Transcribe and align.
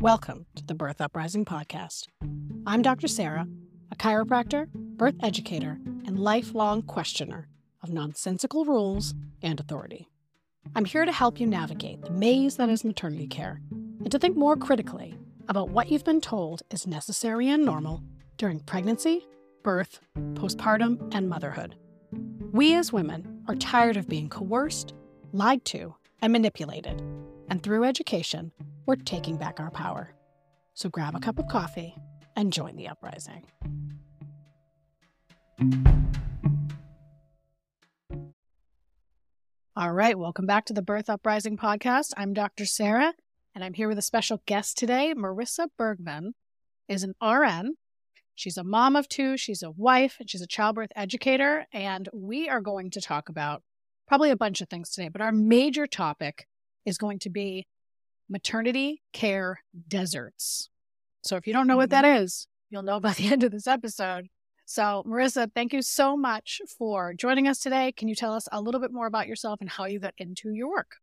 Welcome 0.00 0.46
to 0.54 0.64
the 0.64 0.74
Birth 0.74 1.02
Uprising 1.02 1.44
Podcast. 1.44 2.06
I'm 2.66 2.80
Dr. 2.80 3.06
Sarah, 3.06 3.46
a 3.92 3.96
chiropractor, 3.96 4.66
birth 4.72 5.16
educator, 5.22 5.78
and 6.06 6.18
lifelong 6.18 6.80
questioner 6.80 7.48
of 7.82 7.90
nonsensical 7.90 8.64
rules 8.64 9.12
and 9.42 9.60
authority. 9.60 10.08
I'm 10.74 10.86
here 10.86 11.04
to 11.04 11.12
help 11.12 11.38
you 11.38 11.46
navigate 11.46 12.00
the 12.00 12.12
maze 12.12 12.56
that 12.56 12.70
is 12.70 12.82
maternity 12.82 13.26
care 13.26 13.60
and 13.76 14.10
to 14.10 14.18
think 14.18 14.38
more 14.38 14.56
critically 14.56 15.18
about 15.50 15.68
what 15.68 15.90
you've 15.90 16.04
been 16.04 16.22
told 16.22 16.62
is 16.70 16.86
necessary 16.86 17.50
and 17.50 17.62
normal 17.62 18.02
during 18.38 18.60
pregnancy, 18.60 19.28
birth, 19.62 20.00
postpartum, 20.32 21.14
and 21.14 21.28
motherhood. 21.28 21.76
We 22.52 22.74
as 22.74 22.90
women 22.90 23.44
are 23.48 23.54
tired 23.54 23.98
of 23.98 24.08
being 24.08 24.30
coerced, 24.30 24.94
lied 25.34 25.62
to, 25.66 25.94
and 26.22 26.32
manipulated, 26.32 27.02
and 27.50 27.62
through 27.62 27.84
education, 27.84 28.52
we're 28.86 28.94
taking 28.94 29.36
back 29.36 29.58
our 29.58 29.72
power. 29.72 30.14
So 30.72 30.88
grab 30.88 31.16
a 31.16 31.20
cup 31.20 31.38
of 31.38 31.48
coffee 31.48 31.96
and 32.36 32.52
join 32.52 32.76
the 32.76 32.88
uprising. 32.88 33.44
All 39.76 39.92
right, 39.92 40.16
welcome 40.16 40.46
back 40.46 40.64
to 40.66 40.72
the 40.72 40.82
Birth 40.82 41.10
Uprising 41.10 41.56
podcast. 41.58 42.12
I'm 42.16 42.32
Dr. 42.32 42.66
Sarah, 42.66 43.14
and 43.54 43.64
I'm 43.64 43.74
here 43.74 43.88
with 43.88 43.98
a 43.98 44.02
special 44.02 44.42
guest 44.46 44.78
today. 44.78 45.12
Marissa 45.16 45.68
Bergman 45.76 46.34
is 46.88 47.02
an 47.02 47.14
RN. 47.22 47.74
She's 48.36 48.56
a 48.56 48.64
mom 48.64 48.94
of 48.94 49.08
two, 49.08 49.36
she's 49.36 49.62
a 49.62 49.70
wife, 49.70 50.16
and 50.20 50.30
she's 50.30 50.40
a 50.40 50.46
childbirth 50.46 50.92
educator. 50.94 51.66
And 51.72 52.08
we 52.12 52.48
are 52.48 52.60
going 52.60 52.90
to 52.90 53.00
talk 53.00 53.28
about 53.28 53.62
probably 54.06 54.30
a 54.30 54.36
bunch 54.36 54.60
of 54.60 54.68
things 54.68 54.90
today, 54.90 55.08
but 55.08 55.20
our 55.20 55.32
major 55.32 55.86
topic 55.86 56.46
is 56.84 56.98
going 56.98 57.18
to 57.20 57.30
be 57.30 57.66
maternity 58.28 59.02
care 59.12 59.60
deserts. 59.88 60.70
So 61.22 61.36
if 61.36 61.46
you 61.46 61.52
don't 61.52 61.66
know 61.66 61.76
what 61.76 61.90
that 61.90 62.04
Mm-hmm. 62.04 62.14
you'll 62.70 62.82
know 62.82 63.00
by 63.00 63.12
the 63.18 63.28
end 63.28 63.42
of 63.42 63.52
this 63.52 63.66
episode. 63.66 64.28
So, 64.66 65.02
Marissa, 65.04 65.50
thank 65.52 65.72
you 65.72 65.82
so 65.82 66.16
much 66.16 66.60
for 66.78 67.12
joining 67.14 67.48
us 67.48 67.58
today. 67.58 67.90
Can 67.90 68.06
you 68.06 68.14
tell 68.14 68.34
us 68.34 68.46
a 68.52 68.60
little 68.60 68.80
bit 68.80 68.92
more 68.92 69.06
about 69.06 69.26
yourself 69.26 69.60
and 69.60 69.68
how 69.68 69.86
you 69.86 69.98
got 69.98 70.14
into 70.16 70.52
your 70.52 70.70
work? 70.70 70.96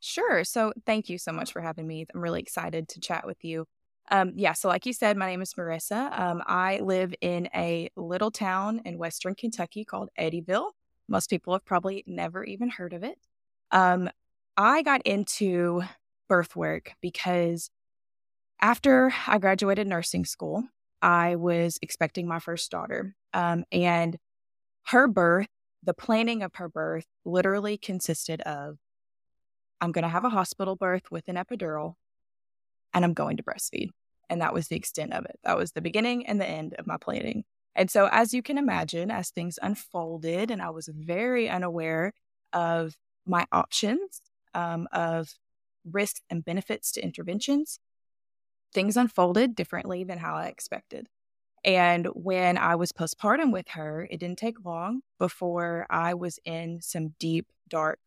Sure. 0.00 0.44
So 0.44 0.72
thank 0.86 1.08
you 1.08 1.18
so 1.18 1.32
much 1.32 1.52
for 1.52 1.60
having 1.60 1.86
me. 1.86 2.06
I'm 2.14 2.20
really 2.20 2.40
excited 2.40 2.88
to 2.88 3.00
chat 3.00 3.26
with 3.26 3.42
you. 3.44 3.66
Um, 4.10 4.32
yeah, 4.34 4.54
so 4.54 4.68
like 4.68 4.86
you 4.86 4.92
said, 4.92 5.16
my 5.16 5.26
name 5.26 5.40
is 5.40 5.54
Marissa. 5.54 6.18
Um, 6.18 6.42
I 6.46 6.80
live 6.80 7.14
in 7.20 7.48
a 7.54 7.90
little 7.96 8.30
town 8.30 8.82
in 8.84 8.98
Western 8.98 9.34
Kentucky 9.34 9.84
called 9.84 10.08
Eddyville. 10.18 10.70
Most 11.08 11.30
people 11.30 11.52
have 11.52 11.64
probably 11.64 12.02
never 12.06 12.44
even 12.44 12.68
heard 12.70 12.92
of 12.92 13.04
it. 13.04 13.18
Um, 13.70 14.10
I 14.56 14.82
got 14.82 15.02
into 15.06 15.82
birth 16.28 16.54
work 16.54 16.92
because 17.00 17.70
after 18.60 19.12
I 19.26 19.38
graduated 19.38 19.86
nursing 19.86 20.24
school, 20.24 20.64
I 21.02 21.36
was 21.36 21.78
expecting 21.82 22.28
my 22.28 22.38
first 22.38 22.70
daughter. 22.70 23.16
Um, 23.32 23.64
and 23.72 24.18
her 24.86 25.08
birth, 25.08 25.48
the 25.82 25.94
planning 25.94 26.42
of 26.42 26.54
her 26.56 26.68
birth, 26.68 27.06
literally 27.24 27.78
consisted 27.78 28.40
of 28.42 28.76
I'm 29.80 29.92
going 29.92 30.02
to 30.02 30.08
have 30.08 30.24
a 30.24 30.30
hospital 30.30 30.76
birth 30.76 31.10
with 31.10 31.26
an 31.28 31.36
epidural 31.36 31.94
and 32.92 33.04
I'm 33.04 33.14
going 33.14 33.38
to 33.38 33.42
breastfeed. 33.42 33.90
And 34.28 34.42
that 34.42 34.52
was 34.52 34.68
the 34.68 34.76
extent 34.76 35.12
of 35.12 35.24
it. 35.24 35.38
That 35.44 35.56
was 35.56 35.72
the 35.72 35.80
beginning 35.80 36.26
and 36.26 36.40
the 36.40 36.46
end 36.46 36.74
of 36.78 36.86
my 36.86 36.96
planning. 36.98 37.44
And 37.74 37.90
so, 37.90 38.08
as 38.10 38.34
you 38.34 38.42
can 38.42 38.58
imagine, 38.58 39.10
as 39.10 39.30
things 39.30 39.58
unfolded, 39.62 40.50
and 40.50 40.60
I 40.60 40.70
was 40.70 40.88
very 40.92 41.48
unaware 41.48 42.12
of 42.52 42.94
my 43.26 43.46
options, 43.52 44.20
um, 44.54 44.88
of 44.92 45.34
risks 45.84 46.20
and 46.30 46.44
benefits 46.44 46.92
to 46.92 47.02
interventions, 47.02 47.78
things 48.72 48.96
unfolded 48.96 49.54
differently 49.54 50.04
than 50.04 50.18
how 50.18 50.34
I 50.34 50.46
expected. 50.46 51.08
And 51.64 52.06
when 52.06 52.56
I 52.56 52.76
was 52.76 52.92
postpartum 52.92 53.52
with 53.52 53.68
her, 53.70 54.06
it 54.10 54.18
didn't 54.18 54.38
take 54.38 54.64
long 54.64 55.02
before 55.18 55.86
I 55.90 56.14
was 56.14 56.38
in 56.44 56.80
some 56.80 57.14
deep, 57.18 57.46
dark 57.68 58.00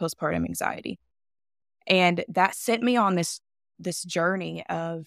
postpartum 0.00 0.44
anxiety. 0.44 0.98
And 1.86 2.24
that 2.28 2.54
sent 2.54 2.82
me 2.82 2.96
on 2.96 3.14
this 3.14 3.40
this 3.78 4.02
journey 4.04 4.64
of 4.68 5.06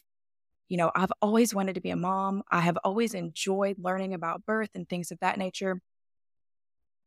you 0.67 0.77
know, 0.77 0.91
I've 0.95 1.11
always 1.21 1.53
wanted 1.53 1.75
to 1.75 1.81
be 1.81 1.91
a 1.91 1.95
mom. 1.95 2.43
I 2.49 2.61
have 2.61 2.77
always 2.83 3.13
enjoyed 3.13 3.77
learning 3.77 4.13
about 4.13 4.45
birth 4.45 4.71
and 4.73 4.89
things 4.89 5.11
of 5.11 5.19
that 5.19 5.37
nature. 5.37 5.79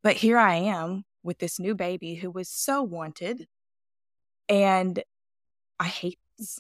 But 0.02 0.16
here 0.16 0.38
I 0.38 0.56
am 0.56 1.04
with 1.22 1.38
this 1.38 1.58
new 1.58 1.74
baby 1.74 2.14
who 2.14 2.30
was 2.30 2.48
so 2.48 2.82
wanted 2.82 3.48
and 4.48 5.02
I 5.78 5.86
hate 5.86 6.18
this. 6.38 6.58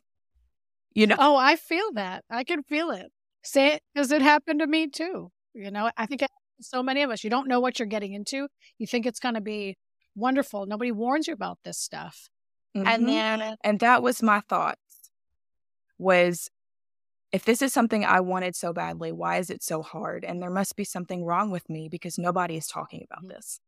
You 0.94 1.06
know, 1.06 1.16
Oh, 1.18 1.36
I 1.36 1.56
feel 1.56 1.92
that. 1.94 2.24
I 2.30 2.44
can 2.44 2.62
feel 2.62 2.90
it. 2.90 3.06
Say 3.44 3.74
it 3.74 3.82
because 3.94 4.10
it 4.10 4.22
happened 4.22 4.60
to 4.60 4.66
me 4.66 4.88
too. 4.88 5.30
You 5.54 5.70
know, 5.70 5.90
I 5.96 6.06
think 6.06 6.22
it 6.22 6.30
happens 6.30 6.66
to 6.68 6.76
so 6.76 6.82
many 6.82 7.02
of 7.02 7.10
us, 7.10 7.22
you 7.24 7.30
don't 7.30 7.48
know 7.48 7.60
what 7.60 7.78
you're 7.78 7.86
getting 7.86 8.12
into. 8.12 8.48
You 8.78 8.86
think 8.86 9.06
it's 9.06 9.20
going 9.20 9.34
to 9.34 9.40
be 9.40 9.76
wonderful. 10.14 10.66
Nobody 10.66 10.92
warns 10.92 11.26
you 11.28 11.34
about 11.34 11.58
this 11.64 11.78
stuff. 11.78 12.28
Mhm. 12.76 12.86
And 12.86 13.08
then 13.08 13.56
and 13.62 13.80
that 13.80 14.02
was 14.02 14.22
my 14.22 14.40
thoughts 14.40 15.10
was 15.98 16.50
if 17.32 17.44
this 17.44 17.60
is 17.60 17.72
something 17.72 18.04
I 18.04 18.20
wanted 18.20 18.56
so 18.56 18.72
badly, 18.72 19.12
why 19.12 19.36
is 19.38 19.50
it 19.50 19.62
so 19.62 19.82
hard? 19.82 20.24
And 20.24 20.40
there 20.40 20.50
must 20.50 20.76
be 20.76 20.84
something 20.84 21.24
wrong 21.24 21.50
with 21.50 21.68
me 21.68 21.88
because 21.88 22.18
nobody 22.18 22.56
is 22.56 22.66
talking 22.66 23.04
about 23.10 23.24
Mhm. 23.24 23.28
this. 23.28 23.60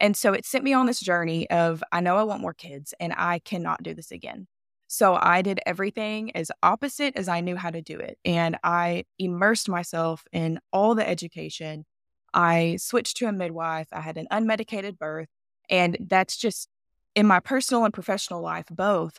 And 0.00 0.16
so 0.16 0.32
it 0.32 0.44
sent 0.44 0.64
me 0.64 0.72
on 0.72 0.86
this 0.86 1.00
journey 1.00 1.48
of 1.50 1.82
I 1.90 2.00
know 2.00 2.16
I 2.16 2.22
want 2.24 2.42
more 2.42 2.54
kids 2.54 2.92
and 3.00 3.12
I 3.16 3.38
cannot 3.38 3.82
do 3.82 3.94
this 3.94 4.10
again. 4.10 4.46
So 4.88 5.18
I 5.20 5.42
did 5.42 5.60
everything 5.66 6.34
as 6.36 6.52
opposite 6.62 7.16
as 7.16 7.28
I 7.28 7.40
knew 7.40 7.56
how 7.56 7.70
to 7.70 7.82
do 7.82 7.98
it. 7.98 8.18
And 8.24 8.56
I 8.62 9.04
immersed 9.18 9.68
myself 9.68 10.24
in 10.32 10.60
all 10.72 10.94
the 10.94 11.08
education. 11.08 11.84
I 12.32 12.76
switched 12.78 13.16
to 13.18 13.26
a 13.26 13.32
midwife. 13.32 13.88
I 13.92 14.00
had 14.00 14.16
an 14.16 14.28
unmedicated 14.30 14.98
birth. 14.98 15.28
And 15.68 15.96
that's 16.00 16.36
just 16.36 16.68
in 17.16 17.26
my 17.26 17.40
personal 17.40 17.84
and 17.84 17.94
professional 17.94 18.42
life, 18.42 18.66
both, 18.70 19.18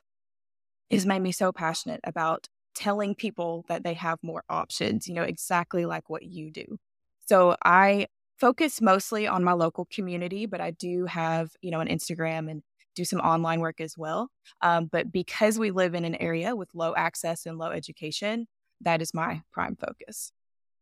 has 0.89 1.05
made 1.05 1.19
me 1.21 1.31
so 1.31 1.51
passionate 1.51 1.99
about 2.05 2.47
telling 2.75 3.15
people 3.15 3.65
that 3.67 3.83
they 3.83 3.95
have 3.95 4.19
more 4.21 4.43
options, 4.49 5.07
you 5.07 5.15
know, 5.15 5.23
exactly 5.23 5.85
like 5.85 6.09
what 6.09 6.23
you 6.23 6.51
do. 6.51 6.77
So 7.25 7.57
I 7.65 8.07
focus 8.37 8.81
mostly 8.81 9.27
on 9.27 9.43
my 9.43 9.53
local 9.53 9.85
community, 9.85 10.45
but 10.45 10.61
I 10.61 10.71
do 10.71 11.05
have, 11.05 11.49
you 11.61 11.71
know, 11.71 11.79
an 11.79 11.87
Instagram 11.87 12.49
and 12.49 12.61
do 12.95 13.05
some 13.05 13.19
online 13.19 13.59
work 13.59 13.79
as 13.79 13.95
well. 13.97 14.29
Um, 14.61 14.85
but 14.91 15.11
because 15.11 15.59
we 15.59 15.71
live 15.71 15.93
in 15.93 16.05
an 16.05 16.15
area 16.15 16.55
with 16.55 16.69
low 16.73 16.95
access 16.95 17.45
and 17.45 17.57
low 17.57 17.71
education, 17.71 18.47
that 18.81 19.01
is 19.01 19.13
my 19.13 19.41
prime 19.51 19.75
focus. 19.75 20.31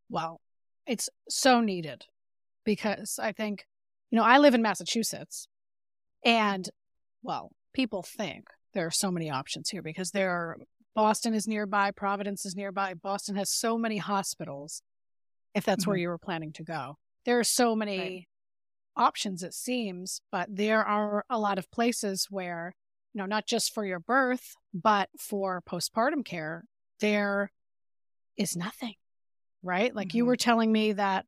Wow. 0.10 0.40
It's 0.86 1.10
so 1.30 1.62
needed 1.62 2.06
because 2.64 3.20
I 3.22 3.32
think, 3.32 3.66
you 4.12 4.18
know, 4.18 4.24
I 4.24 4.38
live 4.38 4.54
in 4.54 4.62
Massachusetts 4.62 5.48
and, 6.24 6.70
well, 7.24 7.52
people 7.74 8.04
think 8.04 8.48
there 8.74 8.86
are 8.86 8.92
so 8.92 9.12
many 9.12 9.30
options 9.30 9.70
here 9.70 9.82
because 9.82 10.12
there 10.12 10.32
are, 10.32 10.58
Boston 10.94 11.34
is 11.34 11.48
nearby, 11.48 11.92
Providence 11.92 12.46
is 12.46 12.56
nearby. 12.56 12.94
Boston 12.94 13.36
has 13.36 13.50
so 13.50 13.78
many 13.78 13.98
hospitals, 13.98 14.82
if 15.54 15.66
that's 15.66 15.86
where 15.86 15.98
Mhm. 15.98 16.02
you 16.02 16.08
were 16.10 16.18
planning 16.18 16.54
to 16.54 16.64
go. 16.64 16.98
There 17.26 17.40
are 17.40 17.44
so 17.44 17.76
many 17.76 17.98
Right. 18.00 18.28
options, 18.96 19.44
it 19.44 19.54
seems, 19.54 20.22
but 20.32 20.48
there 20.56 20.84
are 20.84 21.26
a 21.30 21.40
lot 21.40 21.58
of 21.58 21.70
places 21.72 22.28
where, 22.30 22.74
you 23.14 23.20
know, 23.20 23.26
not 23.26 23.46
just 23.46 23.74
for 23.74 23.86
your 23.86 24.00
birth, 24.00 24.56
but 24.74 25.10
for 25.20 25.62
postpartum 25.68 26.24
care, 26.24 26.66
there 27.00 27.52
is 28.38 28.56
nothing, 28.56 28.96
right? 29.64 29.94
Like 29.94 30.14
you 30.14 30.24
Mhm. 30.24 30.28
were 30.28 30.36
telling 30.38 30.72
me 30.72 30.94
that. 30.94 31.26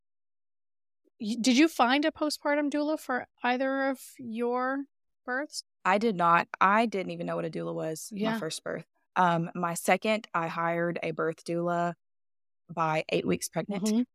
Did 1.20 1.56
you 1.58 1.66
find 1.66 2.04
a 2.04 2.12
postpartum 2.12 2.70
doula 2.70 2.98
for 2.98 3.26
either 3.42 3.88
of 3.88 4.00
your 4.18 4.84
births? 5.26 5.64
I 5.84 5.98
did 5.98 6.14
not. 6.14 6.46
I 6.60 6.86
didn't 6.86 7.10
even 7.10 7.26
know 7.26 7.34
what 7.34 7.44
a 7.44 7.50
doula 7.50 7.74
was 7.74 8.12
Yeah. 8.12 8.34
my 8.34 8.38
first 8.38 8.62
birth. 8.62 8.86
Um, 9.16 9.50
my 9.54 9.74
second, 9.74 10.28
I 10.32 10.46
hired 10.46 11.00
a 11.02 11.10
birth 11.10 11.44
doula 11.44 11.94
by 12.72 13.04
eight 13.08 13.26
weeks 13.26 13.48
pregnant. 13.48 13.82
Mhm. 13.82 14.06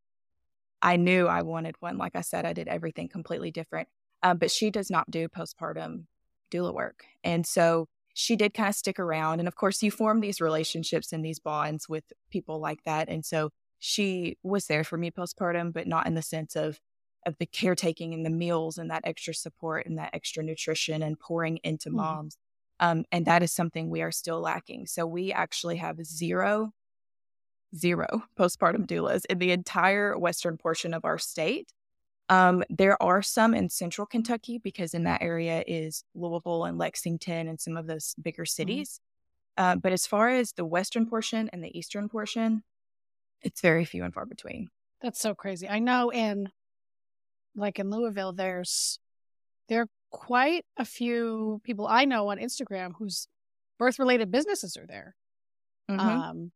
I 0.84 0.98
knew 0.98 1.28
I 1.28 1.42
wanted 1.44 1.78
one. 1.80 1.98
Like 1.98 2.16
I 2.16 2.22
said, 2.22 2.46
I 2.46 2.54
did 2.54 2.68
everything 2.68 3.10
completely 3.10 3.52
different. 3.52 3.90
Um, 4.24 4.38
but 4.38 4.52
she 4.52 4.72
does 4.72 4.92
not 4.92 5.12
do 5.12 5.30
postpartum 5.30 6.08
doula 6.52 6.74
work. 6.74 7.06
And 7.24 7.48
so 7.48 7.88
she 8.14 8.36
did 8.36 8.54
kind 8.54 8.70
of 8.70 8.76
stick 8.76 9.00
around. 9.00 9.40
And 9.40 9.48
of 9.48 9.56
course, 9.56 9.82
you 9.84 9.92
form 9.92 10.22
these 10.22 10.42
relationships 10.42 11.14
and 11.14 11.26
these 11.26 11.40
bonds 11.40 11.90
with 11.90 12.06
people 12.32 12.60
like 12.60 12.84
that. 12.86 13.10
And 13.10 13.26
so 13.26 13.52
she 13.80 14.38
was 14.44 14.68
there 14.68 14.84
for 14.84 14.98
me 14.98 15.12
postpartum, 15.12 15.74
but 15.74 15.88
not 15.88 16.08
in 16.08 16.16
the 16.16 16.22
sense 16.22 16.56
of 16.56 16.80
of 17.26 17.38
the 17.40 17.46
caretaking 17.46 18.14
and 18.14 18.26
the 18.26 18.30
meals 18.30 18.78
and 18.78 18.92
that 18.92 19.04
extra 19.06 19.34
support 19.34 19.86
and 19.86 19.98
that 19.98 20.14
extra 20.14 20.44
nutrition 20.44 21.02
and 21.02 21.20
pouring 21.20 21.58
into 21.64 21.90
Mhm. 21.92 21.96
moms. 21.96 22.38
Um, 22.82 23.06
and 23.14 23.26
that 23.28 23.44
is 23.44 23.54
something 23.54 23.90
we 23.90 24.02
are 24.02 24.12
still 24.12 24.42
lacking. 24.42 24.88
So 24.88 25.06
we 25.06 25.32
actually 25.32 25.78
have 25.78 26.04
zero, 26.06 26.74
zero 27.76 28.24
postpartum 28.38 28.86
doulas 28.86 29.26
in 29.30 29.40
the 29.40 29.52
entire 29.52 30.18
western 30.18 30.58
portion 30.58 30.94
of 30.94 31.06
our 31.06 31.18
state. 31.18 31.72
Um, 32.30 32.64
there 32.70 33.02
are 33.02 33.22
some 33.22 33.54
in 33.54 33.70
central 33.70 34.08
Kentucky 34.08 34.58
because 34.58 34.94
in 34.94 35.04
that 35.04 35.22
area 35.22 35.64
is 35.68 36.04
Louisville 36.16 36.66
and 36.66 36.78
Lexington 36.78 37.48
and 37.48 37.60
some 37.60 37.78
of 37.78 37.86
those 37.86 38.16
bigger 38.22 38.46
cities. 38.46 39.00
Uh, 39.58 39.76
but 39.76 39.92
as 39.92 40.08
far 40.08 40.30
as 40.30 40.54
the 40.54 40.66
western 40.66 41.06
portion 41.06 41.50
and 41.52 41.64
the 41.64 41.78
eastern 41.78 42.10
portion, 42.10 42.64
it's 43.42 43.62
very 43.62 43.86
few 43.86 44.04
and 44.04 44.14
far 44.14 44.26
between. 44.26 44.70
That's 45.02 45.20
so 45.20 45.36
crazy. 45.36 45.68
I 45.68 45.80
know 45.80 46.12
in 46.12 46.50
like 47.56 47.78
in 47.78 47.90
Louisville, 47.92 48.34
there's 48.34 49.00
there 49.68 49.82
are 49.82 49.90
quite 50.10 50.66
a 50.78 50.86
few 50.86 51.62
people 51.64 51.88
I 51.88 52.06
know 52.06 52.30
on 52.30 52.38
Instagram 52.38 52.94
whose 52.98 53.28
birth 53.78 54.00
related 54.00 54.32
businesses 54.32 54.78
are 54.78 54.88
there. 54.88 55.16
Mm-hmm. 55.90 56.00
Um, 56.00 56.52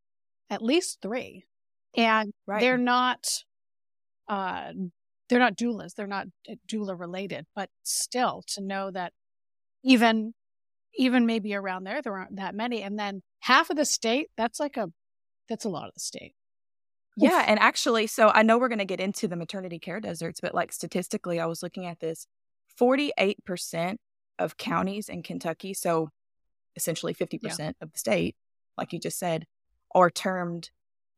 at 0.50 0.62
least 0.62 1.00
three, 1.02 1.46
and 1.96 2.34
right. 2.46 2.62
they're 2.62 2.78
not 2.78 3.28
uh 4.28 4.72
they're 5.30 5.40
not 5.40 5.58
doulas, 5.58 5.94
they're 5.96 6.08
not 6.08 6.28
uh, 6.50 6.56
doula 6.68 6.98
related, 6.98 7.46
but 7.56 7.70
still 7.84 8.44
to 8.48 8.62
know 8.62 8.92
that 8.92 9.14
even 9.84 10.34
even 10.96 11.26
maybe 11.26 11.54
around 11.54 11.84
there 11.84 12.02
there 12.02 12.18
aren't 12.18 12.38
that 12.38 12.56
many, 12.56 12.82
and 12.82 12.98
then 12.98 13.22
half 13.40 13.70
of 13.70 13.78
the 13.78 13.86
state 13.86 14.30
that's 14.38 14.60
like 14.60 14.78
a 14.78 14.92
that's 15.50 15.66
a 15.66 15.70
lot 15.70 15.88
of 15.88 15.94
the 15.94 16.00
state. 16.00 16.34
Yeah, 17.20 17.44
and 17.48 17.60
actually, 17.60 18.06
so 18.06 18.30
I 18.30 18.44
know 18.44 18.60
we're 18.60 18.68
going 18.68 18.78
to 18.78 18.86
get 18.86 19.00
into 19.00 19.28
the 19.28 19.36
maternity 19.36 19.80
care 19.80 20.00
deserts, 20.00 20.40
but 20.40 20.54
like 20.54 20.72
statistically, 20.72 21.40
I 21.40 21.48
was 21.48 21.64
looking 21.64 21.88
at 21.88 22.00
this 22.00 22.28
48% 22.80 23.98
of 24.38 24.58
counties 24.58 25.10
in 25.10 25.24
Kentucky, 25.24 25.74
so 25.74 26.10
essentially 26.76 27.16
50% 27.16 27.42
yeah. 27.42 27.72
of 27.82 27.92
the 27.92 27.98
state, 27.98 28.36
like 28.78 28.94
you 28.94 29.00
just 29.00 29.18
said, 29.18 29.48
are 29.94 30.10
termed 30.10 30.69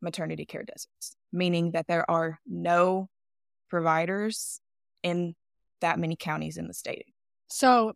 maternity 0.01 0.45
care 0.45 0.63
deserts, 0.63 1.15
meaning 1.31 1.71
that 1.71 1.87
there 1.87 2.09
are 2.09 2.39
no 2.47 3.09
providers 3.69 4.61
in 5.03 5.35
that 5.81 5.99
many 5.99 6.15
counties 6.15 6.57
in 6.57 6.67
the 6.67 6.73
state. 6.73 7.05
So 7.47 7.93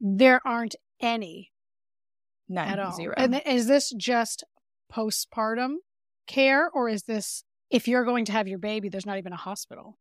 there 0.00 0.40
aren't 0.44 0.74
any 1.00 1.50
None, 2.48 2.68
at 2.68 2.78
all. 2.78 2.92
Zero. 2.92 3.14
And 3.16 3.40
is 3.46 3.66
this 3.66 3.92
just 3.96 4.44
postpartum 4.92 5.76
care, 6.26 6.68
or 6.70 6.88
is 6.88 7.04
this 7.04 7.44
if 7.70 7.88
you're 7.88 8.04
going 8.04 8.26
to 8.26 8.32
have 8.32 8.48
your 8.48 8.58
baby, 8.58 8.88
there's 8.88 9.06
not 9.06 9.18
even 9.18 9.32
a 9.32 9.36
hospital? 9.36 9.98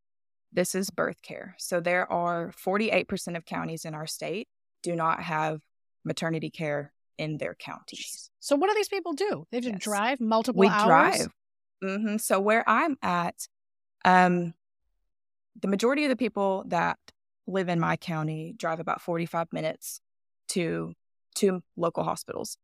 This 0.52 0.75
is 0.75 0.90
birth 0.90 1.22
care. 1.22 1.56
So 1.58 1.80
there 1.80 2.12
are 2.12 2.52
48% 2.52 3.38
of 3.38 3.46
counties 3.46 3.86
in 3.86 3.94
our 3.94 4.08
state 4.08 4.50
do 4.84 4.96
not 4.96 5.22
have 5.22 5.62
maternity 6.04 6.50
care 6.50 6.92
in 7.18 7.38
their 7.38 7.56
counties. 7.56 8.31
So 8.42 8.56
what 8.56 8.70
do 8.70 8.76
these 8.76 8.90
people 8.90 9.14
do? 9.14 9.46
They 9.52 9.58
have 9.58 9.66
to 9.66 9.72
yes. 9.72 9.80
drive 9.80 10.20
multiple 10.20 10.60
we 10.60 10.68
hours. 10.68 10.86
drive. 10.86 11.28
Mm-hmm. 11.84 12.18
So 12.18 12.40
where 12.40 12.68
I'm 12.68 12.98
at, 13.02 13.36
um, 14.04 14.54
the 15.62 15.68
majority 15.68 16.04
of 16.06 16.10
the 16.10 16.16
people 16.16 16.66
that 16.68 16.98
live 17.48 17.70
in 17.70 17.80
my 17.80 17.98
county 17.98 18.54
drive 18.58 18.80
about 18.80 19.00
45 19.00 19.48
minutes 19.54 20.02
to 20.50 20.94
to 21.36 21.62
local 21.78 22.04
hospitals. 22.04 22.58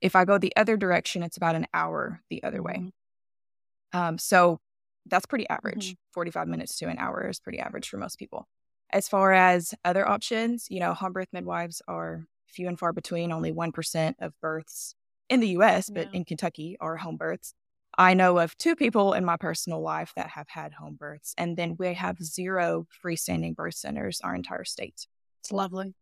If 0.00 0.16
I 0.16 0.24
go 0.24 0.38
the 0.38 0.52
other 0.56 0.76
direction, 0.76 1.22
it's 1.22 1.36
about 1.36 1.54
an 1.54 1.66
hour 1.74 2.22
the 2.30 2.42
other 2.42 2.62
way. 2.62 2.74
Mm-hmm. 2.74 3.98
Um, 3.98 4.18
so 4.18 4.60
that's 5.06 5.26
pretty 5.26 5.48
average. 5.48 5.90
Mm-hmm. 5.90 6.12
45 6.14 6.48
minutes 6.48 6.78
to 6.78 6.86
an 6.86 6.98
hour 6.98 7.28
is 7.28 7.38
pretty 7.38 7.58
average 7.58 7.88
for 7.88 7.98
most 7.98 8.18
people. 8.18 8.48
As 8.90 9.08
far 9.08 9.32
as 9.32 9.74
other 9.84 10.08
options, 10.08 10.66
you 10.70 10.80
know, 10.80 10.94
home 10.94 11.12
birth 11.12 11.28
midwives 11.32 11.82
are 11.86 12.24
few 12.46 12.66
and 12.66 12.78
far 12.78 12.92
between. 12.92 13.30
Only 13.30 13.52
1% 13.52 14.14
of 14.20 14.32
births 14.40 14.94
in 15.28 15.40
the 15.40 15.48
US, 15.48 15.90
but 15.90 16.08
yeah. 16.12 16.18
in 16.18 16.24
Kentucky 16.24 16.76
are 16.80 16.96
home 16.96 17.16
births. 17.16 17.54
I 17.96 18.14
know 18.14 18.38
of 18.38 18.56
two 18.56 18.76
people 18.76 19.12
in 19.12 19.24
my 19.24 19.36
personal 19.36 19.80
life 19.80 20.12
that 20.14 20.28
have 20.28 20.48
had 20.48 20.74
home 20.74 20.94
births, 20.94 21.34
and 21.36 21.56
then 21.56 21.76
we 21.78 21.94
have 21.94 22.22
zero 22.22 22.86
freestanding 23.04 23.56
birth 23.56 23.74
centers 23.74 24.20
our 24.22 24.34
entire 24.34 24.64
state. 24.64 25.06
It's 25.40 25.50
lovely. 25.50 25.94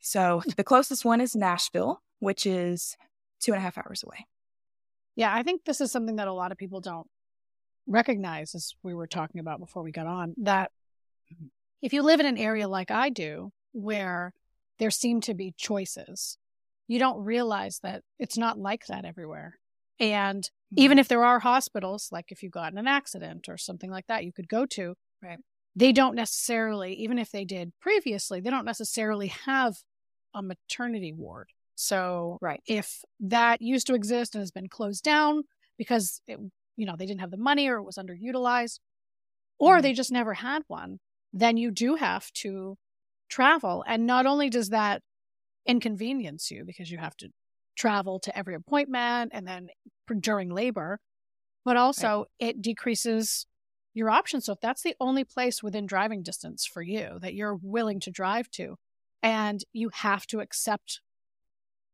So 0.00 0.42
the 0.56 0.64
closest 0.64 1.04
one 1.04 1.20
is 1.20 1.36
Nashville, 1.36 2.02
which 2.18 2.46
is 2.46 2.96
two 3.40 3.52
and 3.52 3.58
a 3.58 3.62
half 3.62 3.78
hours 3.78 4.02
away. 4.02 4.26
Yeah, 5.16 5.34
I 5.34 5.42
think 5.42 5.64
this 5.64 5.80
is 5.80 5.92
something 5.92 6.16
that 6.16 6.28
a 6.28 6.32
lot 6.32 6.52
of 6.52 6.58
people 6.58 6.80
don't 6.80 7.06
recognize, 7.86 8.54
as 8.54 8.74
we 8.82 8.94
were 8.94 9.06
talking 9.06 9.40
about 9.40 9.60
before 9.60 9.82
we 9.82 9.92
got 9.92 10.06
on, 10.06 10.34
that 10.38 10.70
mm-hmm. 11.32 11.46
if 11.82 11.92
you 11.92 12.02
live 12.02 12.20
in 12.20 12.26
an 12.26 12.38
area 12.38 12.68
like 12.68 12.90
I 12.90 13.10
do, 13.10 13.52
where 13.72 14.32
there 14.78 14.90
seem 14.90 15.20
to 15.22 15.34
be 15.34 15.54
choices, 15.56 16.38
you 16.90 16.98
don't 16.98 17.24
realize 17.24 17.78
that 17.84 18.02
it's 18.18 18.36
not 18.36 18.58
like 18.58 18.84
that 18.86 19.04
everywhere. 19.04 19.54
And 20.00 20.42
mm-hmm. 20.42 20.82
even 20.82 20.98
if 20.98 21.06
there 21.06 21.24
are 21.24 21.38
hospitals, 21.38 22.08
like 22.10 22.32
if 22.32 22.42
you 22.42 22.50
got 22.50 22.72
in 22.72 22.78
an 22.78 22.88
accident 22.88 23.48
or 23.48 23.56
something 23.56 23.92
like 23.92 24.08
that, 24.08 24.24
you 24.24 24.32
could 24.32 24.48
go 24.48 24.66
to, 24.66 24.94
right. 25.22 25.38
they 25.76 25.92
don't 25.92 26.16
necessarily, 26.16 26.94
even 26.94 27.16
if 27.16 27.30
they 27.30 27.44
did 27.44 27.70
previously, 27.80 28.40
they 28.40 28.50
don't 28.50 28.64
necessarily 28.64 29.28
have 29.28 29.76
a 30.34 30.42
maternity 30.42 31.12
ward. 31.12 31.50
So 31.76 32.38
right. 32.42 32.60
if 32.66 33.02
that 33.20 33.62
used 33.62 33.86
to 33.86 33.94
exist 33.94 34.34
and 34.34 34.42
has 34.42 34.50
been 34.50 34.68
closed 34.68 35.04
down 35.04 35.44
because 35.78 36.20
it, 36.26 36.40
you 36.76 36.86
know 36.86 36.96
they 36.98 37.06
didn't 37.06 37.20
have 37.20 37.30
the 37.30 37.36
money 37.36 37.68
or 37.68 37.76
it 37.76 37.84
was 37.84 37.98
underutilized, 37.98 38.80
or 39.60 39.74
mm-hmm. 39.74 39.82
they 39.82 39.92
just 39.92 40.10
never 40.10 40.34
had 40.34 40.62
one, 40.66 40.98
then 41.32 41.56
you 41.56 41.70
do 41.70 41.94
have 41.94 42.32
to 42.32 42.76
travel. 43.28 43.84
And 43.86 44.08
not 44.08 44.26
only 44.26 44.50
does 44.50 44.70
that 44.70 45.02
inconvenience 45.66 46.50
you 46.50 46.64
because 46.64 46.90
you 46.90 46.98
have 46.98 47.16
to 47.18 47.28
travel 47.76 48.18
to 48.20 48.36
every 48.36 48.54
appointment 48.54 49.32
and 49.34 49.46
then 49.46 49.68
during 50.20 50.50
labor, 50.50 51.00
but 51.64 51.76
also 51.76 52.26
right. 52.40 52.50
it 52.50 52.62
decreases 52.62 53.46
your 53.94 54.10
options. 54.10 54.46
So 54.46 54.52
if 54.52 54.60
that's 54.60 54.82
the 54.82 54.96
only 55.00 55.24
place 55.24 55.62
within 55.62 55.86
driving 55.86 56.22
distance 56.22 56.66
for 56.66 56.82
you 56.82 57.18
that 57.20 57.34
you're 57.34 57.58
willing 57.62 58.00
to 58.00 58.10
drive 58.10 58.50
to, 58.52 58.76
and 59.22 59.62
you 59.72 59.90
have 59.92 60.26
to 60.28 60.40
accept 60.40 61.00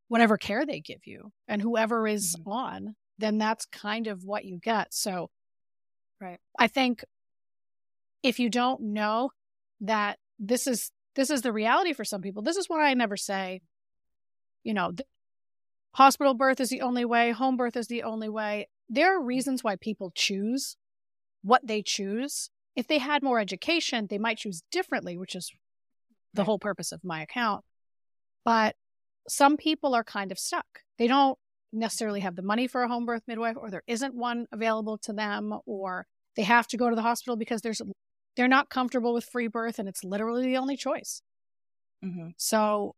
whatever 0.08 0.36
care 0.36 0.64
they 0.64 0.80
give 0.80 1.00
you 1.04 1.32
and 1.48 1.60
whoever 1.62 2.06
is 2.06 2.36
mm-hmm. 2.36 2.50
on, 2.50 2.96
then 3.18 3.38
that's 3.38 3.66
kind 3.66 4.06
of 4.06 4.24
what 4.24 4.44
you 4.44 4.58
get. 4.62 4.92
So, 4.92 5.30
right. 6.20 6.38
I 6.58 6.68
think 6.68 7.04
if 8.22 8.38
you 8.38 8.48
don't 8.48 8.80
know 8.80 9.30
that 9.80 10.18
this 10.38 10.66
is 10.66 10.90
this 11.16 11.30
is 11.30 11.42
the 11.42 11.52
reality 11.52 11.92
for 11.92 12.04
some 12.04 12.20
people, 12.20 12.42
this 12.42 12.56
is 12.56 12.68
why 12.68 12.88
I 12.88 12.94
never 12.94 13.16
say, 13.16 13.62
you 14.62 14.74
know, 14.74 14.92
th- 14.92 15.08
hospital 15.94 16.34
birth 16.34 16.60
is 16.60 16.68
the 16.68 16.82
only 16.82 17.04
way, 17.04 17.32
home 17.32 17.56
birth 17.56 17.76
is 17.76 17.88
the 17.88 18.02
only 18.02 18.28
way. 18.28 18.68
There 18.88 19.16
are 19.16 19.22
reasons 19.22 19.64
why 19.64 19.76
people 19.76 20.12
choose 20.14 20.76
what 21.42 21.66
they 21.66 21.82
choose. 21.82 22.50
If 22.76 22.86
they 22.86 22.98
had 22.98 23.22
more 23.22 23.40
education, 23.40 24.06
they 24.08 24.18
might 24.18 24.38
choose 24.38 24.62
differently, 24.70 25.16
which 25.16 25.34
is 25.34 25.50
the 26.34 26.42
right. 26.42 26.46
whole 26.46 26.58
purpose 26.58 26.92
of 26.92 27.02
my 27.02 27.22
account. 27.22 27.64
But 28.44 28.76
some 29.28 29.56
people 29.56 29.94
are 29.94 30.04
kind 30.04 30.30
of 30.30 30.38
stuck. 30.38 30.66
They 30.98 31.08
don't 31.08 31.38
necessarily 31.72 32.20
have 32.20 32.36
the 32.36 32.42
money 32.42 32.66
for 32.68 32.82
a 32.82 32.88
home 32.88 33.06
birth 33.06 33.22
midwife, 33.26 33.56
or 33.56 33.70
there 33.70 33.82
isn't 33.86 34.14
one 34.14 34.46
available 34.52 34.98
to 34.98 35.12
them, 35.12 35.54
or 35.64 36.06
they 36.36 36.42
have 36.42 36.66
to 36.68 36.76
go 36.76 36.90
to 36.90 36.96
the 36.96 37.02
hospital 37.02 37.36
because 37.36 37.62
there's 37.62 37.80
they're 38.36 38.48
not 38.48 38.70
comfortable 38.70 39.14
with 39.14 39.24
free 39.24 39.48
birth, 39.48 39.78
and 39.78 39.88
it's 39.88 40.04
literally 40.04 40.44
the 40.46 40.56
only 40.58 40.76
choice. 40.76 41.22
Mm-hmm. 42.04 42.28
So, 42.36 42.94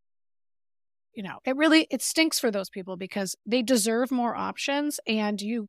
you 1.15 1.23
know, 1.23 1.39
it 1.45 1.57
really 1.57 1.87
it 1.91 2.03
stinks 2.03 2.39
for 2.39 2.51
those 2.51 2.69
people 2.69 2.97
because 2.97 3.37
they 3.47 3.63
deserve 3.63 4.11
more 4.11 4.37
options. 4.37 5.01
And 5.07 5.41
you, 5.41 5.69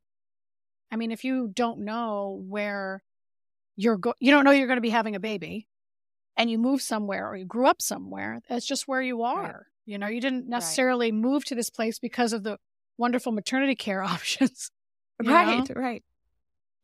I 0.90 0.96
mean, 0.96 1.12
if 1.12 1.24
you 1.24 1.50
don't 1.54 1.80
know 1.80 2.42
where 2.46 3.02
you're 3.76 3.96
go, 3.96 4.14
you 4.18 4.30
don't 4.30 4.44
know 4.44 4.50
you're 4.50 4.66
going 4.66 4.76
to 4.76 4.82
be 4.82 4.90
having 4.90 5.14
a 5.14 5.20
baby, 5.20 5.66
and 6.36 6.50
you 6.50 6.58
move 6.58 6.82
somewhere 6.82 7.28
or 7.28 7.36
you 7.36 7.44
grew 7.44 7.66
up 7.66 7.80
somewhere, 7.80 8.40
that's 8.48 8.66
just 8.66 8.88
where 8.88 9.02
you 9.02 9.22
are. 9.22 9.42
Right. 9.42 9.54
You 9.86 9.98
know, 9.98 10.08
you 10.08 10.20
didn't 10.20 10.48
necessarily 10.48 11.10
right. 11.10 11.20
move 11.20 11.44
to 11.46 11.54
this 11.54 11.70
place 11.70 11.98
because 11.98 12.32
of 12.32 12.42
the 12.42 12.58
wonderful 12.98 13.32
maternity 13.32 13.74
care 13.74 14.02
options. 14.04 14.70
Right, 15.22 15.68
know? 15.68 15.74
right. 15.80 16.02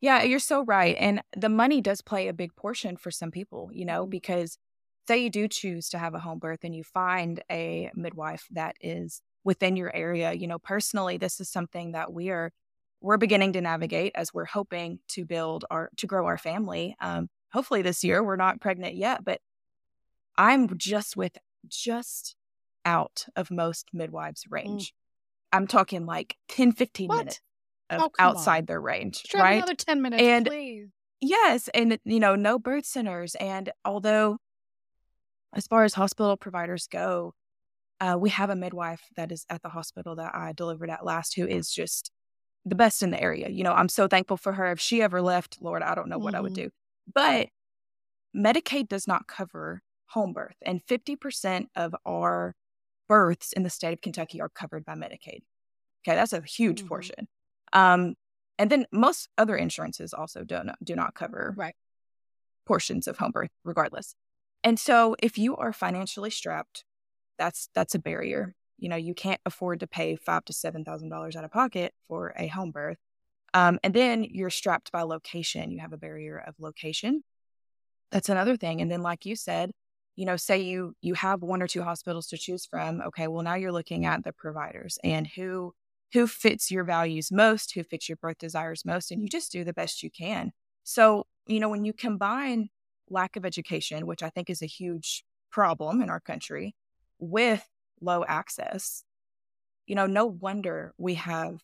Yeah, 0.00 0.22
you're 0.22 0.38
so 0.38 0.64
right. 0.64 0.96
And 0.98 1.22
the 1.36 1.48
money 1.48 1.80
does 1.80 2.00
play 2.00 2.28
a 2.28 2.34
big 2.34 2.54
portion 2.54 2.96
for 2.96 3.10
some 3.10 3.30
people, 3.30 3.70
you 3.72 3.84
know, 3.84 4.06
because 4.06 4.58
say 5.08 5.18
you 5.18 5.30
do 5.30 5.48
choose 5.48 5.88
to 5.90 5.98
have 5.98 6.14
a 6.14 6.18
home 6.18 6.38
birth 6.38 6.60
and 6.64 6.74
you 6.74 6.84
find 6.84 7.42
a 7.50 7.90
midwife 7.94 8.46
that 8.50 8.76
is 8.80 9.22
within 9.44 9.76
your 9.76 9.94
area, 9.94 10.32
you 10.32 10.46
know, 10.46 10.58
personally, 10.58 11.16
this 11.16 11.40
is 11.40 11.48
something 11.48 11.92
that 11.92 12.12
we 12.12 12.30
are 12.30 12.52
we're 13.00 13.16
beginning 13.16 13.52
to 13.52 13.60
navigate 13.60 14.12
as 14.14 14.34
we're 14.34 14.46
hoping 14.46 14.98
to 15.08 15.24
build 15.24 15.64
our 15.70 15.90
to 15.96 16.06
grow 16.06 16.26
our 16.26 16.38
family. 16.38 16.96
Um, 17.00 17.28
hopefully 17.52 17.82
this 17.82 18.02
year 18.02 18.22
we're 18.22 18.36
not 18.36 18.60
pregnant 18.60 18.96
yet, 18.96 19.24
but 19.24 19.40
I'm 20.36 20.76
just 20.76 21.16
with 21.16 21.38
just 21.68 22.36
out 22.84 23.26
of 23.36 23.50
most 23.50 23.88
midwives' 23.92 24.44
mm. 24.44 24.52
range. 24.52 24.88
Mm. 24.88 24.92
I'm 25.52 25.66
talking 25.66 26.06
like 26.06 26.36
10, 26.48 26.72
15 26.72 27.08
what? 27.08 27.18
minutes 27.18 27.40
oh, 27.90 28.10
outside 28.18 28.60
on. 28.60 28.66
their 28.66 28.80
range. 28.80 29.22
Try 29.24 29.40
right? 29.40 29.56
Another 29.56 29.74
10 29.74 30.02
minutes, 30.02 30.22
and 30.22 30.46
please. 30.46 30.88
Yes. 31.20 31.68
And, 31.74 31.98
you 32.04 32.20
know, 32.20 32.34
no 32.34 32.58
birth 32.58 32.84
centers. 32.86 33.34
And 33.36 33.72
although, 33.84 34.38
as 35.54 35.66
far 35.66 35.84
as 35.84 35.94
hospital 35.94 36.36
providers 36.36 36.86
go, 36.90 37.34
uh, 38.00 38.16
we 38.18 38.30
have 38.30 38.50
a 38.50 38.56
midwife 38.56 39.02
that 39.16 39.32
is 39.32 39.46
at 39.48 39.62
the 39.62 39.70
hospital 39.70 40.16
that 40.16 40.34
I 40.34 40.52
delivered 40.52 40.90
at 40.90 41.04
last 41.04 41.34
who 41.34 41.46
is 41.46 41.70
just 41.70 42.10
the 42.64 42.74
best 42.74 43.02
in 43.02 43.10
the 43.10 43.20
area. 43.20 43.48
You 43.48 43.64
know, 43.64 43.72
I'm 43.72 43.88
so 43.88 44.06
thankful 44.06 44.36
for 44.36 44.52
her. 44.52 44.70
If 44.72 44.80
she 44.80 45.00
ever 45.00 45.22
left, 45.22 45.58
Lord, 45.60 45.82
I 45.82 45.94
don't 45.94 46.08
know 46.08 46.18
what 46.18 46.34
mm-hmm. 46.34 46.36
I 46.36 46.40
would 46.40 46.52
mm-hmm. 46.52 46.64
do. 46.64 46.70
But 47.14 47.48
Medicaid 48.36 48.88
does 48.88 49.06
not 49.06 49.26
cover 49.26 49.82
home 50.10 50.32
birth, 50.32 50.56
and 50.62 50.80
50% 50.86 51.66
of 51.74 51.94
our 52.04 52.54
births 53.08 53.52
in 53.52 53.62
the 53.62 53.70
state 53.70 53.92
of 53.92 54.00
Kentucky 54.00 54.40
are 54.40 54.48
covered 54.48 54.84
by 54.84 54.94
Medicaid. 54.94 55.42
Okay, 56.02 56.14
that's 56.14 56.32
a 56.32 56.42
huge 56.42 56.82
Mhm. 56.82 56.88
portion. 56.88 57.28
Um, 57.76 58.14
and 58.58 58.70
then 58.70 58.86
most 58.90 59.28
other 59.36 59.54
insurances 59.54 60.14
also 60.14 60.42
do 60.42 60.62
not 60.64 60.76
do 60.82 60.96
not 60.96 61.14
cover 61.14 61.54
Right. 61.56 61.74
portions 62.66 63.06
of 63.06 63.18
home 63.18 63.32
birth, 63.32 63.50
regardless. 63.64 64.14
And 64.64 64.80
so, 64.80 65.14
if 65.22 65.36
you 65.38 65.56
are 65.56 65.72
financially 65.72 66.30
strapped, 66.30 66.84
that's 67.38 67.68
that's 67.74 67.94
a 67.94 67.98
barrier. 67.98 68.54
You 68.78 68.88
know, 68.88 68.96
you 68.96 69.14
can't 69.14 69.40
afford 69.44 69.80
to 69.80 69.86
pay 69.86 70.16
five 70.16 70.44
to 70.46 70.52
seven 70.54 70.84
thousand 70.84 71.10
dollars 71.10 71.36
out 71.36 71.44
of 71.44 71.50
pocket 71.52 71.92
for 72.08 72.34
a 72.38 72.46
home 72.48 72.70
birth. 72.70 72.96
Um, 73.54 73.78
and 73.84 73.92
then 73.94 74.24
you're 74.24 74.50
strapped 74.50 74.90
by 74.90 75.02
location. 75.02 75.70
You 75.70 75.80
have 75.80 75.92
a 75.92 75.98
barrier 75.98 76.42
of 76.46 76.54
location. 76.58 77.22
That's 78.10 78.28
another 78.30 78.56
thing. 78.56 78.80
And 78.80 78.90
then, 78.90 79.02
like 79.02 79.26
you 79.26 79.36
said, 79.36 79.70
you 80.16 80.24
know, 80.24 80.36
say 80.36 80.60
you 80.60 80.94
you 81.02 81.14
have 81.14 81.42
one 81.42 81.62
or 81.62 81.66
two 81.68 81.82
hospitals 81.82 82.26
to 82.28 82.38
choose 82.38 82.64
from. 82.64 83.02
Okay, 83.02 83.28
well 83.28 83.42
now 83.42 83.54
you're 83.54 83.72
looking 83.72 84.06
at 84.06 84.24
the 84.24 84.32
providers 84.32 84.98
and 85.04 85.26
who 85.26 85.74
who 86.12 86.26
fits 86.26 86.70
your 86.70 86.84
values 86.84 87.32
most, 87.32 87.74
who 87.74 87.82
fits 87.82 88.08
your 88.08 88.16
birth 88.16 88.38
desires 88.38 88.84
most, 88.84 89.10
and 89.10 89.22
you 89.22 89.28
just 89.28 89.52
do 89.52 89.64
the 89.64 89.72
best 89.72 90.02
you 90.02 90.10
can. 90.10 90.52
So, 90.84 91.26
you 91.46 91.60
know, 91.60 91.68
when 91.68 91.84
you 91.84 91.92
combine 91.92 92.68
lack 93.10 93.36
of 93.36 93.44
education, 93.44 94.06
which 94.06 94.22
I 94.22 94.30
think 94.30 94.50
is 94.50 94.62
a 94.62 94.66
huge 94.66 95.24
problem 95.50 96.00
in 96.02 96.10
our 96.10 96.20
country, 96.20 96.74
with 97.18 97.68
low 98.00 98.24
access, 98.26 99.02
you 99.86 99.94
know, 99.94 100.06
no 100.06 100.26
wonder 100.26 100.94
we 100.98 101.14
have 101.14 101.60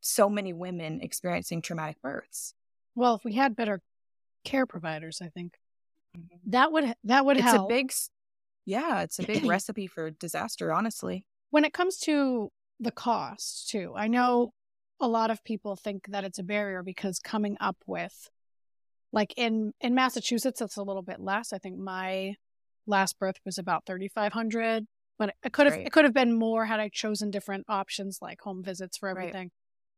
so 0.00 0.28
many 0.28 0.52
women 0.52 1.00
experiencing 1.00 1.60
traumatic 1.62 2.00
births. 2.02 2.54
Well, 2.94 3.14
if 3.16 3.24
we 3.24 3.34
had 3.34 3.56
better 3.56 3.80
care 4.44 4.66
providers, 4.66 5.20
I 5.22 5.28
think 5.28 5.58
mm-hmm. 6.16 6.36
that 6.50 6.72
would 6.72 6.94
that 7.04 7.24
would 7.24 7.36
It's 7.36 7.46
help. 7.46 7.70
a 7.70 7.74
big, 7.74 7.92
yeah, 8.64 9.02
it's 9.02 9.18
a 9.18 9.24
big 9.24 9.44
recipe 9.46 9.86
for 9.86 10.10
disaster, 10.10 10.72
honestly. 10.72 11.24
when 11.50 11.64
it 11.64 11.72
comes 11.72 11.98
to 11.98 12.50
the 12.80 12.90
cost 12.92 13.68
too 13.70 13.92
i 13.96 14.06
know 14.06 14.52
a 15.00 15.08
lot 15.08 15.30
of 15.30 15.42
people 15.44 15.76
think 15.76 16.06
that 16.08 16.24
it's 16.24 16.38
a 16.38 16.42
barrier 16.42 16.82
because 16.82 17.18
coming 17.18 17.56
up 17.60 17.76
with 17.86 18.30
like 19.12 19.32
in 19.36 19.72
in 19.80 19.94
massachusetts 19.94 20.60
it's 20.60 20.76
a 20.76 20.82
little 20.82 21.02
bit 21.02 21.20
less 21.20 21.52
i 21.52 21.58
think 21.58 21.78
my 21.78 22.34
last 22.86 23.18
birth 23.18 23.36
was 23.44 23.58
about 23.58 23.84
3500 23.86 24.86
but 25.18 25.34
it 25.44 25.52
could 25.52 25.66
have 25.66 25.74
Right. 25.76 25.86
it 25.86 25.92
could 25.92 26.04
have 26.04 26.14
been 26.14 26.32
more 26.38 26.66
had 26.66 26.80
i 26.80 26.88
chosen 26.88 27.30
different 27.30 27.64
options 27.68 28.18
like 28.22 28.40
home 28.40 28.62
visits 28.62 28.96
for 28.98 29.08
Right. 29.08 29.18
everything 29.18 29.50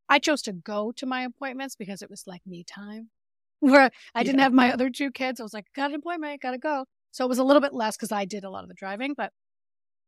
i 0.09 0.19
chose 0.19 0.43
to 0.43 0.53
go 0.53 0.93
to 0.93 1.07
my 1.07 1.23
appointments 1.23 1.77
because 1.77 2.03
it 2.03 2.11
was 2.11 2.25
like 2.27 2.43
me 2.47 2.65
time 2.65 3.11
where 3.61 3.91
i 4.15 4.23
didn't 4.23 4.39
Yeah. 4.39 4.45
have 4.45 4.53
my 4.53 4.73
other 4.73 4.91
two 4.91 5.11
kids 5.11 5.41
i 5.41 5.43
was 5.43 5.55
like 5.55 5.67
got 5.75 5.91
an 5.91 5.97
appointment 5.97 6.41
gotta 6.41 6.59
go 6.59 6.87
so 7.11 7.25
it 7.25 7.29
was 7.29 7.39
a 7.39 7.45
little 7.45 7.61
bit 7.63 7.75
less 7.75 7.97
because 7.97 8.13
i 8.13 8.25
did 8.25 8.45
a 8.45 8.51
lot 8.51 8.63
of 8.63 8.69
the 8.69 8.75
driving 8.75 9.15
but 9.17 9.33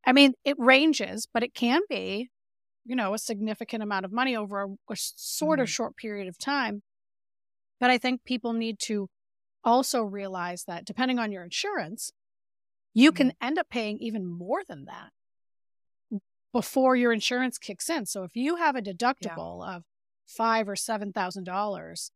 I 0.04 0.12
mean, 0.12 0.32
it 0.44 0.56
ranges, 0.58 1.28
but 1.32 1.44
it 1.44 1.54
can 1.54 1.80
be, 1.88 2.28
you 2.84 2.96
know, 2.96 3.14
a 3.14 3.18
significant 3.18 3.82
amount 3.82 4.04
of 4.04 4.12
money 4.12 4.36
over 4.36 4.64
a 4.88 4.96
sort 4.96 5.60
of 5.60 5.66
Mhm. 5.66 5.70
short 5.70 5.96
period 5.96 6.28
of 6.28 6.38
time. 6.38 6.82
But 7.78 7.90
I 7.90 7.98
think 7.98 8.24
people 8.24 8.52
need 8.52 8.78
to 8.80 9.08
also 9.64 10.02
realize 10.02 10.64
that 10.64 10.84
depending 10.84 11.18
on 11.18 11.32
your 11.32 11.44
insurance, 11.44 12.12
you 12.94 13.12
can 13.12 13.32
end 13.40 13.58
up 13.58 13.68
paying 13.68 13.98
even 13.98 14.26
more 14.26 14.62
than 14.64 14.84
that 14.86 15.12
before 16.52 16.96
your 16.96 17.12
insurance 17.12 17.58
kicks 17.58 17.88
in. 17.88 18.06
So 18.06 18.24
if 18.24 18.36
you 18.36 18.56
have 18.56 18.76
a 18.76 18.82
deductible 18.82 19.66
of 19.66 19.84
five 20.26 20.68
or 20.68 20.76
seven 20.76 21.12
thousand 21.12 21.44
dollars, 21.44 22.10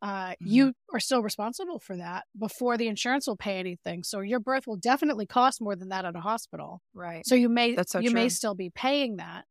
uh, 0.00 0.34
you 0.40 0.72
are 0.92 0.98
still 1.00 1.22
responsible 1.22 1.78
for 1.78 1.96
that 1.96 2.24
before 2.36 2.76
the 2.76 2.88
insurance 2.88 3.26
will 3.26 3.36
pay 3.36 3.58
anything. 3.58 4.02
So 4.02 4.20
your 4.20 4.40
birth 4.40 4.66
will 4.66 4.76
definitely 4.76 5.26
cost 5.26 5.60
more 5.60 5.76
than 5.76 5.88
that 5.90 6.04
at 6.04 6.16
a 6.16 6.20
hospital. 6.20 6.82
Right. 6.94 7.26
So 7.26 7.34
you 7.34 7.48
may 7.48 7.74
That's 7.74 7.92
so 7.92 7.98
you 7.98 8.10
may 8.10 8.28
still 8.28 8.54
be 8.54 8.70
paying 8.70 9.16
that. 9.16 9.44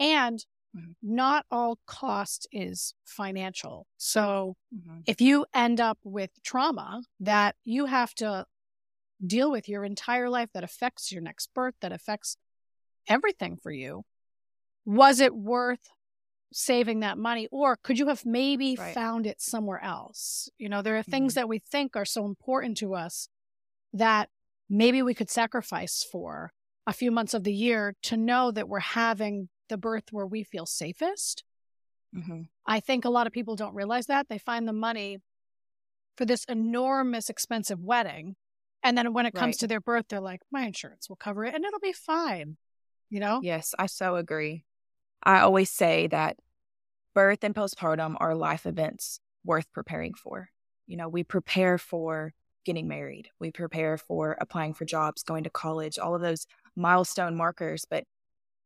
And 0.00 0.44
Mhm. 0.74 0.94
not 1.02 1.46
all 1.50 1.78
cost 1.86 2.48
is 2.52 2.94
financial. 3.04 3.86
So 3.96 4.56
Mhm. 4.72 5.04
if 5.06 5.20
you 5.20 5.46
end 5.54 5.80
up 5.80 5.98
with 6.04 6.30
trauma 6.42 7.02
that 7.20 7.56
you 7.64 7.86
have 7.86 8.14
to 8.16 8.46
deal 9.24 9.50
with 9.50 9.68
your 9.68 9.84
entire 9.84 10.28
life 10.30 10.50
that 10.54 10.64
affects 10.64 11.12
your 11.12 11.22
next 11.22 11.52
birth, 11.54 11.74
that 11.80 11.92
affects 11.92 12.36
everything 13.08 13.56
for 13.56 13.70
you, 13.70 14.04
was 14.84 15.20
it 15.20 15.34
worth 15.34 15.88
saving 16.52 17.00
that 17.00 17.18
money 17.18 17.48
or 17.50 17.76
could 17.76 17.98
you 17.98 18.08
have 18.08 18.24
maybe 18.24 18.76
Right. 18.76 18.94
found 18.94 19.26
it 19.26 19.40
somewhere 19.40 19.82
else? 19.82 20.48
You 20.58 20.68
know, 20.68 20.82
there 20.82 20.96
are 20.96 21.02
things 21.02 21.32
Mhm. 21.32 21.36
that 21.36 21.48
we 21.48 21.58
think 21.58 21.96
are 21.96 22.04
so 22.04 22.24
important 22.24 22.76
to 22.78 22.94
us 22.94 23.28
that 23.92 24.30
maybe 24.68 25.02
we 25.02 25.14
could 25.14 25.30
sacrifice 25.30 26.04
for 26.10 26.52
a 26.86 26.92
few 26.92 27.10
months 27.10 27.34
of 27.34 27.44
the 27.44 27.54
year 27.54 27.94
to 28.02 28.16
know 28.16 28.50
that 28.50 28.68
we're 28.68 28.80
having 28.80 29.48
the 29.68 29.78
birth 29.78 30.12
where 30.12 30.26
we 30.26 30.42
feel 30.44 30.66
safest. 30.66 31.44
Mhm. 32.14 32.48
I 32.66 32.80
think 32.80 33.04
a 33.04 33.10
lot 33.10 33.26
of 33.26 33.32
people 33.32 33.56
don't 33.56 33.74
realize 33.74 34.06
that. 34.06 34.28
They 34.28 34.38
find 34.38 34.68
the 34.68 34.72
money 34.72 35.18
for 36.16 36.24
this 36.24 36.44
enormous 36.44 37.28
expensive 37.28 37.80
wedding. 37.80 38.36
And 38.82 38.96
then 38.96 39.12
when 39.12 39.26
it 39.26 39.34
comes 39.34 39.54
Right. 39.54 39.60
to 39.60 39.66
their 39.66 39.80
birth, 39.80 40.06
they're 40.08 40.20
like, 40.20 40.42
my 40.50 40.62
insurance 40.66 41.08
will 41.08 41.16
cover 41.16 41.44
it 41.44 41.54
and 41.54 41.64
it'll 41.64 41.80
be 41.80 41.92
fine. 41.92 42.56
You 43.08 43.20
know? 43.20 43.40
Yes, 43.42 43.74
I 43.78 43.86
so 43.86 44.16
agree. 44.16 44.64
I 45.22 45.40
always 45.40 45.70
say 45.70 46.06
that 46.08 46.38
birth 47.14 47.42
and 47.42 47.54
postpartum 47.54 48.16
are 48.20 48.34
life 48.34 48.66
events 48.66 49.20
worth 49.44 49.70
preparing 49.72 50.14
for. 50.14 50.50
You 50.86 50.96
know, 50.96 51.08
we 51.08 51.24
prepare 51.24 51.78
for 51.78 52.34
getting 52.64 52.88
married, 52.88 53.30
we 53.38 53.50
prepare 53.50 53.98
for 53.98 54.36
applying 54.40 54.74
for 54.74 54.84
jobs, 54.84 55.22
going 55.22 55.44
to 55.44 55.50
college, 55.50 55.98
all 55.98 56.14
of 56.14 56.22
those 56.22 56.46
milestone 56.76 57.36
markers. 57.36 57.84
But 57.88 58.04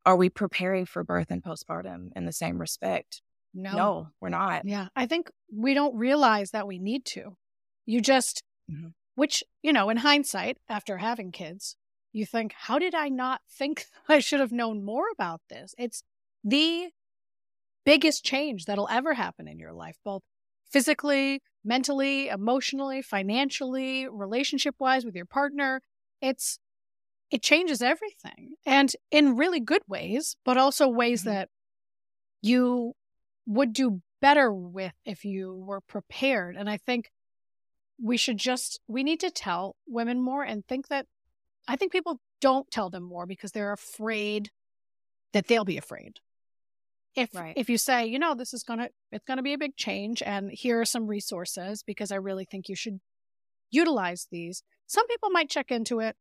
are 0.09 0.17
we 0.17 0.31
preparing 0.31 0.87
for 0.87 1.05
birth 1.05 1.31
and 1.31 1.43
postpartum 1.43 2.09
in 2.17 2.25
the 2.25 2.33
same 2.33 2.57
respect? 2.59 3.21
No, 3.53 3.73
No, 3.77 4.09
we're 4.23 4.31
not. 4.31 4.65
Yeah. 4.65 4.89
I 4.97 5.05
think 5.05 5.31
we 5.53 5.75
don't 5.75 5.95
realize 5.97 6.53
that 6.53 6.67
we 6.67 6.79
need 6.79 7.05
to. 7.07 7.37
You 7.85 8.01
just, 8.01 8.43
Mhm. 8.71 8.95
which, 9.17 9.45
you 9.63 9.71
know, 9.71 9.91
in 9.91 9.99
hindsight, 9.99 10.57
after 10.67 10.97
having 10.97 11.31
kids, 11.31 11.77
you 12.13 12.25
think, 12.25 12.55
how 12.57 12.79
did 12.79 12.95
I 12.95 13.11
not 13.11 13.43
think 13.51 13.85
I 14.09 14.21
should 14.21 14.41
have 14.41 14.51
known 14.51 14.83
more 14.83 15.11
about 15.13 15.43
this? 15.51 15.75
It's 15.77 16.03
the 16.43 16.91
biggest 17.85 18.25
change 18.25 18.65
that'll 18.65 18.89
ever 18.89 19.13
happen 19.13 19.47
in 19.47 19.59
your 19.59 19.75
life, 19.75 19.99
both 20.05 20.23
physically, 20.71 21.43
mentally, 21.63 22.29
emotionally, 22.29 23.03
financially, 23.03 24.09
relationship 24.09 24.75
wise 24.79 25.05
with 25.05 25.15
your 25.17 25.27
partner. 25.27 25.83
It's, 26.23 26.59
it 27.31 27.43
changes 27.43 27.83
everything 27.83 28.55
and 28.65 28.93
in 29.11 29.37
really 29.37 29.61
good 29.61 29.83
ways, 29.87 30.37
but 30.45 30.57
also 30.57 30.89
ways 30.89 31.23
Mhm. 31.23 31.27
that 31.27 31.51
you 32.43 32.95
would 33.47 33.73
do 33.73 34.03
better 34.21 34.53
with 34.53 34.95
if 35.05 35.25
you 35.25 35.55
were 35.55 35.81
prepared. 35.81 36.57
And 36.57 36.69
I 36.69 36.77
think 36.77 37.11
we 38.01 38.17
should 38.17 38.39
just, 38.39 38.81
we 38.87 39.03
need 39.03 39.21
to 39.21 39.31
tell 39.31 39.77
women 39.87 40.21
more 40.21 40.43
and 40.43 40.67
think 40.67 40.89
that 40.89 41.07
I 41.67 41.77
think 41.77 41.93
people 41.93 42.21
don't 42.41 42.71
tell 42.71 42.89
them 42.91 43.03
more 43.03 43.27
because 43.27 43.53
they're 43.53 43.73
afraid 43.73 44.51
that 45.33 45.47
they'll 45.49 45.65
be 45.65 45.77
afraid. 45.77 46.21
If 47.15 47.35
Right. 47.35 47.57
if 47.57 47.69
you 47.69 47.79
say, 47.79 48.07
you 48.07 48.19
know, 48.19 48.35
this 48.35 48.55
is 48.55 48.63
gonna 48.63 48.91
it's 49.13 49.25
gonna 49.25 49.43
be 49.43 49.53
a 49.53 49.59
big 49.59 49.77
change 49.77 50.23
and 50.23 50.51
here 50.53 50.81
are 50.81 50.85
some 50.85 51.07
resources 51.07 51.83
because 51.83 52.11
I 52.13 52.17
really 52.17 52.45
think 52.45 52.69
you 52.69 52.77
should 52.77 53.01
utilize 53.71 54.29
these. 54.31 54.63
Some 54.87 55.07
people 55.09 55.31
might 55.31 55.51
check 55.51 55.71
into 55.71 56.01
it, 56.01 56.17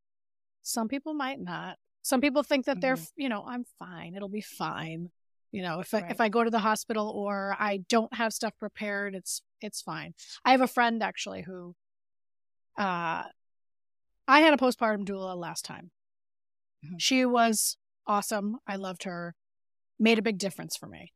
some 0.67 0.87
people 0.87 1.13
might 1.13 1.39
not. 1.39 1.77
Some 2.01 2.21
people 2.21 2.43
think 2.43 2.65
that 2.65 2.79
they're, 2.81 2.95
Mhm. 2.95 3.11
you 3.15 3.29
know, 3.29 3.43
I'm 3.45 3.65
fine, 3.79 4.15
it'll 4.15 4.29
be 4.29 4.41
fine. 4.41 5.11
You 5.51 5.61
know, 5.61 5.79
if 5.79 5.93
I, 5.93 6.01
Right. 6.01 6.11
if 6.11 6.19
I 6.21 6.29
go 6.29 6.43
to 6.43 6.49
the 6.49 6.59
hospital 6.59 7.09
or 7.09 7.55
I 7.57 7.77
don't 7.77 8.13
have 8.13 8.33
stuff 8.33 8.53
prepared, 8.59 9.15
it's 9.15 9.41
it's 9.61 9.81
fine. 9.81 10.13
I 10.45 10.51
have 10.51 10.61
a 10.61 10.67
friend 10.67 11.01
actually 11.01 11.41
who 11.43 11.75
uh 12.77 13.23
I 14.27 14.39
had 14.41 14.53
a 14.53 14.57
postpartum 14.57 15.05
doula 15.05 15.35
last 15.37 15.63
time. 15.65 15.91
Mhm. 16.85 16.99
She 16.99 17.25
was 17.25 17.77
awesome. 18.05 18.59
I 18.67 18.75
loved 18.75 19.03
her. 19.03 19.35
Made 19.97 20.19
a 20.19 20.21
big 20.21 20.37
difference 20.37 20.75
for 20.75 20.87
me. 20.87 21.13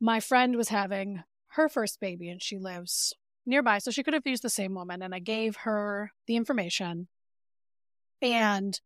My 0.00 0.20
friend 0.20 0.56
was 0.56 0.68
having 0.68 1.22
her 1.52 1.68
first 1.68 2.00
baby 2.00 2.28
and 2.28 2.42
she 2.42 2.58
lives 2.58 3.14
nearby, 3.46 3.78
so 3.78 3.90
she 3.90 4.02
could 4.02 4.14
have 4.14 4.26
used 4.26 4.42
the 4.42 4.50
same 4.50 4.74
woman. 4.74 5.00
And 5.00 5.14
I 5.14 5.20
gave 5.20 5.56
her 5.58 6.12
the 6.26 6.36
information. 6.36 7.08
And 8.22 8.78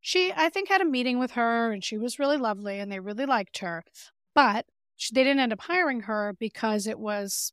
she, 0.00 0.32
I 0.36 0.48
think, 0.48 0.68
had 0.68 0.80
a 0.80 0.84
meeting 0.84 1.18
with 1.18 1.32
her 1.32 1.72
and 1.72 1.82
she 1.84 1.98
was 1.98 2.18
really 2.18 2.36
lovely 2.36 2.78
and 2.78 2.90
they 2.90 3.00
really 3.00 3.26
liked 3.26 3.58
her. 3.58 3.82
But 4.34 4.66
she, 4.96 5.14
they 5.14 5.24
didn't 5.24 5.40
end 5.40 5.52
up 5.52 5.60
hiring 5.62 6.02
her 6.02 6.34
because 6.38 6.86
it 6.86 6.98
was, 6.98 7.52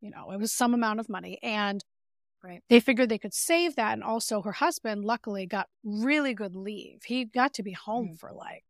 you 0.00 0.10
know, 0.10 0.30
it 0.30 0.38
was 0.38 0.52
some 0.52 0.74
amount 0.74 1.00
of 1.00 1.08
money. 1.08 1.38
And 1.42 1.82
Right. 2.42 2.62
they 2.68 2.78
figured 2.78 3.08
they 3.08 3.18
could 3.18 3.34
save 3.34 3.74
that. 3.74 3.94
And 3.94 4.04
also, 4.04 4.42
her 4.42 4.52
husband, 4.52 5.04
luckily, 5.04 5.44
got 5.44 5.68
really 5.82 6.34
good 6.34 6.54
leave. 6.54 7.02
He 7.04 7.24
got 7.24 7.52
to 7.54 7.64
be 7.64 7.72
home 7.72 8.10
Mhm. 8.10 8.18
for 8.20 8.32
like 8.32 8.64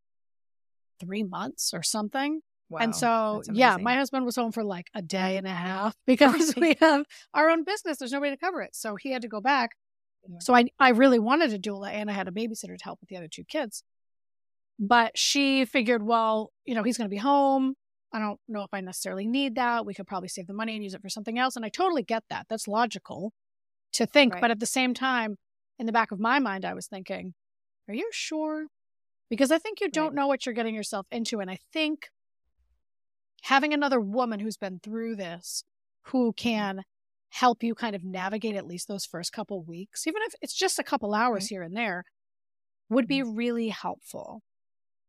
three 1.01 1.23
months 1.23 1.75
or 1.75 1.83
something. 1.83 2.41
Wow. 2.71 2.79
and 2.81 2.95
so, 2.95 3.43
yeah, 3.53 3.77
my 3.79 3.95
husband 3.95 4.27
was 4.27 4.37
home 4.37 4.53
for 4.53 4.63
like 4.65 4.89
a 4.95 5.01
day 5.03 5.37
and 5.39 5.47
a 5.47 5.51
half 5.55 5.95
because 6.07 6.55
we 6.57 6.77
have 6.81 7.05
our 7.35 7.49
own 7.51 7.65
business. 7.65 7.99
There's 7.99 8.13
nobody 8.13 8.33
to 8.33 8.37
cover 8.39 8.61
it. 8.63 8.75
So 8.75 8.97
he 8.97 9.11
had 9.11 9.23
to 9.23 9.29
go 9.29 9.41
back. 9.41 9.73
Yeah. 10.29 10.39
So 10.41 10.55
I, 10.55 10.67
I 10.79 10.91
really 10.91 11.19
wanted 11.19 11.53
a 11.53 11.59
doula 11.59 11.91
and 11.91 12.11
I 12.11 12.13
had 12.13 12.29
a 12.29 12.33
babysitter 12.33 12.77
to 12.77 12.85
help 12.85 13.01
with 13.01 13.09
the 13.09 13.17
other 13.17 13.29
two 13.29 13.45
kids. 13.45 13.83
But 14.79 15.19
she 15.19 15.65
figured, 15.65 16.05
well, 16.05 16.53
you 16.65 16.75
know, 16.75 16.85
he's 16.85 16.97
going 16.99 17.07
to 17.07 17.15
be 17.15 17.17
home. 17.17 17.75
I 18.13 18.21
don't 18.21 18.39
know 18.47 18.63
if 18.63 18.73
I 18.73 18.81
necessarily 18.81 19.27
need 19.27 19.57
that. 19.57 19.85
We 19.85 19.95
could 19.95 20.07
probably 20.07 20.29
save 20.29 20.47
the 20.47 20.55
money 20.55 20.75
and 20.75 20.85
use 20.85 20.95
it 20.95 21.03
for 21.03 21.09
something 21.09 21.39
else. 21.39 21.57
And 21.57 21.65
I 21.65 21.69
totally 21.69 22.03
get 22.03 22.23
that. 22.31 22.47
That's 22.49 22.69
logical 22.69 23.33
to 23.95 24.07
think. 24.07 24.35
Right. 24.35 24.41
But 24.41 24.51
at 24.51 24.61
the 24.61 24.67
same 24.67 24.95
time, 24.95 25.37
in 25.79 25.87
the 25.87 25.93
back 25.93 26.13
of 26.13 26.21
my 26.21 26.39
mind, 26.39 26.65
I 26.65 26.75
was 26.75 26.87
thinking, 26.87 27.35
are 27.89 27.95
you 27.95 28.09
sure? 28.13 28.67
Because 29.29 29.51
I 29.51 29.59
think 29.59 29.81
you 29.81 29.91
don't 29.91 30.09
Right. 30.09 30.15
know 30.15 30.27
what 30.27 30.47
you're 30.47 30.55
getting 30.55 30.75
yourself 30.75 31.07
into. 31.11 31.41
And 31.41 31.51
I 31.51 31.59
think 31.73 32.09
having 33.43 33.75
another 33.75 34.01
woman 34.01 34.41
who's 34.41 34.57
been 34.57 34.81
through 34.81 35.17
this, 35.17 35.65
who 36.05 36.31
mm-hmm. 36.31 36.49
can 36.49 36.85
help 37.31 37.63
you 37.63 37.75
kind 37.75 37.95
of 37.95 38.05
navigate 38.05 38.57
at 38.57 38.67
least 38.67 38.89
those 38.89 39.05
first 39.05 39.33
couple 39.33 39.63
weeks, 39.63 40.07
even 40.07 40.23
if 40.27 40.35
it's 40.41 40.55
just 40.55 40.79
a 40.79 40.85
couple 40.85 41.15
hours 41.15 41.45
Right. 41.45 41.49
here 41.51 41.63
and 41.63 41.77
there, 41.77 42.05
would 42.91 43.07
be 43.07 43.23
really 43.23 43.69
helpful. 43.69 44.43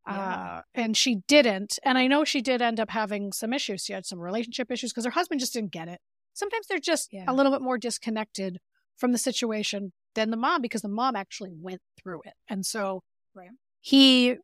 Yeah. 0.08 0.36
Uh, 0.36 0.62
and 0.74 0.98
she 0.98 1.18
didn't. 1.28 1.80
And 1.84 1.98
I 1.98 2.08
know 2.08 2.24
she 2.26 2.42
did 2.42 2.62
end 2.62 2.80
up 2.80 2.90
having 2.90 3.32
some 3.32 3.54
issues. 3.54 3.84
She 3.86 3.94
had 3.94 4.06
some 4.06 4.20
relationship 4.20 4.72
issues 4.72 4.92
because 4.92 5.06
her 5.06 5.12
husband 5.12 5.40
just 5.40 5.54
didn't 5.54 5.72
get 5.72 5.88
it. 5.88 6.00
Sometimes 6.34 6.68
they're 6.68 6.80
just 6.80 7.10
Yeah. 7.14 7.26
a 7.28 7.34
little 7.34 7.52
bit 7.52 7.62
more 7.62 7.78
disconnected 7.78 8.60
from 8.98 9.12
the 9.12 9.18
situation 9.18 9.94
than 10.16 10.30
the 10.32 10.38
mom 10.38 10.62
because 10.62 10.82
the 10.82 10.90
mom 10.90 11.16
actually 11.16 11.52
went 11.54 11.82
through 12.02 12.22
it. 12.26 12.34
And 12.50 12.66
so 12.66 13.04
Right. 13.34 13.52
he, 13.82 14.36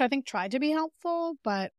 I 0.00 0.08
think, 0.08 0.26
tried 0.26 0.50
to 0.50 0.60
be 0.60 0.70
helpful, 0.70 1.36
but 1.44 1.72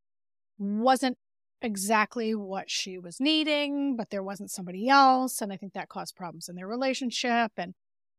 wasn't 0.58 1.18
exactly 1.64 2.36
what 2.36 2.70
she 2.70 2.98
was 2.98 3.20
needing, 3.20 3.96
but 3.96 4.10
there 4.10 4.22
wasn't 4.24 4.52
somebody 4.52 4.90
else. 4.90 5.42
And 5.42 5.52
I 5.52 5.58
think 5.58 5.74
that 5.74 5.90
caused 5.90 6.16
problems 6.16 6.50
in 6.50 6.56
their 6.56 6.68
relationship. 6.68 7.54
And 7.58 7.74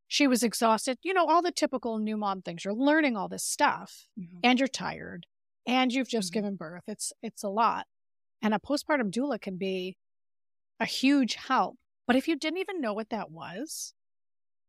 she 0.09 0.27
was 0.27 0.43
exhausted. 0.43 0.99
You 1.03 1.15
know, 1.15 1.27
all 1.27 1.43
the 1.43 1.53
typical 1.53 1.99
new 1.99 2.17
mom 2.17 2.43
things. 2.43 2.65
You're 2.65 2.75
learning 2.75 3.17
all 3.17 3.29
this 3.29 3.45
stuff 3.45 4.07
Mhm. 4.19 4.41
and 4.43 4.59
you're 4.59 4.69
tired 4.69 5.27
and 5.67 5.93
you've 5.93 6.09
just 6.09 6.31
Mhm. 6.31 6.35
given 6.35 6.57
birth. 6.57 6.85
It's 6.89 7.13
it's 7.23 7.43
a 7.43 7.49
lot. 7.49 7.87
And 8.43 8.53
a 8.55 8.59
postpartum 8.59 9.11
doula 9.11 9.41
can 9.41 9.57
be 9.57 9.97
a 10.81 10.87
huge 10.87 11.35
help. 11.37 11.79
But 12.07 12.17
if 12.17 12.29
you 12.29 12.37
didn't 12.37 12.59
even 12.59 12.81
know 12.81 12.93
what 12.93 13.09
that 13.11 13.31
was, 13.31 13.95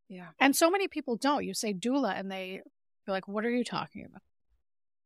Yeah. 0.08 0.32
and 0.40 0.56
so 0.56 0.70
many 0.70 0.88
people 0.88 1.18
don't, 1.18 1.44
you 1.44 1.54
say 1.54 1.74
doula 1.74 2.18
and 2.18 2.32
they 2.32 2.62
feel 3.06 3.14
like, 3.14 3.28
what 3.28 3.46
are 3.46 3.52
you 3.52 3.64
talking 3.64 4.06
about? 4.06 4.22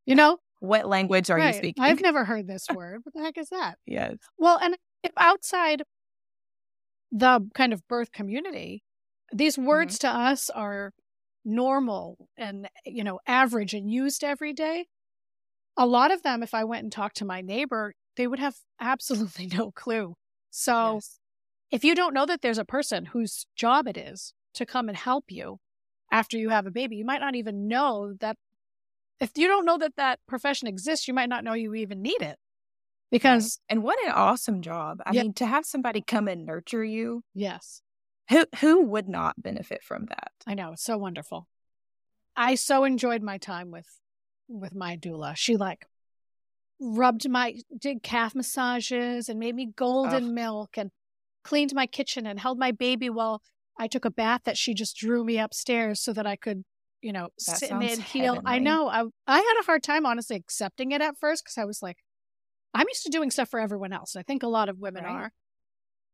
You 0.06 0.16
know? 0.16 0.40
What 0.60 0.88
language 0.88 1.30
are 1.30 1.40
you 1.40 1.54
speaking? 1.54 1.84
I've 1.84 2.02
never 2.02 2.26
heard 2.26 2.48
this 2.48 2.68
word. 2.74 3.02
What 3.04 3.14
the 3.14 3.22
heck 3.22 3.38
is 3.38 3.50
that? 3.50 3.76
yes. 3.86 4.18
Well, 4.38 4.58
and 4.62 4.76
if 5.04 5.12
outside 5.18 5.84
the 7.12 7.48
kind 7.54 7.72
of 7.72 7.88
birth 7.88 8.12
community, 8.12 8.84
these 9.32 9.56
mm-hmm. 9.56 9.68
words 9.68 10.00
to 10.00 10.10
us 10.10 10.50
are 10.50 10.92
normal 11.46 12.18
and, 12.38 12.68
you 12.86 13.04
know, 13.04 13.20
average 13.26 13.74
and 13.74 13.90
used 13.90 14.24
every 14.24 14.54
day. 14.54 14.88
A 15.78 15.86
lot 15.86 16.12
of 16.12 16.24
them, 16.24 16.44
if 16.44 16.54
I 16.54 16.66
went 16.66 16.84
and 16.84 16.92
talked 16.92 17.18
to 17.18 17.26
my 17.26 17.40
neighbor, 17.42 17.94
they 18.18 18.28
would 18.28 18.40
have 18.40 18.56
absolutely 18.82 19.48
no 19.48 19.72
clue. 19.72 20.16
So 20.50 20.96
Yes. 20.96 21.20
if 21.72 21.84
you 21.86 21.96
don't 21.96 22.14
know 22.14 22.26
that 22.26 22.42
there's 22.42 22.58
a 22.58 22.66
person 22.66 23.06
whose 23.06 23.46
job 23.56 23.88
it 23.88 23.98
is 23.98 24.34
to 24.56 24.66
come 24.66 24.90
and 24.90 24.98
help 24.98 25.26
you 25.30 25.60
after 26.12 26.38
you 26.38 26.50
have 26.50 26.66
a 26.66 26.72
baby, 26.72 26.98
you 26.98 27.06
might 27.06 27.22
not 27.22 27.36
even 27.36 27.68
know 27.68 28.14
that. 28.20 28.36
If 29.20 29.38
you 29.38 29.48
don't 29.48 29.66
know 29.66 29.78
that 29.78 29.96
that 29.98 30.20
profession 30.28 30.68
exists, 30.68 31.08
you 31.08 31.14
might 31.14 31.30
not 31.30 31.44
know 31.44 31.54
you 31.54 31.74
even 31.76 32.02
need 32.02 32.22
it. 32.22 32.38
Because, 33.12 33.60
And 33.68 33.82
what 33.82 34.04
an 34.06 34.12
awesome 34.12 34.62
job. 34.62 35.02
I 35.06 35.14
Yeah. 35.14 35.24
mean, 35.24 35.34
to 35.34 35.46
have 35.46 35.66
somebody 35.66 36.02
come 36.02 36.28
and 36.28 36.46
nurture 36.46 36.84
you, 36.84 37.24
yes, 37.34 37.82
who 38.30 38.46
who 38.60 38.84
would 38.84 39.10
not 39.10 39.42
benefit 39.42 39.84
from 39.84 40.06
that? 40.06 40.32
I 40.46 40.54
know 40.54 40.74
it's 40.74 40.84
so 40.84 40.98
wonderful. 40.98 41.48
I 42.36 42.56
so 42.56 42.84
enjoyed 42.84 43.24
my 43.24 43.40
time 43.40 43.72
with 43.72 43.88
with 44.48 44.76
my 44.76 44.96
doula. 44.96 45.36
She 45.36 45.58
like 45.58 45.88
rubbed 46.80 47.28
my 47.28 47.56
did 47.78 48.04
calf 48.04 48.36
massages 48.36 49.28
and 49.28 49.40
made 49.40 49.56
me 49.56 49.66
golden 49.76 50.34
milk 50.34 50.78
and 50.78 50.92
cleaned 51.44 51.74
my 51.74 51.88
kitchen 51.88 52.26
and 52.28 52.40
held 52.40 52.60
my 52.60 52.72
baby 52.72 53.10
while 53.10 53.42
I 53.78 53.88
took 53.88 54.06
a 54.06 54.12
bath 54.12 54.42
that 54.46 54.58
she 54.58 54.74
just 54.74 54.96
drew 54.96 55.24
me 55.24 55.40
upstairs 55.40 56.00
so 56.00 56.14
that 56.14 56.28
I 56.28 56.36
could, 56.36 56.64
you 57.02 57.14
know, 57.14 57.30
That 57.46 57.58
sit 57.58 57.72
in 57.72 58.02
heal. 58.02 58.42
I 58.46 58.60
know. 58.60 58.88
I 58.88 59.04
I 59.28 59.38
had 59.38 59.62
a 59.62 59.66
hard 59.66 59.84
time 59.84 60.06
honestly 60.06 60.36
accepting 60.36 60.92
it 60.92 61.02
at 61.02 61.18
first 61.18 61.44
because 61.44 61.58
I 61.58 61.66
was 61.66 61.82
like, 61.82 61.98
I'm 62.74 62.88
used 62.88 63.04
to 63.04 63.10
doing 63.10 63.32
stuff 63.32 63.50
for 63.50 63.60
everyone 63.60 63.94
else. 63.94 64.16
I 64.16 64.24
think 64.24 64.44
a 64.44 64.48
lot 64.48 64.70
of 64.70 64.80
women 64.80 65.04
Right. 65.04 65.12
are. 65.12 65.32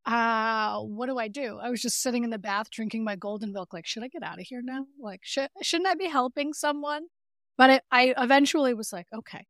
Uh, 0.06 0.82
what 0.82 1.06
do 1.06 1.18
I 1.18 1.26
do? 1.26 1.58
I 1.60 1.68
was 1.68 1.82
just 1.82 2.00
sitting 2.00 2.22
in 2.22 2.30
the 2.30 2.38
bath 2.38 2.70
drinking 2.70 3.02
my 3.02 3.16
golden 3.16 3.52
milk. 3.52 3.72
Like, 3.72 3.86
should 3.86 4.04
I 4.04 4.08
get 4.08 4.22
out 4.22 4.38
of 4.38 4.46
here 4.46 4.62
now? 4.62 4.86
Like, 5.00 5.20
should 5.24 5.48
shouldn't 5.62 5.88
I 5.88 5.94
be 5.94 6.06
helping 6.06 6.52
someone? 6.52 7.06
But 7.58 7.70
it, 7.70 7.82
I 7.90 8.14
eventually 8.16 8.72
was 8.74 8.92
like, 8.92 9.06
okay, 9.12 9.46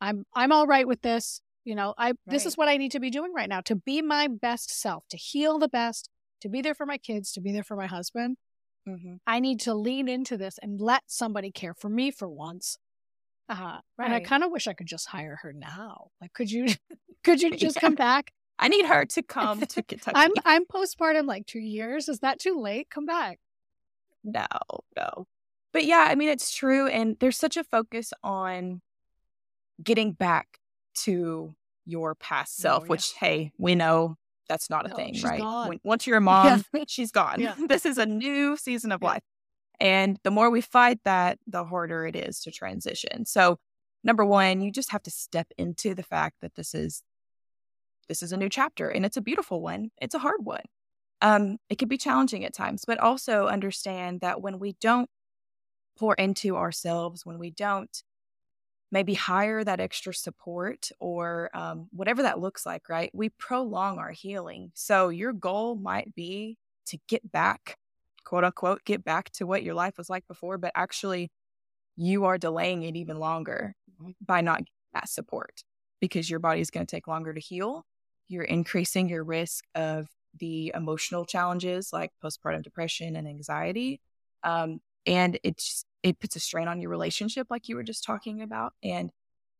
I'm 0.00 0.24
I'm 0.34 0.52
all 0.52 0.66
right 0.66 0.86
with 0.86 1.02
this. 1.02 1.40
You 1.64 1.74
know, 1.74 1.94
I 1.98 2.12
this 2.26 2.46
is 2.46 2.56
what 2.56 2.68
I 2.68 2.76
need 2.76 2.92
to 2.92 3.00
be 3.00 3.10
doing 3.10 3.32
right 3.34 3.48
now 3.48 3.60
to 3.62 3.74
be 3.74 4.00
my 4.00 4.28
best 4.28 4.70
self, 4.70 5.04
to 5.10 5.16
heal 5.16 5.58
the 5.58 5.68
best, 5.68 6.08
to 6.42 6.48
be 6.48 6.62
there 6.62 6.74
for 6.74 6.86
my 6.86 6.98
kids, 6.98 7.32
to 7.32 7.40
be 7.40 7.52
there 7.52 7.64
for 7.64 7.76
my 7.76 7.86
husband. 7.86 8.36
Mm-hmm. 8.88 9.14
I 9.26 9.40
need 9.40 9.60
to 9.60 9.74
lean 9.74 10.08
into 10.08 10.36
this 10.36 10.58
and 10.58 10.80
let 10.80 11.02
somebody 11.06 11.50
care 11.50 11.74
for 11.74 11.88
me 11.88 12.10
for 12.10 12.28
once. 12.28 12.78
Uh, 13.48 13.78
And 13.98 14.12
I 14.12 14.20
kind 14.20 14.42
of 14.44 14.50
wish 14.50 14.66
I 14.66 14.72
could 14.74 14.86
just 14.86 15.06
hire 15.08 15.38
her 15.42 15.52
now. 15.52 16.08
Like, 16.20 16.32
could 16.32 16.50
you, 16.50 16.66
could 17.24 17.40
you 17.42 17.50
just 17.56 17.76
Yeah. 17.76 17.80
come 17.80 17.94
back? 17.94 18.32
I 18.58 18.68
need 18.68 18.86
her 18.86 19.04
to 19.04 19.22
come 19.22 19.60
to 19.60 19.82
Kentucky. 19.88 20.12
I'm 20.16 20.32
I'm 20.44 20.64
postpartum 20.64 21.26
like 21.26 21.46
two 21.46 21.60
years. 21.60 22.08
Is 22.08 22.20
that 22.20 22.40
too 22.40 22.60
late? 22.60 22.88
Come 22.90 23.06
back. 23.06 23.38
no, 24.24 24.46
no. 24.96 25.26
But 25.72 25.84
yeah, 25.84 26.06
I 26.08 26.14
mean, 26.14 26.28
it's 26.30 26.52
true. 26.52 26.88
And 26.88 27.16
there's 27.20 27.36
such 27.36 27.56
a 27.56 27.62
focus 27.64 28.12
on 28.24 28.80
getting 29.82 30.12
back 30.12 30.58
to 31.04 31.54
your 31.84 32.14
past 32.16 32.56
Oh, 32.60 32.62
self, 32.62 32.82
yeah. 32.84 32.88
which, 32.88 33.12
hey, 33.20 33.52
we 33.58 33.74
know 33.74 34.16
that's 34.48 34.70
not 34.70 34.86
a 34.86 34.88
No, 34.88 34.96
thing, 34.96 35.14
right? 35.22 35.42
When, 35.68 35.80
once 35.84 36.06
you're 36.06 36.16
a 36.16 36.20
mom, 36.32 36.64
Yeah. 36.72 36.84
she's 36.86 37.10
gone. 37.12 37.40
Yeah. 37.40 37.54
this 37.68 37.86
is 37.86 37.98
a 37.98 38.06
new 38.06 38.56
season 38.56 38.92
of 38.92 39.02
Yeah. 39.02 39.08
life. 39.08 39.22
And 39.80 40.18
the 40.24 40.30
more 40.30 40.50
we 40.50 40.60
fight 40.60 40.98
that, 41.04 41.38
the 41.46 41.64
harder 41.64 42.04
it 42.06 42.16
is 42.16 42.40
to 42.40 42.50
transition. 42.50 43.26
So, 43.26 43.58
number 44.02 44.24
one, 44.24 44.60
you 44.60 44.72
just 44.72 44.90
have 44.90 45.02
to 45.04 45.10
step 45.10 45.46
into 45.56 45.94
the 45.94 46.02
fact 46.02 46.36
that 46.40 46.54
this 46.56 46.74
is 46.74 47.02
this 48.08 48.22
is 48.22 48.32
a 48.32 48.36
new 48.36 48.48
chapter 48.48 48.88
and 48.88 49.04
it's 49.04 49.18
a 49.18 49.20
beautiful 49.20 49.60
one. 49.60 49.90
It's 50.00 50.14
a 50.14 50.18
hard 50.18 50.40
one. 50.42 50.64
Um, 51.20 51.58
it 51.68 51.78
can 51.78 51.88
be 51.88 51.98
challenging 51.98 52.44
at 52.44 52.54
times, 52.54 52.84
but 52.86 52.98
also 52.98 53.46
understand 53.48 54.20
that 54.22 54.40
when 54.40 54.58
we 54.58 54.76
don't 54.80 55.10
pour 55.98 56.14
into 56.14 56.56
ourselves, 56.56 57.26
when 57.26 57.38
we 57.38 57.50
don't 57.50 58.02
maybe 58.90 59.14
hire 59.14 59.62
that 59.62 59.80
extra 59.80 60.14
support 60.14 60.90
or 60.98 61.50
um, 61.54 61.88
whatever 61.92 62.22
that 62.22 62.40
looks 62.40 62.64
like, 62.64 62.88
right? 62.88 63.10
We 63.12 63.28
prolong 63.28 63.98
our 63.98 64.12
healing. 64.12 64.70
So 64.74 65.10
your 65.10 65.32
goal 65.32 65.76
might 65.76 66.14
be 66.14 66.56
to 66.86 66.98
get 67.06 67.30
back, 67.30 67.76
quote 68.24 68.44
unquote, 68.44 68.84
get 68.84 69.04
back 69.04 69.30
to 69.32 69.46
what 69.46 69.62
your 69.62 69.74
life 69.74 69.98
was 69.98 70.08
like 70.08 70.26
before, 70.26 70.56
but 70.58 70.72
actually 70.74 71.30
you 71.96 72.24
are 72.24 72.38
delaying 72.38 72.82
it 72.84 72.96
even 72.96 73.18
longer 73.18 73.74
by 74.24 74.40
not 74.40 74.58
getting 74.58 74.72
that 74.94 75.08
support 75.08 75.62
because 76.00 76.30
your 76.30 76.38
body 76.38 76.60
is 76.60 76.70
going 76.70 76.86
to 76.86 76.90
take 76.90 77.08
longer 77.08 77.34
to 77.34 77.40
heal. 77.40 77.84
You're 78.28 78.44
increasing 78.44 79.08
your 79.08 79.24
risk 79.24 79.64
of 79.74 80.08
the 80.38 80.72
emotional 80.74 81.24
challenges 81.24 81.92
like 81.92 82.12
postpartum 82.22 82.62
depression 82.62 83.16
and 83.16 83.26
anxiety. 83.26 84.00
Um, 84.44 84.80
and 85.08 85.38
it's 85.42 85.84
it 86.02 86.20
puts 86.20 86.36
a 86.36 86.40
strain 86.40 86.68
on 86.68 86.80
your 86.80 86.90
relationship 86.90 87.48
like 87.50 87.68
you 87.68 87.74
were 87.74 87.82
just 87.82 88.04
talking 88.04 88.42
about 88.42 88.74
and 88.82 89.10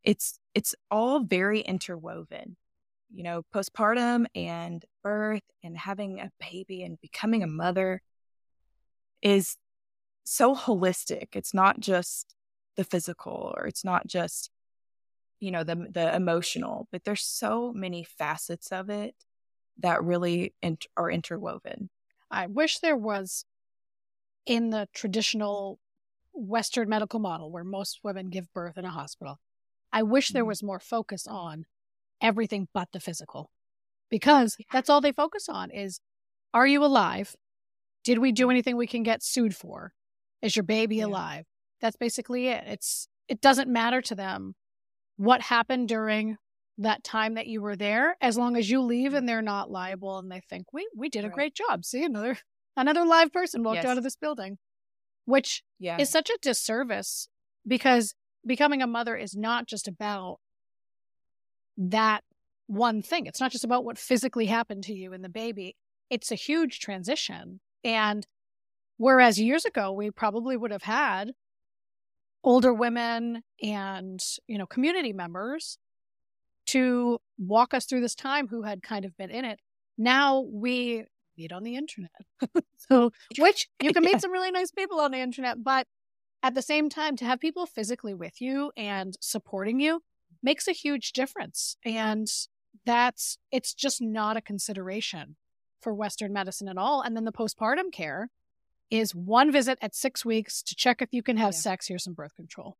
it's 0.03 0.39
it's 0.55 0.73
all 0.89 1.19
very 1.19 1.59
interwoven 1.59 2.55
you 3.11 3.23
know 3.23 3.43
postpartum 3.53 4.25
and 4.35 4.85
birth 5.03 5.43
and 5.63 5.77
having 5.77 6.19
a 6.19 6.31
baby 6.39 6.83
and 6.83 7.01
becoming 7.01 7.43
a 7.43 7.47
mother 7.47 8.01
is 9.21 9.57
so 10.23 10.55
holistic. 10.55 11.29
It's 11.33 11.53
not 11.53 11.79
just 11.79 12.35
the 12.75 12.83
physical 12.83 13.53
or 13.57 13.65
it's 13.65 13.83
not 13.83 14.07
just 14.07 14.51
you 15.39 15.51
know 15.51 15.63
the 15.63 15.87
the 15.89 16.15
emotional 16.15 16.87
but 16.91 17.03
there's 17.03 17.23
so 17.25 17.73
many 17.73 18.03
facets 18.03 18.71
of 18.71 18.89
it 18.89 19.15
that 19.79 20.03
really 20.03 20.53
are 20.95 21.09
interwoven. 21.09 21.89
I 22.29 22.47
wish 22.47 22.79
there 22.79 22.97
was 22.97 23.45
in 24.49 24.71
the 24.71 24.89
traditional 24.93 25.79
Western 26.33 26.89
medical 26.89 27.19
model 27.21 27.51
where 27.51 27.65
most 27.65 28.01
women 28.03 28.29
give 28.29 28.53
birth 28.53 28.77
in 28.77 28.85
a 28.85 28.89
hospital. 28.91 29.39
I 29.93 30.03
wish 30.03 30.31
there 30.31 30.45
Mhm. 30.45 30.45
was 30.45 30.63
more 30.63 30.79
focus 30.79 31.27
on 31.27 31.65
everything 32.21 32.69
but 32.73 32.89
the 32.93 32.99
physical 33.01 33.51
because 34.09 34.57
that's 34.71 34.89
all 34.89 35.01
they 35.01 35.13
focus 35.13 35.49
on 35.49 35.71
is 35.71 36.01
are 36.53 36.67
you 36.67 36.83
alive? 36.85 37.35
Did 38.03 38.19
we 38.19 38.31
do 38.31 38.49
anything 38.49 38.77
we 38.77 38.87
can 38.87 39.03
get 39.03 39.23
sued 39.23 39.55
for? 39.55 39.93
Is 40.41 40.55
your 40.55 40.63
baby 40.63 40.99
Yeah. 40.99 41.01
alive? 41.01 41.45
That's 41.81 41.97
basically 41.97 42.47
it. 42.47 42.63
It's 42.67 43.07
it 43.27 43.41
doesn't 43.41 43.71
matter 43.71 44.01
to 44.03 44.15
them 44.15 44.55
what 45.17 45.41
happened 45.41 45.89
during 45.89 46.37
that 46.79 47.03
time 47.03 47.35
that 47.35 47.47
you 47.47 47.61
were 47.61 47.75
there 47.77 48.17
as 48.21 48.37
long 48.37 48.57
as 48.57 48.69
you 48.69 48.81
leave 48.81 49.13
and 49.13 49.27
they're 49.29 49.41
not 49.41 49.71
liable 49.71 50.19
and 50.19 50.31
they 50.31 50.41
think 50.49 50.73
we 50.73 50.87
we 50.95 51.09
did 51.09 51.25
a 51.25 51.29
Right. 51.29 51.31
great 51.31 51.55
job. 51.55 51.85
See 51.85 52.03
another 52.03 52.37
another 52.77 53.05
live 53.05 53.31
person 53.31 53.63
walked 53.63 53.77
Yes. 53.77 53.85
out 53.85 53.97
of 53.97 54.03
this 54.03 54.15
building, 54.15 54.57
which 55.25 55.63
yeah 55.79 55.97
is 55.99 56.09
such 56.09 56.29
a 56.29 56.37
disservice 56.41 57.27
because 57.67 58.15
becoming 58.45 58.81
a 58.81 58.87
mother 58.87 59.15
is 59.15 59.35
not 59.35 59.67
just 59.67 59.87
about 59.87 60.39
that 61.77 62.23
one 62.67 63.01
thing. 63.01 63.25
It's 63.25 63.39
not 63.39 63.51
just 63.51 63.63
about 63.63 63.83
what 63.83 63.97
physically 63.97 64.45
happened 64.45 64.83
to 64.83 64.93
you 64.93 65.13
and 65.13 65.23
the 65.23 65.29
baby. 65.29 65.75
It's 66.09 66.31
a 66.31 66.35
huge 66.35 66.79
transition. 66.79 67.59
And 67.83 68.27
whereas 68.97 69.39
years 69.39 69.65
ago, 69.65 69.91
we 69.91 70.11
probably 70.11 70.55
would 70.55 70.71
have 70.71 70.83
had 70.83 71.31
older 72.43 72.73
women 72.73 73.43
and, 73.61 74.19
you 74.47 74.57
know, 74.57 74.65
community 74.65 75.13
members 75.13 75.77
to 76.67 77.19
walk 77.37 77.73
us 77.73 77.85
through 77.85 78.01
this 78.01 78.15
time 78.15 78.47
who 78.47 78.63
had 78.63 78.83
kind 78.83 79.03
of 79.05 79.17
been 79.17 79.31
in 79.31 79.45
it. 79.45 79.59
Now 79.97 80.41
we 80.41 81.05
meet 81.39 81.51
on 81.51 81.63
the 81.63 81.75
internet. 81.75 82.11
so, 82.77 83.11
which 83.37 83.67
you 83.81 83.93
can 83.93 84.03
meet 84.03 84.13
yeah. 84.13 84.17
some 84.17 84.31
really 84.31 84.51
nice 84.51 84.71
people 84.71 84.99
on 84.99 85.11
the 85.11 85.19
internet, 85.19 85.63
but 85.63 85.87
at 86.43 86.53
the 86.55 86.61
same 86.61 86.89
time, 86.89 87.15
to 87.17 87.25
have 87.25 87.39
people 87.39 87.65
physically 87.65 88.13
with 88.13 88.39
you 88.39 88.71
and 88.77 89.15
supporting 89.19 89.79
you 89.79 90.01
makes 90.43 90.67
a 90.67 90.71
huge 90.71 91.11
difference. 91.11 91.77
And 91.83 92.27
that's, 92.85 93.37
it's 93.51 93.73
just 93.73 94.01
not 94.01 94.37
a 94.37 94.41
consideration 94.41 95.35
for 95.81 95.93
Western 95.93 96.31
medicine 96.33 96.67
at 96.67 96.77
all. 96.77 97.01
And 97.01 97.15
then 97.15 97.25
the 97.25 97.31
postpartum 97.31 97.91
care 97.91 98.29
is 98.89 99.13
one 99.13 99.51
visit 99.51 99.77
at 99.81 99.95
six 99.95 100.25
weeks 100.25 100.61
to 100.63 100.75
check 100.75 101.01
if 101.01 101.09
you 101.11 101.23
can 101.23 101.37
have 101.37 101.53
yeah. 101.53 101.59
sex. 101.59 101.87
Here's 101.87 102.03
some 102.03 102.13
birth 102.13 102.35
control. 102.35 102.77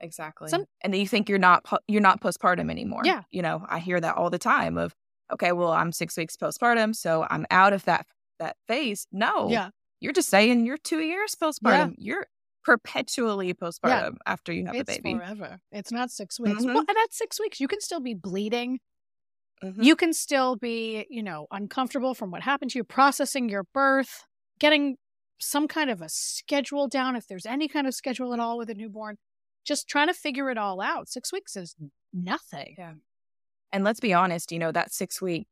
Exactly. 0.00 0.48
Some, 0.48 0.66
and 0.82 0.92
then 0.92 1.00
you 1.00 1.08
think 1.08 1.28
you're 1.28 1.38
not 1.38 1.64
you're 1.88 2.02
not 2.02 2.20
postpartum 2.20 2.70
anymore. 2.70 3.02
Yeah. 3.04 3.22
You 3.30 3.42
know, 3.42 3.64
I 3.68 3.78
hear 3.78 3.98
that 3.98 4.16
all 4.16 4.30
the 4.30 4.38
time 4.38 4.76
of, 4.76 4.94
okay, 5.32 5.52
well, 5.52 5.72
I'm 5.72 5.92
six 5.92 6.16
weeks 6.16 6.36
postpartum, 6.36 6.94
so 6.94 7.26
I'm 7.30 7.46
out 7.50 7.72
of 7.72 7.84
that 7.84 8.06
that 8.38 8.56
phase. 8.66 9.06
No. 9.12 9.48
Yeah. 9.48 9.70
You're 10.00 10.12
just 10.12 10.28
saying 10.28 10.66
you're 10.66 10.76
two 10.76 11.00
years 11.00 11.34
postpartum. 11.34 11.94
Yeah. 11.96 12.14
You're 12.14 12.26
perpetually 12.64 13.54
postpartum 13.54 14.12
yeah. 14.14 14.26
after 14.26 14.52
you 14.52 14.66
have 14.66 14.74
it's 14.74 14.96
the 14.96 15.00
baby. 15.00 15.18
Forever. 15.18 15.58
It's 15.72 15.92
not 15.92 16.10
six 16.10 16.38
weeks. 16.38 16.62
Mm-hmm. 16.62 16.74
Well, 16.74 16.84
at 16.88 17.12
six 17.14 17.40
weeks, 17.40 17.60
you 17.60 17.68
can 17.68 17.80
still 17.80 18.00
be 18.00 18.14
bleeding. 18.14 18.80
Mm-hmm. 19.64 19.82
You 19.82 19.96
can 19.96 20.12
still 20.12 20.56
be, 20.56 21.06
you 21.08 21.22
know, 21.22 21.46
uncomfortable 21.50 22.14
from 22.14 22.30
what 22.30 22.42
happened 22.42 22.72
to 22.72 22.78
you, 22.78 22.84
processing 22.84 23.48
your 23.48 23.64
birth, 23.72 24.24
getting 24.58 24.96
some 25.38 25.68
kind 25.68 25.90
of 25.90 26.02
a 26.02 26.08
schedule 26.08 26.88
down 26.88 27.16
if 27.16 27.26
there's 27.26 27.46
any 27.46 27.68
kind 27.68 27.86
of 27.86 27.94
schedule 27.94 28.34
at 28.34 28.40
all 28.40 28.58
with 28.58 28.68
a 28.68 28.74
newborn. 28.74 29.16
Just 29.64 29.88
trying 29.88 30.08
to 30.08 30.14
figure 30.14 30.50
it 30.50 30.58
all 30.58 30.80
out. 30.80 31.08
Six 31.08 31.32
weeks 31.32 31.56
is 31.56 31.74
nothing. 32.12 32.74
Yeah. 32.78 32.92
And 33.76 33.84
let's 33.84 34.00
be 34.00 34.14
honest, 34.14 34.52
you 34.52 34.58
know, 34.58 34.72
that 34.72 34.90
six 34.90 35.20
week 35.20 35.48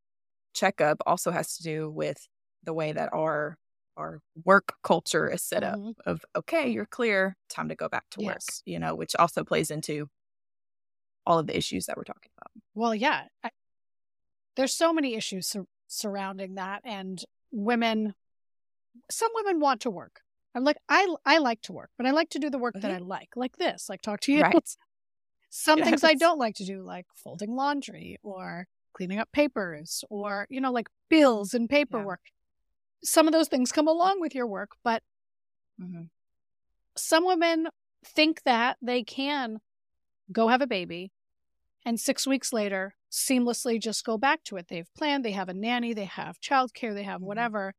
checkup 0.54 1.02
also 1.06 1.30
has 1.30 1.58
to 1.58 1.62
do 1.62 1.90
with 1.90 2.26
the 2.62 2.72
way 2.72 2.90
that 2.90 3.12
our 3.12 3.58
our 3.98 4.20
work 4.46 4.72
culture 4.82 5.28
is 5.28 5.42
set 5.42 5.62
up 5.62 5.78
mm-hmm. 5.78 5.90
of 6.06 6.24
okay 6.34 6.68
you're 6.68 6.86
clear 6.86 7.36
time 7.50 7.68
to 7.68 7.74
go 7.74 7.88
back 7.88 8.04
to 8.10 8.22
yes. 8.22 8.28
work 8.28 8.40
you 8.64 8.78
know 8.78 8.94
which 8.94 9.14
also 9.16 9.44
plays 9.44 9.70
into 9.70 10.08
all 11.26 11.38
of 11.38 11.46
the 11.46 11.56
issues 11.56 11.86
that 11.86 11.96
we're 11.96 12.02
talking 12.02 12.30
about 12.36 12.50
well 12.74 12.92
yeah 12.92 13.24
I, 13.44 13.50
there's 14.56 14.72
so 14.72 14.92
many 14.92 15.14
issues 15.14 15.46
sur- 15.46 15.66
surrounding 15.86 16.56
that 16.56 16.80
and 16.84 17.22
women 17.52 18.14
some 19.10 19.30
women 19.36 19.60
want 19.60 19.82
to 19.82 19.90
work 19.90 20.22
i'm 20.56 20.64
like 20.64 20.78
i 20.88 21.06
i 21.24 21.38
like 21.38 21.60
to 21.62 21.72
work 21.72 21.90
but 21.96 22.06
i 22.06 22.10
like 22.10 22.30
to 22.30 22.40
do 22.40 22.50
the 22.50 22.58
work 22.58 22.74
mm-hmm. 22.74 22.88
that 22.88 22.96
i 22.96 22.98
like 22.98 23.28
like 23.36 23.56
this 23.58 23.88
like 23.88 24.02
talk 24.02 24.18
to 24.20 24.32
you 24.32 24.42
right. 24.42 24.76
Some 25.56 25.78
yes. 25.78 25.88
things 25.88 26.04
i 26.04 26.14
don't 26.14 26.38
like 26.38 26.54
to 26.54 26.64
do 26.64 26.82
like 26.82 27.06
folding 27.22 27.54
laundry 27.54 28.18
or 28.22 28.66
cleaning 28.92 29.18
up 29.18 29.30
papers 29.32 30.04
or 30.10 30.46
you 30.50 30.60
know 30.60 30.72
like 30.72 30.88
bills 31.08 31.54
and 31.54 31.68
paperwork 31.68 32.20
yeah 32.24 32.30
some 33.04 33.28
of 33.28 33.32
those 33.32 33.48
things 33.48 33.70
come 33.70 33.86
along 33.86 34.20
with 34.20 34.34
your 34.34 34.46
work, 34.46 34.70
but 34.82 35.02
mm-hmm. 35.80 36.04
some 36.96 37.24
women 37.24 37.68
think 38.04 38.42
that 38.44 38.78
they 38.82 39.02
can 39.02 39.58
go 40.32 40.48
have 40.48 40.62
a 40.62 40.66
baby 40.66 41.12
and 41.84 42.00
six 42.00 42.26
weeks 42.26 42.52
later 42.52 42.94
seamlessly 43.12 43.80
just 43.80 44.04
go 44.04 44.18
back 44.18 44.42
to 44.44 44.56
it. 44.56 44.66
They've 44.68 44.88
planned, 44.96 45.24
they 45.24 45.32
have 45.32 45.48
a 45.48 45.54
nanny, 45.54 45.92
they 45.92 46.06
have 46.06 46.40
childcare, 46.40 46.94
they 46.94 47.04
have 47.04 47.18
mm-hmm. 47.18 47.26
whatever. 47.26 47.74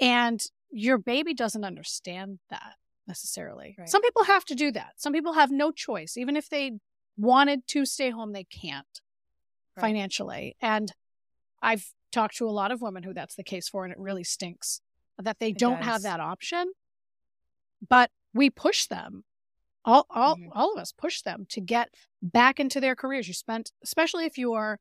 And 0.00 0.40
your 0.70 0.98
baby 0.98 1.34
doesn't 1.34 1.64
understand 1.64 2.38
that 2.50 2.74
necessarily. 3.08 3.74
Right. 3.78 3.88
Some 3.88 4.02
people 4.02 4.24
have 4.24 4.44
to 4.46 4.54
do 4.54 4.70
that. 4.72 4.92
Some 4.96 5.12
people 5.12 5.32
have 5.32 5.50
no 5.50 5.72
choice. 5.72 6.16
Even 6.16 6.36
if 6.36 6.48
they 6.48 6.72
wanted 7.16 7.66
to 7.68 7.84
stay 7.84 8.10
home, 8.10 8.32
they 8.32 8.44
can't 8.44 8.86
right. 9.76 9.80
financially. 9.80 10.56
And 10.60 10.92
I've 11.60 11.86
talked 12.12 12.36
to 12.36 12.48
a 12.48 12.50
lot 12.50 12.70
of 12.70 12.80
women 12.80 13.02
who 13.02 13.12
that's 13.12 13.34
the 13.34 13.42
case 13.42 13.68
for, 13.68 13.84
and 13.84 13.92
it 13.92 13.98
really 13.98 14.24
stinks 14.24 14.80
that 15.18 15.38
they 15.40 15.48
it 15.48 15.58
don't 15.58 15.78
does. 15.78 15.86
have 15.86 16.02
that 16.02 16.20
option. 16.20 16.72
But 17.88 18.10
we 18.34 18.50
push 18.50 18.86
them. 18.86 19.24
All, 19.84 20.06
all, 20.10 20.36
mm-hmm. 20.36 20.50
all 20.52 20.72
of 20.72 20.78
us 20.78 20.92
push 20.92 21.22
them 21.22 21.46
to 21.50 21.60
get 21.60 21.88
back 22.20 22.60
into 22.60 22.80
their 22.80 22.94
careers. 22.94 23.26
You 23.26 23.34
spent, 23.34 23.72
especially 23.82 24.26
if 24.26 24.36
you 24.36 24.52
are, 24.52 24.78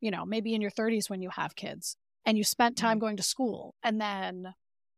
you 0.00 0.10
know, 0.10 0.24
maybe 0.24 0.54
in 0.54 0.60
your 0.60 0.70
30s 0.70 1.08
when 1.08 1.22
you 1.22 1.30
have 1.30 1.54
kids 1.54 1.96
and 2.26 2.36
you 2.36 2.42
spent 2.42 2.76
time 2.76 2.96
mm-hmm. 2.96 3.00
going 3.00 3.16
to 3.18 3.22
school 3.22 3.74
and 3.82 4.00
then, 4.00 4.54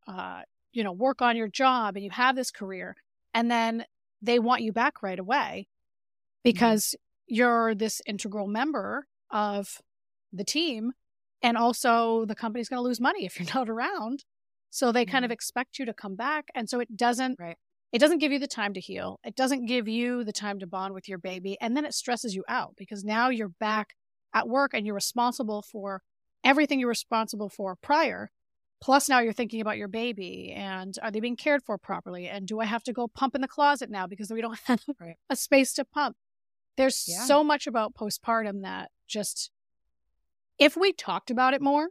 uh, 0.06 0.42
you 0.72 0.82
know, 0.84 0.92
work 0.92 1.22
on 1.22 1.36
your 1.36 1.48
job 1.48 1.96
and 1.96 2.04
you 2.04 2.10
have 2.10 2.36
this 2.36 2.50
career 2.50 2.96
and 3.34 3.50
then 3.50 3.84
they 4.20 4.38
want 4.38 4.62
you 4.62 4.72
back 4.72 5.02
right 5.02 5.18
away 5.18 5.66
mm-hmm. 5.66 6.40
because 6.42 6.94
you're 7.26 7.74
this 7.74 8.00
integral 8.06 8.46
member 8.46 9.06
of 9.30 9.80
the 10.32 10.44
team 10.44 10.92
and 11.42 11.56
also, 11.56 12.24
the 12.24 12.34
company's 12.34 12.68
going 12.68 12.78
to 12.78 12.84
lose 12.84 13.00
money 13.00 13.26
if 13.26 13.38
you're 13.38 13.48
not 13.54 13.68
around. 13.68 14.24
So 14.70 14.92
they 14.92 15.04
mm-hmm. 15.04 15.12
kind 15.12 15.24
of 15.24 15.28
mm-hmm. 15.28 15.34
expect 15.34 15.78
you 15.78 15.86
to 15.86 15.94
come 15.94 16.14
back. 16.14 16.46
And 16.54 16.68
so 16.68 16.80
it 16.80 16.96
doesn't, 16.96 17.38
right. 17.38 17.56
it 17.92 17.98
doesn't 17.98 18.18
give 18.18 18.32
you 18.32 18.38
the 18.38 18.46
time 18.46 18.72
to 18.74 18.80
heal. 18.80 19.18
It 19.24 19.34
doesn't 19.34 19.66
give 19.66 19.88
you 19.88 20.24
the 20.24 20.32
time 20.32 20.60
to 20.60 20.66
bond 20.66 20.94
with 20.94 21.08
your 21.08 21.18
baby. 21.18 21.58
And 21.60 21.76
then 21.76 21.84
it 21.84 21.94
stresses 21.94 22.34
you 22.34 22.44
out 22.48 22.74
because 22.76 23.04
now 23.04 23.28
you're 23.28 23.48
back 23.48 23.94
at 24.32 24.48
work 24.48 24.72
and 24.72 24.86
you're 24.86 24.94
responsible 24.94 25.62
for 25.62 26.02
everything 26.44 26.80
you're 26.80 26.88
responsible 26.88 27.48
for 27.48 27.76
prior. 27.76 28.30
Plus, 28.82 29.08
now 29.08 29.20
you're 29.20 29.32
thinking 29.32 29.60
about 29.60 29.78
your 29.78 29.88
baby 29.88 30.52
and 30.54 30.98
are 31.02 31.10
they 31.10 31.20
being 31.20 31.36
cared 31.36 31.62
for 31.62 31.78
properly? 31.78 32.28
And 32.28 32.46
do 32.46 32.60
I 32.60 32.64
have 32.64 32.82
to 32.84 32.92
go 32.92 33.06
pump 33.06 33.34
in 33.34 33.40
the 33.40 33.48
closet 33.48 33.90
now 33.90 34.06
because 34.06 34.30
we 34.30 34.40
don't 34.40 34.58
have 34.64 34.82
right. 35.00 35.16
a 35.30 35.36
space 35.36 35.72
to 35.74 35.84
pump? 35.84 36.16
There's 36.76 37.04
yeah. 37.06 37.24
so 37.24 37.44
much 37.44 37.66
about 37.66 37.94
postpartum 37.94 38.62
that 38.62 38.90
just 39.06 39.50
if 40.58 40.76
we 40.76 40.92
talked 40.92 41.30
about 41.30 41.54
it 41.54 41.62
more, 41.62 41.88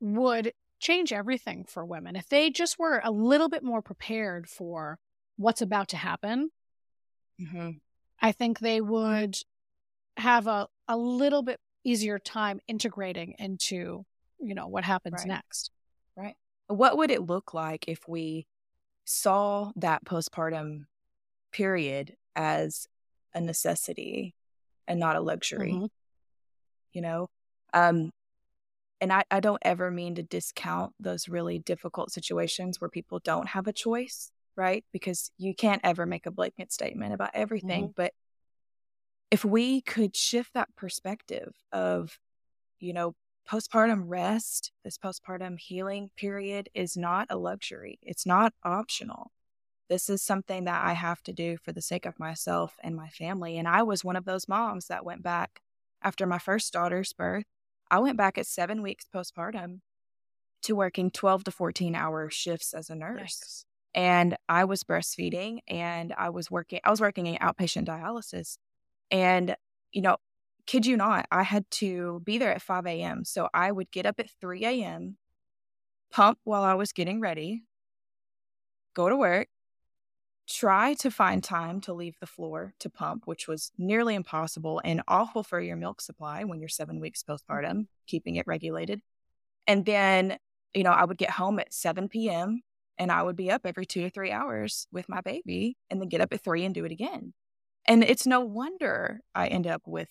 would 0.00 0.52
change 0.78 1.12
everything 1.12 1.64
for 1.64 1.84
women. 1.84 2.16
If 2.16 2.28
they 2.28 2.50
just 2.50 2.78
were 2.78 3.00
a 3.02 3.10
little 3.10 3.48
bit 3.48 3.62
more 3.62 3.82
prepared 3.82 4.48
for 4.48 4.98
what's 5.36 5.62
about 5.62 5.88
to 5.88 5.96
happen, 5.96 6.50
mm-hmm. 7.40 7.70
I 8.20 8.32
think 8.32 8.58
they 8.58 8.80
would 8.80 9.36
have 10.16 10.46
a, 10.46 10.68
a 10.88 10.96
little 10.96 11.42
bit 11.42 11.60
easier 11.84 12.18
time 12.18 12.60
integrating 12.66 13.34
into, 13.38 14.04
you 14.38 14.54
know, 14.54 14.68
what 14.68 14.84
happens 14.84 15.20
right. 15.20 15.28
next. 15.28 15.70
Right. 16.16 16.34
What 16.68 16.96
would 16.96 17.10
it 17.10 17.22
look 17.22 17.54
like 17.54 17.86
if 17.88 18.08
we 18.08 18.46
saw 19.04 19.72
that 19.76 20.04
postpartum 20.04 20.86
period 21.52 22.16
as 22.34 22.86
a 23.34 23.40
necessity 23.40 24.34
and 24.88 24.98
not 24.98 25.16
a 25.16 25.20
luxury? 25.20 25.72
Mm-hmm 25.72 25.86
you 26.96 27.02
know? 27.02 27.28
Um, 27.74 28.10
and 29.02 29.12
I, 29.12 29.24
I 29.30 29.40
don't 29.40 29.62
ever 29.62 29.90
mean 29.90 30.14
to 30.14 30.22
discount 30.22 30.94
those 30.98 31.28
really 31.28 31.58
difficult 31.58 32.10
situations 32.10 32.80
where 32.80 32.88
people 32.88 33.20
don't 33.22 33.48
have 33.48 33.66
a 33.66 33.72
choice, 33.72 34.32
right? 34.56 34.82
Because 34.92 35.30
you 35.36 35.54
can't 35.54 35.82
ever 35.84 36.06
make 36.06 36.24
a 36.24 36.30
blanket 36.30 36.72
statement 36.72 37.12
about 37.12 37.32
everything. 37.34 37.84
Mm-hmm. 37.84 37.92
But 37.94 38.14
if 39.30 39.44
we 39.44 39.82
could 39.82 40.16
shift 40.16 40.54
that 40.54 40.74
perspective 40.74 41.52
of, 41.70 42.18
you 42.80 42.94
know, 42.94 43.14
postpartum 43.50 44.04
rest, 44.06 44.72
this 44.84 44.98
postpartum 44.98 45.58
healing 45.58 46.10
period 46.16 46.68
is 46.74 46.96
not 46.96 47.26
a 47.30 47.36
luxury, 47.36 47.98
it's 48.02 48.26
not 48.26 48.52
optional. 48.62 49.30
This 49.88 50.08
is 50.08 50.20
something 50.20 50.64
that 50.64 50.84
I 50.84 50.94
have 50.94 51.22
to 51.24 51.32
do 51.32 51.56
for 51.62 51.72
the 51.72 51.82
sake 51.82 52.06
of 52.06 52.18
myself 52.18 52.76
and 52.82 52.96
my 52.96 53.08
family. 53.08 53.56
And 53.56 53.68
I 53.68 53.84
was 53.84 54.04
one 54.04 54.16
of 54.16 54.24
those 54.24 54.48
moms 54.48 54.88
that 54.88 55.04
went 55.04 55.22
back 55.22 55.60
after 56.02 56.26
my 56.26 56.38
first 56.38 56.72
daughter's 56.72 57.12
birth, 57.12 57.44
I 57.90 57.98
went 57.98 58.16
back 58.16 58.38
at 58.38 58.46
seven 58.46 58.82
weeks 58.82 59.06
postpartum 59.12 59.80
to 60.62 60.76
working 60.76 61.10
12 61.10 61.44
to 61.44 61.50
14 61.50 61.94
hour 61.94 62.30
shifts 62.30 62.74
as 62.74 62.90
a 62.90 62.94
nurse. 62.94 63.64
And 63.94 64.36
I 64.48 64.64
was 64.64 64.84
breastfeeding 64.84 65.60
and 65.68 66.12
I 66.16 66.30
was 66.30 66.50
working, 66.50 66.80
I 66.84 66.90
was 66.90 67.00
working 67.00 67.26
in 67.26 67.36
outpatient 67.36 67.86
dialysis. 67.86 68.58
And, 69.10 69.56
you 69.92 70.02
know, 70.02 70.16
kid 70.66 70.86
you 70.86 70.96
not, 70.96 71.26
I 71.30 71.42
had 71.42 71.70
to 71.72 72.20
be 72.24 72.38
there 72.38 72.52
at 72.52 72.62
5 72.62 72.86
a.m. 72.86 73.24
So 73.24 73.48
I 73.54 73.70
would 73.70 73.90
get 73.90 74.06
up 74.06 74.20
at 74.20 74.30
3 74.40 74.64
a.m., 74.64 75.16
pump 76.10 76.38
while 76.44 76.62
I 76.62 76.74
was 76.74 76.92
getting 76.92 77.20
ready, 77.20 77.62
go 78.94 79.08
to 79.08 79.16
work, 79.16 79.48
try 80.48 80.94
to 80.94 81.10
find 81.10 81.42
time 81.42 81.80
to 81.82 81.92
leave 81.92 82.16
the 82.20 82.26
floor 82.26 82.72
to 82.80 82.88
pump, 82.88 83.26
which 83.26 83.48
was 83.48 83.72
nearly 83.76 84.14
impossible 84.14 84.80
and 84.84 85.02
awful 85.08 85.42
for 85.42 85.60
your 85.60 85.76
milk 85.76 86.00
supply 86.00 86.44
when 86.44 86.60
you're 86.60 86.68
seven 86.68 87.00
weeks 87.00 87.22
postpartum, 87.22 87.86
keeping 88.06 88.36
it 88.36 88.46
regulated. 88.46 89.02
And 89.66 89.84
then, 89.84 90.38
you 90.74 90.84
know, 90.84 90.92
I 90.92 91.04
would 91.04 91.18
get 91.18 91.30
home 91.30 91.58
at 91.58 91.74
7 91.74 92.08
p.m. 92.08 92.62
and 92.98 93.10
I 93.10 93.22
would 93.22 93.36
be 93.36 93.50
up 93.50 93.62
every 93.64 93.86
two 93.86 94.06
or 94.06 94.10
three 94.10 94.30
hours 94.30 94.86
with 94.92 95.08
my 95.08 95.20
baby 95.20 95.76
and 95.90 96.00
then 96.00 96.08
get 96.08 96.20
up 96.20 96.32
at 96.32 96.42
three 96.42 96.64
and 96.64 96.74
do 96.74 96.84
it 96.84 96.92
again. 96.92 97.34
And 97.84 98.04
it's 98.04 98.26
no 98.26 98.40
wonder 98.40 99.20
I 99.34 99.48
end 99.48 99.66
up 99.66 99.82
with 99.86 100.08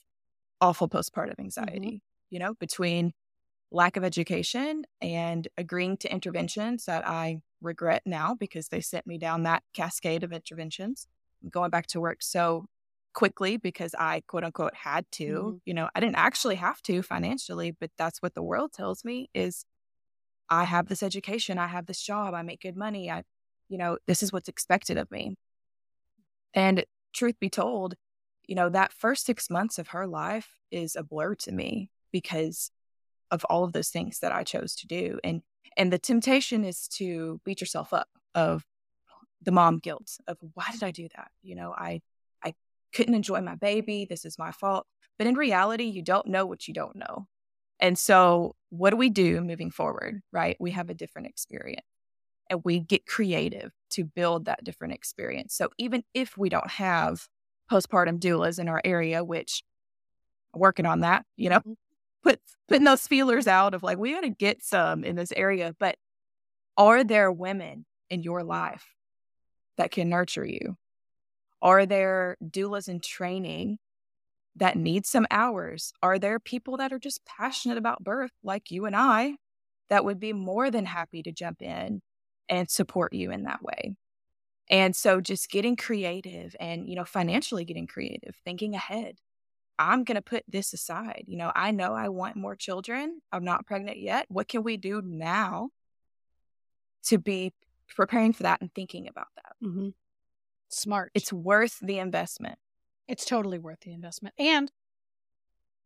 awful 0.61 0.89
postpartum 0.89 1.31
mm-hmm. 1.31 1.43
anxiety, 1.43 1.87
mm-hmm. 1.87 1.97
you 2.29 2.39
know, 2.39 2.53
between 2.55 3.13
lack 3.71 3.97
of 3.97 4.03
education 4.03 4.83
and 5.01 5.47
agreeing 5.57 5.97
to 5.97 6.11
interventions 6.11 6.85
that 6.85 7.07
I 7.07 7.39
regret 7.61 8.03
now 8.05 8.35
because 8.35 8.69
they 8.69 8.81
sent 8.81 9.07
me 9.07 9.17
down 9.17 9.43
that 9.43 9.63
cascade 9.73 10.23
of 10.23 10.31
interventions, 10.31 11.07
going 11.49 11.71
back 11.71 11.87
to 11.87 11.99
work 11.99 12.21
so 12.21 12.65
quickly 13.13 13.57
because 13.57 13.95
I 13.97 14.21
quote 14.27 14.43
unquote 14.43 14.75
had 14.75 15.05
to. 15.13 15.25
Mm-hmm. 15.25 15.57
You 15.65 15.73
know, 15.73 15.89
I 15.95 15.99
didn't 15.99 16.17
actually 16.17 16.55
have 16.55 16.81
to 16.83 17.01
financially, 17.01 17.71
but 17.71 17.91
that's 17.97 18.21
what 18.21 18.35
the 18.35 18.43
world 18.43 18.73
tells 18.73 19.03
me 19.03 19.29
is 19.33 19.65
I 20.49 20.65
have 20.65 20.87
this 20.87 21.01
education, 21.01 21.57
I 21.57 21.67
have 21.67 21.87
this 21.87 22.01
job, 22.01 22.33
I 22.33 22.43
make 22.43 22.61
good 22.61 22.77
money, 22.77 23.09
I 23.09 23.23
you 23.67 23.77
know, 23.77 23.97
this 24.07 24.21
is 24.21 24.31
what's 24.31 24.49
expected 24.49 24.97
of 24.97 25.09
me. 25.11 25.35
And 26.53 26.85
truth 27.13 27.39
be 27.39 27.49
told, 27.49 27.95
you 28.47 28.55
know, 28.55 28.69
that 28.69 28.93
first 28.93 29.25
6 29.25 29.49
months 29.49 29.79
of 29.79 29.89
her 29.89 30.07
life 30.07 30.57
is 30.71 30.95
a 30.95 31.03
blur 31.03 31.35
to 31.35 31.51
me 31.51 31.89
because 32.11 32.71
of 33.31 33.43
all 33.45 33.63
of 33.63 33.73
those 33.73 33.89
things 33.89 34.19
that 34.19 34.31
I 34.31 34.43
chose 34.43 34.75
to 34.77 34.87
do 34.87 35.19
and 35.23 35.41
and 35.77 35.91
the 35.91 35.99
temptation 35.99 36.63
is 36.63 36.87
to 36.89 37.41
beat 37.43 37.59
yourself 37.59 37.93
up 37.93 38.07
of 38.33 38.63
the 39.41 39.51
mom 39.51 39.79
guilt 39.79 40.17
of 40.27 40.37
why 40.53 40.67
did 40.71 40.83
I 40.83 40.91
do 40.91 41.07
that? 41.15 41.29
You 41.41 41.55
know, 41.55 41.73
I 41.77 42.01
I 42.43 42.53
couldn't 42.93 43.15
enjoy 43.15 43.41
my 43.41 43.55
baby. 43.55 44.05
This 44.09 44.25
is 44.25 44.37
my 44.37 44.51
fault. 44.51 44.87
But 45.17 45.27
in 45.27 45.35
reality, 45.35 45.85
you 45.85 46.01
don't 46.01 46.27
know 46.27 46.45
what 46.45 46.67
you 46.67 46.73
don't 46.73 46.95
know. 46.95 47.27
And 47.79 47.97
so, 47.97 48.55
what 48.69 48.91
do 48.91 48.97
we 48.97 49.09
do 49.09 49.41
moving 49.41 49.71
forward? 49.71 50.21
Right? 50.31 50.57
We 50.59 50.71
have 50.71 50.89
a 50.89 50.93
different 50.93 51.27
experience 51.27 51.85
and 52.49 52.61
we 52.63 52.79
get 52.79 53.05
creative 53.05 53.71
to 53.91 54.03
build 54.03 54.45
that 54.45 54.63
different 54.63 54.93
experience. 54.93 55.55
So, 55.55 55.69
even 55.77 56.03
if 56.13 56.37
we 56.37 56.49
don't 56.49 56.69
have 56.71 57.27
postpartum 57.71 58.19
doulas 58.19 58.59
in 58.59 58.67
our 58.67 58.81
area, 58.83 59.23
which 59.23 59.63
working 60.53 60.85
on 60.85 61.01
that, 61.01 61.25
you 61.35 61.49
know, 61.49 61.59
mm-hmm. 61.59 61.73
put 62.23 62.39
putting 62.67 62.85
those 62.85 63.07
feelers 63.07 63.47
out 63.47 63.73
of 63.73 63.83
like, 63.83 63.97
we 63.97 64.13
got 64.13 64.21
to 64.21 64.29
get 64.29 64.63
some 64.63 65.03
in 65.03 65.15
this 65.15 65.31
area. 65.35 65.75
But 65.79 65.97
are 66.77 67.03
there 67.03 67.31
women 67.31 67.85
in 68.09 68.23
your 68.23 68.43
life 68.43 68.85
that 69.77 69.91
can 69.91 70.09
nurture 70.09 70.45
you? 70.45 70.77
Are 71.61 71.85
there 71.85 72.37
doulas 72.43 72.87
in 72.87 72.99
training 72.99 73.79
that 74.55 74.77
need 74.77 75.05
some 75.05 75.27
hours? 75.31 75.91
Are 76.01 76.19
there 76.19 76.39
people 76.39 76.77
that 76.77 76.93
are 76.93 76.99
just 76.99 77.25
passionate 77.25 77.77
about 77.77 78.03
birth, 78.03 78.31
like 78.43 78.71
you 78.71 78.85
and 78.85 78.95
I, 78.95 79.35
that 79.89 80.05
would 80.05 80.19
be 80.19 80.33
more 80.33 80.71
than 80.71 80.85
happy 80.85 81.23
to 81.23 81.31
jump 81.31 81.61
in 81.61 82.01
and 82.47 82.69
support 82.69 83.13
you 83.13 83.31
in 83.31 83.43
that 83.43 83.61
way? 83.61 83.95
And 84.69 84.95
so 84.95 85.21
just 85.21 85.49
getting 85.49 85.75
creative 85.75 86.55
and, 86.59 86.89
you 86.89 86.95
know, 86.95 87.05
financially 87.05 87.65
getting 87.65 87.85
creative, 87.85 88.35
thinking 88.43 88.73
ahead. 88.73 89.17
I'm 89.77 90.03
going 90.03 90.15
to 90.15 90.21
put 90.21 90.43
this 90.47 90.73
aside. 90.73 91.25
You 91.27 91.37
know, 91.37 91.51
I 91.53 91.71
know 91.71 91.93
I 91.93 92.09
want 92.09 92.35
more 92.35 92.55
children. 92.55 93.21
I'm 93.31 93.43
not 93.43 93.67
pregnant 93.67 93.99
yet. 93.99 94.25
What 94.29 94.47
can 94.47 94.63
we 94.63 94.77
do 94.77 95.01
now 95.03 95.69
to 97.07 97.19
be 97.19 97.53
preparing 97.95 98.33
for 98.33 98.43
that 98.43 98.61
and 98.61 98.73
thinking 98.73 99.07
about 99.07 99.27
that? 99.35 99.53
Mm-hmm. 99.63 99.89
Smart. 100.69 101.11
It's 101.13 101.31
worth 101.31 101.77
the 101.81 101.99
investment. 101.99 102.57
It's 103.07 103.25
totally 103.25 103.59
worth 103.59 103.81
the 103.81 103.93
investment. 103.93 104.33
And 104.39 104.71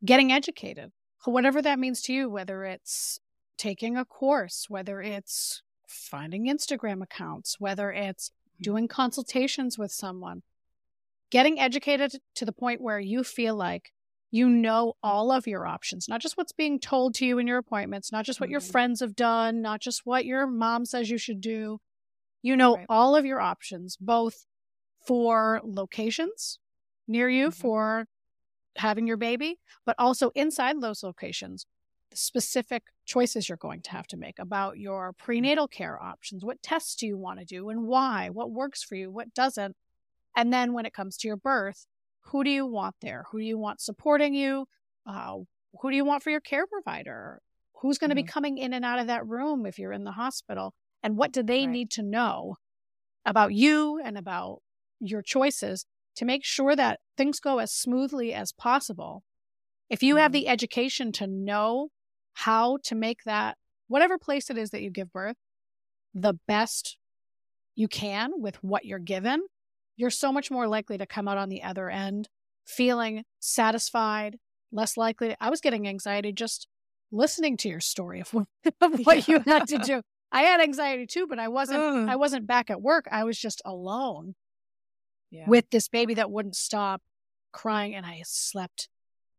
getting 0.06 0.32
educated, 0.32 0.92
whatever 1.26 1.62
that 1.62 1.80
means 1.80 2.02
to 2.04 2.14
you, 2.14 2.30
whether 2.30 2.64
it's 2.64 3.20
taking 3.58 3.98
a 3.98 4.06
course, 4.06 4.68
whether 4.70 5.02
it's 5.02 5.64
finding 5.86 6.48
Instagram 6.48 7.04
accounts, 7.04 7.60
whether 7.60 7.92
it's. 7.92 8.32
Doing 8.62 8.88
consultations 8.88 9.78
with 9.78 9.92
someone, 9.92 10.44
getting 11.30 11.60
educated 11.60 12.14
to 12.36 12.46
the 12.46 12.52
point 12.52 12.82
where 12.82 13.00
you 13.00 13.24
feel 13.24 13.56
like 13.56 13.92
you 14.32 14.48
know 14.48 14.94
all 15.02 15.32
of 15.32 15.48
your 15.48 15.66
options, 15.66 16.08
not 16.08 16.22
just 16.22 16.38
what's 16.38 16.52
being 16.52 16.80
told 16.80 17.16
to 17.16 17.26
you 17.26 17.40
in 17.40 17.48
your 17.48 17.58
appointments, 17.58 18.12
not 18.12 18.26
just 18.26 18.40
what 18.40 18.48
mm-hmm. 18.48 18.52
your 18.52 18.62
friends 18.62 19.00
have 19.00 19.16
done, 19.16 19.62
not 19.62 19.82
just 19.82 20.06
what 20.06 20.26
your 20.26 20.46
mom 20.46 20.86
says 20.86 21.10
you 21.10 21.18
should 21.18 21.42
do. 21.42 21.80
You 22.42 22.56
know 22.56 22.76
right. 22.76 22.86
all 22.88 23.16
of 23.16 23.26
your 23.26 23.42
options, 23.42 23.98
both 23.98 24.46
for 25.06 25.62
locations, 25.64 26.60
near 27.08 27.28
you 27.30 27.48
mm-hmm. 27.48 27.60
for 27.60 28.06
having 28.76 29.08
your 29.08 29.18
baby, 29.18 29.60
but 29.86 29.96
also 29.98 30.32
inside 30.36 30.80
those 30.80 31.04
locations, 31.04 31.66
the 32.12 32.18
specific 32.18 32.84
choices 33.10 33.50
you're 33.50 33.58
going 33.58 33.82
to 33.82 33.92
have 33.92 34.08
to 34.08 34.18
make 34.18 34.40
about 34.40 34.78
your 34.78 35.14
prenatal 35.14 35.68
care 35.68 36.02
options. 36.02 36.46
What 36.46 36.62
tests 36.62 36.96
do 36.96 37.08
you 37.08 37.18
want 37.18 37.40
to 37.40 37.46
do 37.46 37.70
and 37.70 37.88
why? 37.88 38.30
What 38.30 38.52
works 38.52 38.84
for 38.84 38.96
you? 38.96 39.12
What 39.12 39.34
doesn't? 39.34 39.76
And 40.36 40.54
then 40.54 40.74
when 40.74 40.86
it 40.86 40.94
comes 40.94 41.18
to 41.18 41.28
your 41.28 41.38
birth, 41.38 41.86
who 42.26 42.44
do 42.44 42.50
you 42.50 42.66
want 42.66 42.96
there? 43.02 43.26
Who 43.32 43.40
do 43.40 43.46
you 43.46 43.58
want 43.58 43.82
supporting 43.82 44.34
you? 44.34 44.68
Uh, 45.06 45.40
who 45.82 45.90
do 45.90 45.96
you 45.96 46.06
want 46.06 46.24
for 46.24 46.30
your 46.30 46.40
care 46.40 46.68
provider? 46.68 47.42
Who's 47.82 47.98
going 47.98 48.12
to 48.12 48.16
mm-hmm. 48.16 48.26
be 48.26 48.32
coming 48.32 48.58
in 48.58 48.74
and 48.74 48.86
out 48.86 49.00
of 49.00 49.08
that 49.08 49.26
room 49.26 49.66
if 49.66 49.80
you're 49.80 49.94
in 49.94 50.04
the 50.04 50.12
hospital? 50.12 50.74
And 51.02 51.18
what 51.18 51.32
do 51.32 51.42
they 51.42 51.62
right. 51.62 51.70
need 51.70 51.92
to 51.92 52.04
know 52.04 52.56
about 53.26 53.54
you 53.54 54.00
and 54.04 54.18
about 54.18 54.62
your 55.00 55.22
choices 55.22 55.86
to 56.16 56.26
make 56.26 56.44
sure 56.44 56.76
that 56.76 57.00
things 57.18 57.40
go 57.40 57.60
as 57.60 57.72
smoothly 57.72 58.34
as 58.34 58.52
possible. 58.52 59.24
If 59.90 60.04
you 60.04 60.18
have 60.18 60.32
mm-hmm. 60.32 60.42
the 60.42 60.48
education 60.50 61.12
to 61.14 61.28
know 61.28 61.90
how 62.40 62.78
to 62.84 62.96
make 62.96 63.24
that, 63.26 63.58
whatever 63.90 64.18
place 64.18 64.50
it 64.50 64.58
is 64.58 64.70
that 64.70 64.82
you 64.82 64.90
give 64.90 65.12
birth, 65.12 65.36
the 66.14 66.34
best 66.48 66.98
you 67.76 67.90
can 67.90 68.32
with 68.38 68.64
what 68.64 68.86
you're 68.86 68.98
given, 68.98 69.42
you're 69.98 70.10
so 70.10 70.32
much 70.32 70.50
more 70.50 70.66
likely 70.66 70.98
to 70.98 71.06
come 71.06 71.28
out 71.28 71.38
on 71.38 71.50
the 71.50 71.64
other 71.64 71.90
end 71.90 72.30
feeling 72.66 73.26
satisfied, 73.42 74.38
less 74.72 74.96
likely. 74.96 75.36
I 75.42 75.50
was 75.50 75.60
getting 75.60 75.86
anxiety 75.86 76.32
just 76.32 76.68
listening 77.12 77.58
to 77.58 77.68
your 77.68 77.82
story 77.82 78.22
of 78.22 78.34
what, 78.34 78.48
of 78.82 79.00
what 79.06 79.28
yeah. 79.28 79.36
you 79.36 79.44
had 79.46 79.68
to 79.68 79.78
do. 79.80 80.02
I 80.32 80.44
had 80.44 80.62
anxiety 80.62 81.08
too, 81.08 81.28
but 81.28 81.40
I 81.40 81.50
wasn't 81.50 81.80
mm. 81.80 82.10
I 82.10 82.16
wasn't 82.16 82.48
back 82.48 82.70
at 82.70 82.82
work. 82.82 83.06
I 83.12 83.26
was 83.26 83.38
just 83.38 83.62
alone 83.66 84.36
yeah. 85.30 85.46
with 85.46 85.70
this 85.72 85.90
baby 85.90 86.14
that 86.14 86.32
wouldn't 86.32 86.56
stop 86.56 87.02
crying 87.52 87.96
and 87.96 88.06
I 88.06 88.22
slept 88.24 88.88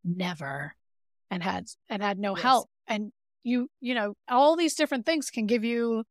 never 0.05 0.75
and 1.31 1.43
had 1.43 1.67
and 1.89 2.03
had 2.03 2.19
no 2.19 2.35
yes. 2.37 2.43
help 2.43 2.69
and 2.87 3.13
you 3.43 3.69
you 3.81 3.95
know 3.95 4.15
all 4.29 4.57
these 4.57 4.75
different 4.75 5.07
things 5.07 5.31
can 5.31 5.47
give 5.47 5.65
you 5.65 6.05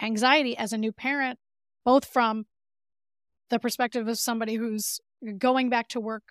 anxiety 0.00 0.56
as 0.56 0.72
a 0.72 0.78
new 0.78 0.92
parent 0.92 1.38
both 1.84 2.04
from 2.04 2.44
the 3.50 3.58
perspective 3.58 4.08
of 4.08 4.18
somebody 4.18 4.54
who's 4.54 5.00
going 5.38 5.68
back 5.68 5.88
to 5.88 6.00
work 6.00 6.24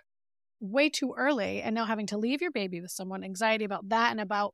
way 0.60 0.90
too 0.90 1.14
early 1.18 1.62
and 1.62 1.76
now 1.76 1.86
having 1.86 2.08
to 2.08 2.18
leave 2.18 2.42
your 2.42 2.52
baby 2.52 2.82
with 2.82 2.92
someone 2.92 3.24
anxiety 3.24 3.66
about 3.66 3.90
that 3.90 4.12
and 4.12 4.20
about 4.20 4.54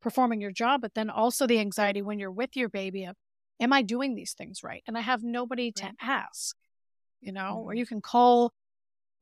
performing 0.00 0.40
your 0.40 0.50
job 0.50 0.80
but 0.80 0.94
then 0.94 1.10
also 1.10 1.46
the 1.46 1.58
anxiety 1.58 2.02
when 2.02 2.18
you're 2.18 2.30
with 2.30 2.56
your 2.56 2.68
baby 2.68 3.04
of 3.04 3.16
am 3.60 3.72
i 3.72 3.82
doing 3.82 4.14
these 4.14 4.34
things 4.34 4.62
right 4.62 4.82
and 4.86 4.98
i 4.98 5.00
have 5.00 5.22
nobody 5.22 5.66
right. 5.66 5.76
to 5.76 5.92
ask 6.00 6.56
you 7.24 7.32
know, 7.32 7.40
mm-hmm. 7.40 7.68
or 7.68 7.74
you 7.74 7.86
can 7.86 8.00
call 8.00 8.52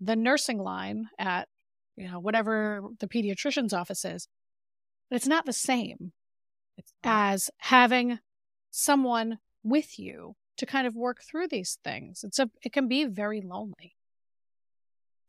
the 0.01 0.16
nursing 0.16 0.59
line 0.59 1.09
at, 1.18 1.48
you 1.96 2.11
know, 2.11 2.18
whatever 2.18 2.83
the 3.00 3.09
pediatrician's 3.09 3.72
office 3.72 4.05
is. 4.05 4.28
But 5.11 5.16
it's 5.16 5.26
not 5.26 5.46
the 5.46 5.52
same 5.52 6.12
as 7.05 7.50
having 7.59 8.18
someone 8.70 9.38
with 9.62 9.98
you 9.98 10.35
to 10.57 10.66
kind 10.66 10.87
of 10.87 10.94
work 10.94 11.22
through 11.22 11.48
these 11.48 11.78
things. 11.85 12.24
It's 12.24 12.38
a 12.38 12.50
it 12.62 12.72
can 12.72 12.88
be 12.88 13.05
very 13.05 13.40
lonely. 13.40 13.96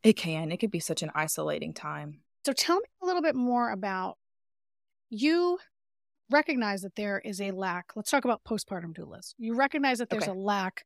It 0.03 0.13
can. 0.13 0.51
It 0.51 0.57
could 0.57 0.71
be 0.71 0.79
such 0.79 1.01
an 1.01 1.11
isolating 1.15 1.73
time. 1.73 2.21
So 2.45 2.53
tell 2.53 2.77
me 2.77 2.85
a 3.01 3.05
little 3.05 3.21
bit 3.21 3.35
more 3.35 3.71
about 3.71 4.17
you 5.09 5.59
recognize 6.29 6.81
that 6.81 6.95
there 6.95 7.19
is 7.19 7.39
a 7.39 7.51
lack. 7.51 7.91
Let's 7.95 8.11
talk 8.11 8.25
about 8.25 8.43
postpartum 8.43 8.93
doulas. 8.97 9.33
You 9.37 9.55
recognize 9.55 9.99
that 9.99 10.09
there's 10.09 10.23
okay. 10.23 10.31
a 10.31 10.35
lack 10.35 10.85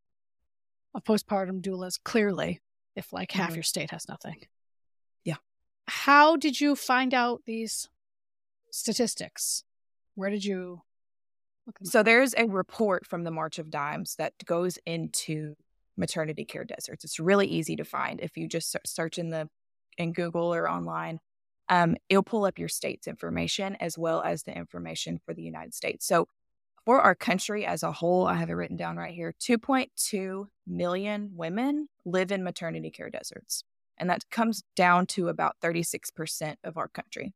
of 0.94 1.04
postpartum 1.04 1.62
doulas, 1.62 1.98
clearly, 2.04 2.62
if 2.96 3.12
like 3.12 3.32
half 3.32 3.48
mm-hmm. 3.48 3.56
your 3.56 3.64
state 3.64 3.92
has 3.92 4.08
nothing. 4.08 4.44
How 5.88 6.36
did 6.36 6.60
you 6.60 6.76
find 6.76 7.14
out 7.14 7.44
these 7.46 7.90
statistics? 8.72 9.64
Where 10.16 10.30
did 10.30 10.44
you 10.44 10.82
look? 11.66 11.78
so 11.84 12.04
there's 12.04 12.34
a 12.38 12.46
report 12.46 13.06
from 13.06 13.24
the 13.24 13.32
March 13.32 13.60
of 13.60 13.70
Dimes 13.70 14.16
that 14.16 14.34
goes 14.46 14.78
into 14.86 15.56
maternity 15.96 16.46
care 16.46 16.64
deserts. 16.64 17.04
It's 17.04 17.20
really 17.20 17.48
easy 17.48 17.76
to 17.78 17.86
find 17.86 18.22
if 18.22 18.38
you 18.38 18.48
just 18.48 18.76
search 18.86 19.18
in 19.18 19.30
the 19.30 19.50
in 19.98 20.14
Google 20.14 20.54
or 20.54 20.70
online. 20.70 21.20
Um, 21.70 21.98
it'll 22.08 22.24
pull 22.24 22.46
up 22.46 22.60
your 22.60 22.70
state's 22.70 23.08
information 23.08 23.76
as 23.80 23.98
well 23.98 24.22
as 24.22 24.44
the 24.44 24.56
information 24.56 25.20
for 25.26 25.34
the 25.34 25.42
United 25.42 25.74
States. 25.74 26.06
So 26.06 26.28
for 26.86 27.02
our 27.02 27.16
country 27.16 27.66
as 27.66 27.84
a 27.84 27.92
whole, 27.92 28.26
I 28.26 28.36
have 28.36 28.50
it 28.50 28.54
written 28.54 28.78
down 28.78 28.96
right 28.96 29.14
here 29.14 29.34
2.2 29.38 30.48
million 30.66 31.32
women 31.34 31.90
live 32.06 32.32
in 32.32 32.44
maternity 32.44 32.90
care 32.90 33.10
deserts. 33.10 33.64
And 33.98 34.10
that 34.10 34.30
comes 34.30 34.64
down 34.76 35.08
to 35.08 35.30
about 35.30 35.56
36% 35.64 36.56
of 36.64 36.78
our 36.78 36.88
country. 36.88 37.34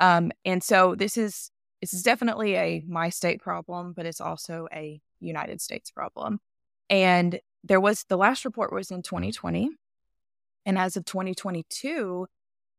Um, 0.00 0.32
and 0.44 0.62
so 0.62 0.94
this 0.94 1.16
is 1.16 1.50
this 1.80 1.92
is 1.92 2.02
definitely 2.02 2.56
a 2.56 2.82
my 2.86 3.10
state 3.10 3.40
problem, 3.40 3.92
but 3.94 4.06
it's 4.06 4.20
also 4.20 4.68
a 4.72 5.00
United 5.20 5.60
States 5.60 5.90
problem. 5.90 6.40
And 6.88 7.40
there 7.62 7.80
was 7.80 8.04
the 8.08 8.16
last 8.16 8.44
report 8.44 8.72
was 8.72 8.90
in 8.90 9.02
2020. 9.02 9.70
And 10.66 10.78
as 10.78 10.96
of 10.96 11.04
2022, 11.04 12.26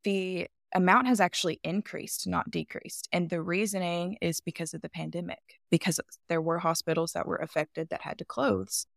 the 0.03 0.47
amount 0.73 1.07
has 1.07 1.19
actually 1.19 1.59
increased, 1.63 2.27
not 2.27 2.49
decreased. 2.49 3.07
And 3.11 3.29
the 3.29 3.41
reasoning 3.41 4.17
is 4.21 4.41
because 4.41 4.73
of 4.73 4.81
the 4.81 4.89
pandemic, 4.89 5.59
because 5.69 5.99
there 6.27 6.41
were 6.41 6.59
hospitals 6.59 7.13
that 7.13 7.27
were 7.27 7.37
affected 7.37 7.89
that 7.89 8.01
had 8.01 8.17
to 8.19 8.25
close 8.25 8.87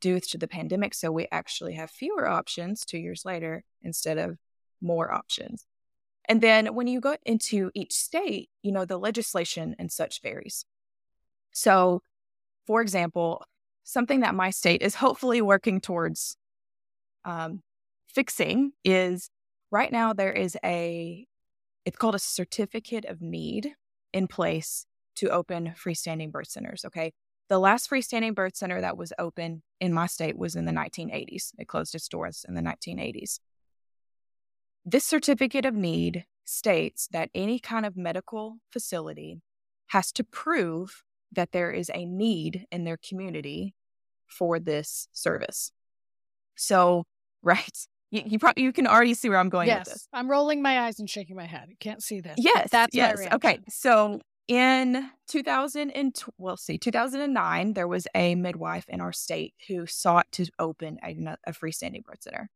due 0.00 0.20
to 0.20 0.38
the 0.38 0.48
pandemic. 0.48 0.94
So 0.94 1.10
we 1.10 1.26
actually 1.30 1.74
have 1.74 1.90
fewer 1.90 2.28
options 2.28 2.84
two 2.84 2.98
years 2.98 3.24
later 3.24 3.64
instead 3.82 4.18
of 4.18 4.38
more 4.80 5.12
options. 5.12 5.66
And 6.28 6.40
then 6.40 6.74
when 6.74 6.86
you 6.86 7.00
go 7.00 7.16
into 7.24 7.70
each 7.74 7.92
state, 7.92 8.50
you 8.62 8.70
know, 8.70 8.84
the 8.84 8.98
legislation 8.98 9.74
and 9.78 9.90
such 9.90 10.20
varies. 10.22 10.64
So, 11.52 12.02
for 12.66 12.82
example, 12.82 13.44
something 13.84 14.20
that 14.20 14.34
my 14.34 14.50
state 14.50 14.82
is 14.82 14.94
hopefully 14.94 15.40
working 15.40 15.80
towards 15.80 16.36
um, 17.24 17.62
fixing 18.06 18.72
is 18.84 19.30
right 19.70 19.90
now 19.90 20.12
there 20.12 20.32
is 20.32 20.56
a 20.64 21.26
it's 21.84 21.96
called 21.96 22.14
a 22.14 22.18
certificate 22.18 23.04
of 23.06 23.22
need 23.22 23.74
in 24.12 24.26
place 24.26 24.86
to 25.16 25.28
open 25.30 25.74
freestanding 25.76 26.30
birth 26.30 26.48
centers 26.48 26.84
okay 26.84 27.12
the 27.48 27.58
last 27.58 27.90
freestanding 27.90 28.34
birth 28.34 28.56
center 28.56 28.80
that 28.80 28.96
was 28.96 29.12
open 29.18 29.62
in 29.80 29.92
my 29.92 30.06
state 30.06 30.36
was 30.36 30.54
in 30.54 30.64
the 30.64 30.72
1980s 30.72 31.52
it 31.58 31.68
closed 31.68 31.94
its 31.94 32.08
doors 32.08 32.44
in 32.48 32.54
the 32.54 32.62
1980s 32.62 33.40
this 34.84 35.04
certificate 35.04 35.64
of 35.64 35.74
need 35.74 36.24
states 36.44 37.08
that 37.12 37.30
any 37.34 37.58
kind 37.58 37.84
of 37.84 37.96
medical 37.96 38.58
facility 38.70 39.40
has 39.88 40.12
to 40.12 40.24
prove 40.24 41.02
that 41.32 41.52
there 41.52 41.70
is 41.70 41.90
a 41.92 42.06
need 42.06 42.66
in 42.70 42.84
their 42.84 42.96
community 42.96 43.74
for 44.26 44.58
this 44.58 45.08
service 45.12 45.72
so 46.56 47.04
right 47.42 47.86
you 48.10 48.22
you, 48.24 48.38
pro- 48.38 48.52
you 48.56 48.72
can 48.72 48.86
already 48.86 49.14
see 49.14 49.28
where 49.28 49.38
I'm 49.38 49.48
going 49.48 49.68
yes, 49.68 49.86
with 49.86 49.94
this. 49.94 50.08
I'm 50.12 50.30
rolling 50.30 50.62
my 50.62 50.86
eyes 50.86 50.98
and 50.98 51.08
shaking 51.08 51.36
my 51.36 51.44
head. 51.44 51.68
I 51.70 51.76
can't 51.78 52.02
see 52.02 52.20
this. 52.20 52.36
Yes, 52.38 52.70
that's 52.70 52.94
yes. 52.94 53.20
Okay, 53.32 53.60
so 53.68 54.20
in 54.48 55.10
2000 55.28 55.90
and 55.90 56.18
we'll 56.38 56.56
see 56.56 56.78
2009 56.78 57.74
there 57.74 57.86
was 57.86 58.06
a 58.14 58.34
midwife 58.34 58.86
in 58.88 59.00
our 59.00 59.12
state 59.12 59.54
who 59.68 59.86
sought 59.86 60.26
to 60.32 60.46
open 60.58 60.98
a, 61.04 61.36
a 61.46 61.52
freestanding 61.52 62.02
birth 62.02 62.22
center 62.22 62.48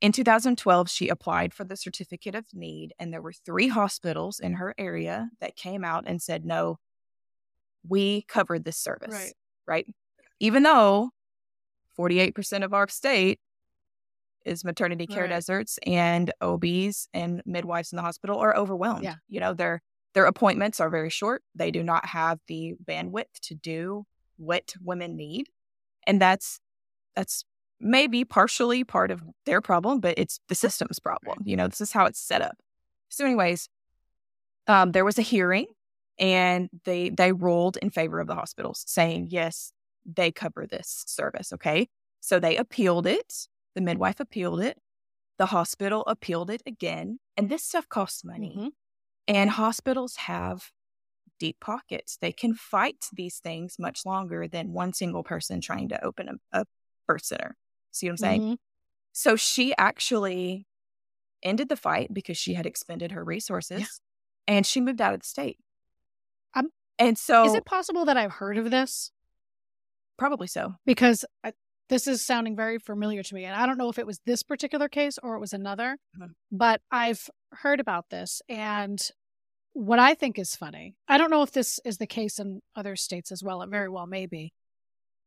in 0.00 0.10
2012 0.12 0.90
she 0.90 1.08
applied 1.08 1.54
for 1.54 1.64
the 1.64 1.76
certificate 1.76 2.34
of 2.34 2.44
need 2.52 2.92
and 2.98 3.12
there 3.12 3.22
were 3.22 3.32
three 3.32 3.68
hospitals 3.68 4.40
in 4.40 4.54
her 4.54 4.74
area 4.78 5.28
that 5.40 5.54
came 5.56 5.84
out 5.84 6.04
and 6.06 6.20
said 6.20 6.44
no 6.44 6.76
we 7.88 8.22
covered 8.22 8.64
this 8.64 8.76
service 8.76 9.12
right, 9.12 9.32
right? 9.66 9.86
even 10.40 10.62
though 10.64 11.10
48% 11.98 12.64
of 12.64 12.72
our 12.74 12.88
state 12.88 13.40
is 14.44 14.64
maternity 14.64 15.06
care 15.06 15.22
Right. 15.22 15.30
deserts 15.30 15.78
and 15.86 16.32
OBs 16.40 17.08
and 17.12 17.42
midwives 17.44 17.92
in 17.92 17.96
the 17.96 18.02
hospital 18.02 18.38
are 18.38 18.56
overwhelmed. 18.56 19.02
Yeah. 19.04 19.16
You 19.28 19.40
know, 19.40 19.52
their 19.52 19.82
their 20.18 20.26
appointments 20.26 20.80
are 20.80 20.90
very 20.90 21.10
short. 21.10 21.44
They 21.54 21.70
do 21.70 21.84
not 21.84 22.04
have 22.06 22.40
the 22.48 22.74
bandwidth 22.84 23.38
to 23.42 23.54
do 23.54 24.04
what 24.36 24.74
women 24.82 25.14
need. 25.14 25.48
And 26.08 26.20
that's 26.20 26.58
that's 27.14 27.44
maybe 27.78 28.24
partially 28.24 28.82
part 28.82 29.12
of 29.12 29.22
their 29.46 29.60
problem, 29.60 30.00
but 30.00 30.18
it's 30.18 30.40
the 30.48 30.56
system's 30.56 30.98
problem. 30.98 31.38
You 31.44 31.54
know, 31.54 31.68
this 31.68 31.80
is 31.80 31.92
how 31.92 32.06
it's 32.06 32.18
set 32.18 32.42
up. 32.42 32.56
So 33.10 33.24
anyways, 33.24 33.68
um, 34.66 34.90
there 34.90 35.04
was 35.04 35.20
a 35.20 35.22
hearing 35.22 35.66
and 36.18 36.68
they 36.84 37.10
they 37.10 37.30
ruled 37.30 37.76
in 37.76 37.90
favor 37.90 38.18
of 38.18 38.26
the 38.26 38.34
hospitals 38.34 38.82
saying 38.88 39.28
yes, 39.30 39.72
they 40.04 40.32
cover 40.32 40.66
this 40.66 41.04
service, 41.06 41.52
okay? 41.52 41.88
So 42.18 42.40
they 42.40 42.56
appealed 42.56 43.06
it 43.06 43.46
the 43.76 43.80
midwife 43.82 44.18
appealed 44.18 44.60
it. 44.60 44.78
The 45.36 45.46
hospital 45.46 46.02
appealed 46.08 46.50
it 46.50 46.62
again. 46.66 47.20
And 47.36 47.48
this 47.48 47.62
stuff 47.62 47.88
costs 47.88 48.24
money. 48.24 48.56
Mhm. 48.58 48.70
And 49.28 49.50
hospitals 49.50 50.16
have 50.16 50.70
deep 51.38 51.60
pockets. 51.60 52.16
They 52.20 52.32
can 52.32 52.54
fight 52.54 53.06
these 53.12 53.38
things 53.38 53.76
much 53.78 54.04
longer 54.04 54.48
than 54.48 54.72
one 54.72 54.92
single 54.92 55.22
person 55.22 55.60
trying 55.60 55.90
to 55.90 56.04
open 56.04 56.28
a, 56.52 56.60
a 56.60 56.64
birth 57.06 57.24
center. 57.24 57.56
See 57.92 58.06
what 58.06 58.12
I'm 58.12 58.16
saying? 58.16 58.40
Mhm. 58.42 58.56
So 59.12 59.36
she 59.36 59.74
actually 59.76 60.66
ended 61.42 61.68
the 61.68 61.76
fight 61.76 62.12
because 62.12 62.36
she 62.36 62.54
had 62.54 62.66
expended 62.66 63.12
her 63.12 63.22
resources 63.22 64.00
and 64.48 64.66
she 64.66 64.80
moved 64.80 65.00
out 65.00 65.14
of 65.14 65.20
the 65.20 65.26
state. 65.26 65.58
Um, 66.54 66.70
and 66.98 67.16
so 67.16 67.44
Is 67.44 67.54
it 67.54 67.64
possible 67.64 68.04
that 68.06 68.16
I've 68.16 68.32
heard 68.32 68.58
of 68.58 68.70
this? 68.70 69.12
probably 70.16 70.48
so. 70.48 70.74
Because 70.84 71.24
I, 71.44 71.52
this 71.88 72.08
is 72.08 72.26
sounding 72.26 72.56
very 72.56 72.78
familiar 72.78 73.22
to 73.22 73.34
me. 73.34 73.44
And 73.44 73.54
I 73.54 73.66
don't 73.66 73.78
know 73.78 73.88
if 73.88 73.98
it 73.98 74.06
was 74.06 74.18
this 74.26 74.42
particular 74.42 74.88
case 74.88 75.16
or 75.22 75.36
it 75.36 75.40
was 75.40 75.52
another, 75.52 75.96
Mhm. 76.18 76.34
but 76.50 76.80
I've 76.90 77.30
heard 77.52 77.80
about 77.80 78.10
this. 78.10 78.42
And 78.48 79.00
what 79.72 79.98
I 79.98 80.14
think 80.14 80.38
is 80.38 80.56
funny, 80.56 80.96
I 81.08 81.18
don't 81.18 81.30
know 81.30 81.42
if 81.42 81.52
this 81.52 81.78
is 81.84 81.98
the 81.98 82.06
case 82.06 82.38
in 82.38 82.60
other 82.74 82.96
states 82.96 83.30
as 83.32 83.42
well. 83.42 83.62
It 83.62 83.70
very 83.70 83.88
well 83.88 84.06
may 84.06 84.26
be. 84.26 84.52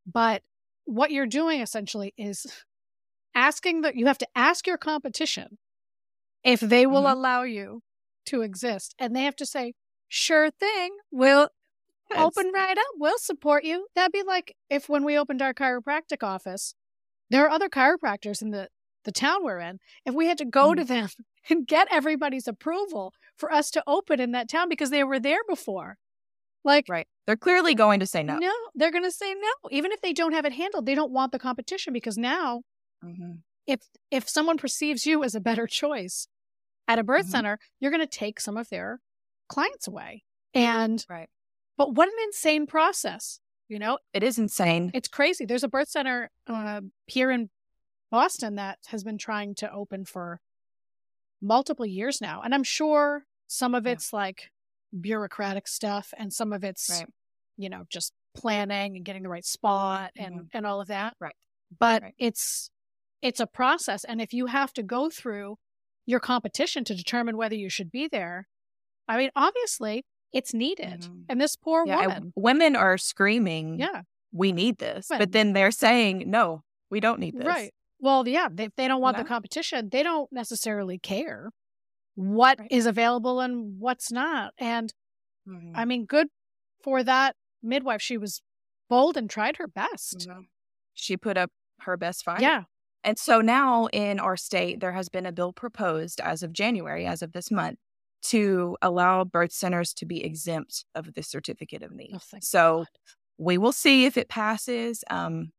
But 0.05 0.43
what 0.85 1.11
you're 1.11 1.27
doing 1.27 1.61
essentially 1.61 2.13
is 2.17 2.45
asking 3.35 3.81
that 3.81 3.95
you 3.95 4.07
have 4.07 4.17
to 4.19 4.27
ask 4.35 4.67
your 4.67 4.77
competition 4.77 5.57
if 6.43 6.59
they 6.59 6.85
will 6.85 7.03
Mhm. 7.03 7.11
allow 7.11 7.43
you 7.43 7.81
to 8.25 8.41
exist. 8.41 8.95
And 8.99 9.15
they 9.15 9.23
have 9.23 9.35
to 9.37 9.45
say, 9.45 9.73
sure 10.07 10.51
thing, 10.51 10.97
we'll 11.11 11.49
Yes. 12.09 12.19
open 12.19 12.51
right 12.51 12.77
up. 12.77 12.85
We'll 12.95 13.19
support 13.19 13.63
you. 13.63 13.87
That'd 13.95 14.11
be 14.11 14.23
like 14.23 14.57
if 14.69 14.89
when 14.89 15.05
we 15.05 15.17
opened 15.17 15.41
our 15.41 15.53
chiropractic 15.53 16.23
office, 16.23 16.75
there 17.29 17.45
are 17.45 17.49
other 17.49 17.69
chiropractors 17.69 18.41
in 18.41 18.49
the, 18.51 18.69
the 19.03 19.11
town 19.11 19.43
we're 19.43 19.59
in. 19.59 19.79
If 20.05 20.13
we 20.13 20.27
had 20.27 20.37
to 20.39 20.45
go 20.45 20.73
to 20.75 20.83
them 20.83 21.09
and 21.49 21.65
get 21.67 21.87
everybody's 21.91 22.47
approval 22.47 23.13
for 23.37 23.51
us 23.51 23.71
to 23.71 23.83
open 23.87 24.19
in 24.19 24.31
that 24.31 24.49
town 24.49 24.69
because 24.69 24.89
they 24.89 25.03
were 25.03 25.19
there 25.19 25.43
before. 25.47 25.97
Like, 26.63 26.85
Right. 26.89 27.07
They're 27.25 27.35
clearly 27.37 27.73
going 27.75 27.99
to 28.01 28.05
say 28.07 28.23
no. 28.23 28.37
no, 28.37 28.51
they're 28.75 28.91
going 28.91 29.03
to 29.03 29.11
say 29.11 29.33
no. 29.33 29.69
Even 29.71 29.91
if 29.91 30.01
they 30.01 30.13
don't 30.13 30.33
have 30.33 30.45
it 30.45 30.53
handled, 30.53 30.85
they 30.85 30.95
don't 30.95 31.11
want 31.11 31.31
the 31.31 31.39
competition 31.39 31.93
because 31.93 32.17
now 32.17 32.61
Mhm. 33.03 33.41
if 33.65 33.81
if 34.11 34.27
someone 34.29 34.57
perceives 34.57 35.05
you 35.05 35.23
as 35.23 35.33
a 35.33 35.39
better 35.39 35.65
choice 35.65 36.27
at 36.87 36.99
a 36.99 37.03
birth 37.03 37.27
Mhm. 37.27 37.31
center, 37.31 37.59
you're 37.79 37.91
going 37.91 38.01
to 38.01 38.07
take 38.07 38.39
some 38.39 38.57
of 38.57 38.69
their 38.69 38.99
clients 39.47 39.87
away. 39.87 40.23
And 40.53 41.03
Right. 41.09 41.29
but 41.77 41.95
what 41.95 42.07
an 42.09 42.15
insane 42.25 42.67
process. 42.67 43.39
You 43.67 43.79
know, 43.79 43.97
It 44.13 44.21
is 44.21 44.37
insane. 44.37 44.91
it's 44.93 45.07
crazy. 45.07 45.45
There's 45.45 45.63
a 45.63 45.69
birth 45.69 45.89
center 45.89 46.29
uh, 46.47 46.81
here 47.07 47.31
in 47.31 47.49
Boston 48.11 48.55
that 48.55 48.79
has 48.87 49.03
been 49.03 49.17
trying 49.17 49.55
to 49.55 49.71
open 49.71 50.05
for 50.05 50.41
multiple 51.41 51.85
years 51.85 52.21
now. 52.21 52.41
And 52.41 52.53
I'm 52.53 52.63
sure 52.63 53.25
some 53.47 53.73
of 53.73 53.85
Yeah. 53.85 53.93
it's 53.93 54.13
like 54.13 54.51
bureaucratic 54.99 55.67
stuff 55.67 56.13
and 56.17 56.31
some 56.31 56.53
of 56.53 56.63
it's, 56.63 56.89
Right. 56.89 57.07
you 57.57 57.69
know, 57.69 57.85
just 57.89 58.13
planning 58.35 58.95
and 58.97 59.05
getting 59.05 59.23
the 59.23 59.29
right 59.29 59.45
spot 59.45 60.11
and, 60.15 60.49
and 60.53 60.65
all 60.65 60.81
of 60.81 60.87
that. 60.87 61.15
Right. 61.19 61.35
But 61.77 62.03
Right. 62.03 62.15
it's 62.17 62.69
it's 63.23 63.39
a 63.39 63.45
process. 63.45 64.03
And 64.03 64.19
if 64.19 64.33
you 64.33 64.47
have 64.47 64.73
to 64.73 64.81
go 64.81 65.07
through 65.07 65.59
your 66.07 66.19
competition 66.19 66.83
to 66.85 66.95
determine 66.95 67.37
whether 67.37 67.53
you 67.53 67.69
should 67.69 67.91
be 67.91 68.07
there, 68.07 68.47
I 69.07 69.15
mean, 69.17 69.29
obviously 69.35 70.03
it's 70.33 70.55
needed. 70.55 71.01
Mhm. 71.01 71.25
And 71.29 71.39
this 71.39 71.55
poor 71.55 71.85
Yeah, 71.85 71.97
woman. 72.01 72.11
and 72.17 72.33
women 72.35 72.75
are 72.75 72.97
screaming, 72.97 73.79
Yeah. 73.79 74.01
we 74.31 74.51
need 74.51 74.79
this. 74.79 75.07
Right. 75.11 75.19
But 75.19 75.33
then 75.33 75.53
they're 75.53 75.69
saying, 75.69 76.31
no, 76.31 76.63
we 76.89 76.99
don't 76.99 77.19
need 77.19 77.35
this. 77.37 77.45
Right. 77.45 77.71
Well, 78.01 78.27
yeah, 78.27 78.49
they, 78.51 78.65
if 78.65 78.75
they 78.75 78.87
don't 78.87 79.01
want 79.01 79.15
the 79.17 79.23
competition, 79.23 79.89
they 79.91 80.03
don't 80.03 80.31
necessarily 80.33 80.97
care 80.99 81.51
what 82.15 82.59
is 82.69 82.85
Right. 82.85 82.89
available 82.89 83.39
and 83.39 83.79
what's 83.79 84.11
not. 84.11 84.53
And 84.57 84.93
Mhm. 85.47 85.71
I 85.75 85.85
mean, 85.85 86.05
good 86.05 86.27
for 86.83 87.03
that 87.03 87.35
midwife. 87.63 88.01
She 88.01 88.17
was 88.17 88.41
bold 88.89 89.17
and 89.17 89.29
tried 89.29 89.57
her 89.57 89.67
best. 89.67 90.27
She 90.93 91.15
put 91.17 91.37
up 91.37 91.51
her 91.81 91.95
best 91.97 92.23
fight. 92.25 92.41
Yeah. 92.41 92.63
And 93.03 93.17
so 93.17 93.41
now 93.41 93.87
in 93.87 94.19
our 94.19 94.37
state, 94.37 94.79
there 94.79 94.91
has 94.93 95.09
been 95.09 95.25
a 95.25 95.31
bill 95.31 95.53
proposed 95.53 96.19
as 96.21 96.43
of 96.43 96.53
January, 96.53 97.05
as 97.05 97.21
of 97.21 97.31
this 97.31 97.49
month, 97.49 97.79
to 98.23 98.77
allow 98.81 99.23
birth 99.23 99.51
centers 99.51 99.93
to 99.95 100.05
be 100.05 100.23
exempt 100.23 100.85
of 100.93 101.13
the 101.13 101.23
certificate 101.23 101.81
of 101.81 101.91
need. 101.91 102.13
Oh, 102.13 102.37
so 102.41 102.79
God. 102.79 102.87
we 103.37 103.57
will 103.57 103.71
see 103.71 104.05
if 104.05 104.17
it 104.17 104.29
passes 104.29 105.03
um, 105.09 105.51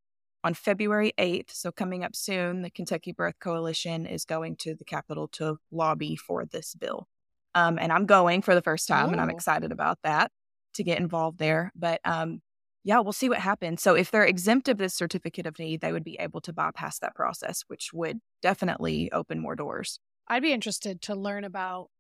on 0.44 0.54
February 0.54 1.12
8th. 1.18 1.52
So 1.52 1.70
coming 1.70 2.04
up 2.04 2.16
soon, 2.16 2.62
the 2.62 2.70
Kentucky 2.70 3.12
Birth 3.12 3.38
Coalition 3.40 4.06
is 4.06 4.24
going 4.24 4.56
to 4.56 4.74
the 4.74 4.84
Capitol 4.84 5.28
to 5.28 5.58
lobby 5.70 6.16
for 6.16 6.44
this 6.44 6.74
bill. 6.74 7.08
Um, 7.54 7.78
and 7.78 7.92
I'm 7.92 8.06
going 8.06 8.42
for 8.42 8.54
the 8.54 8.62
first 8.62 8.88
time, 8.88 9.10
and 9.10 9.20
I'm 9.20 9.30
excited 9.30 9.72
about 9.72 9.98
that 10.04 10.30
to 10.74 10.82
get 10.82 10.98
involved 10.98 11.38
there. 11.38 11.70
But 11.76 12.00
um, 12.04 12.40
yeah, 12.82 12.98
we'll 13.00 13.12
see 13.12 13.28
what 13.28 13.38
happens. 13.38 13.82
So 13.82 13.94
if 13.94 14.10
they're 14.10 14.24
exempt 14.24 14.68
of 14.68 14.78
this 14.78 14.94
certificate 14.94 15.46
of 15.46 15.58
need, 15.58 15.80
they 15.80 15.92
would 15.92 16.04
be 16.04 16.16
able 16.18 16.40
to 16.42 16.52
bypass 16.52 16.98
that 17.00 17.14
process, 17.14 17.62
which 17.68 17.92
would 17.92 18.18
definitely 18.40 19.12
open 19.12 19.38
more 19.38 19.54
doors. 19.54 20.00
I'd 20.28 20.42
be 20.42 20.52
interested 20.52 21.02
to 21.02 21.14
learn 21.14 21.44
about 21.44 21.90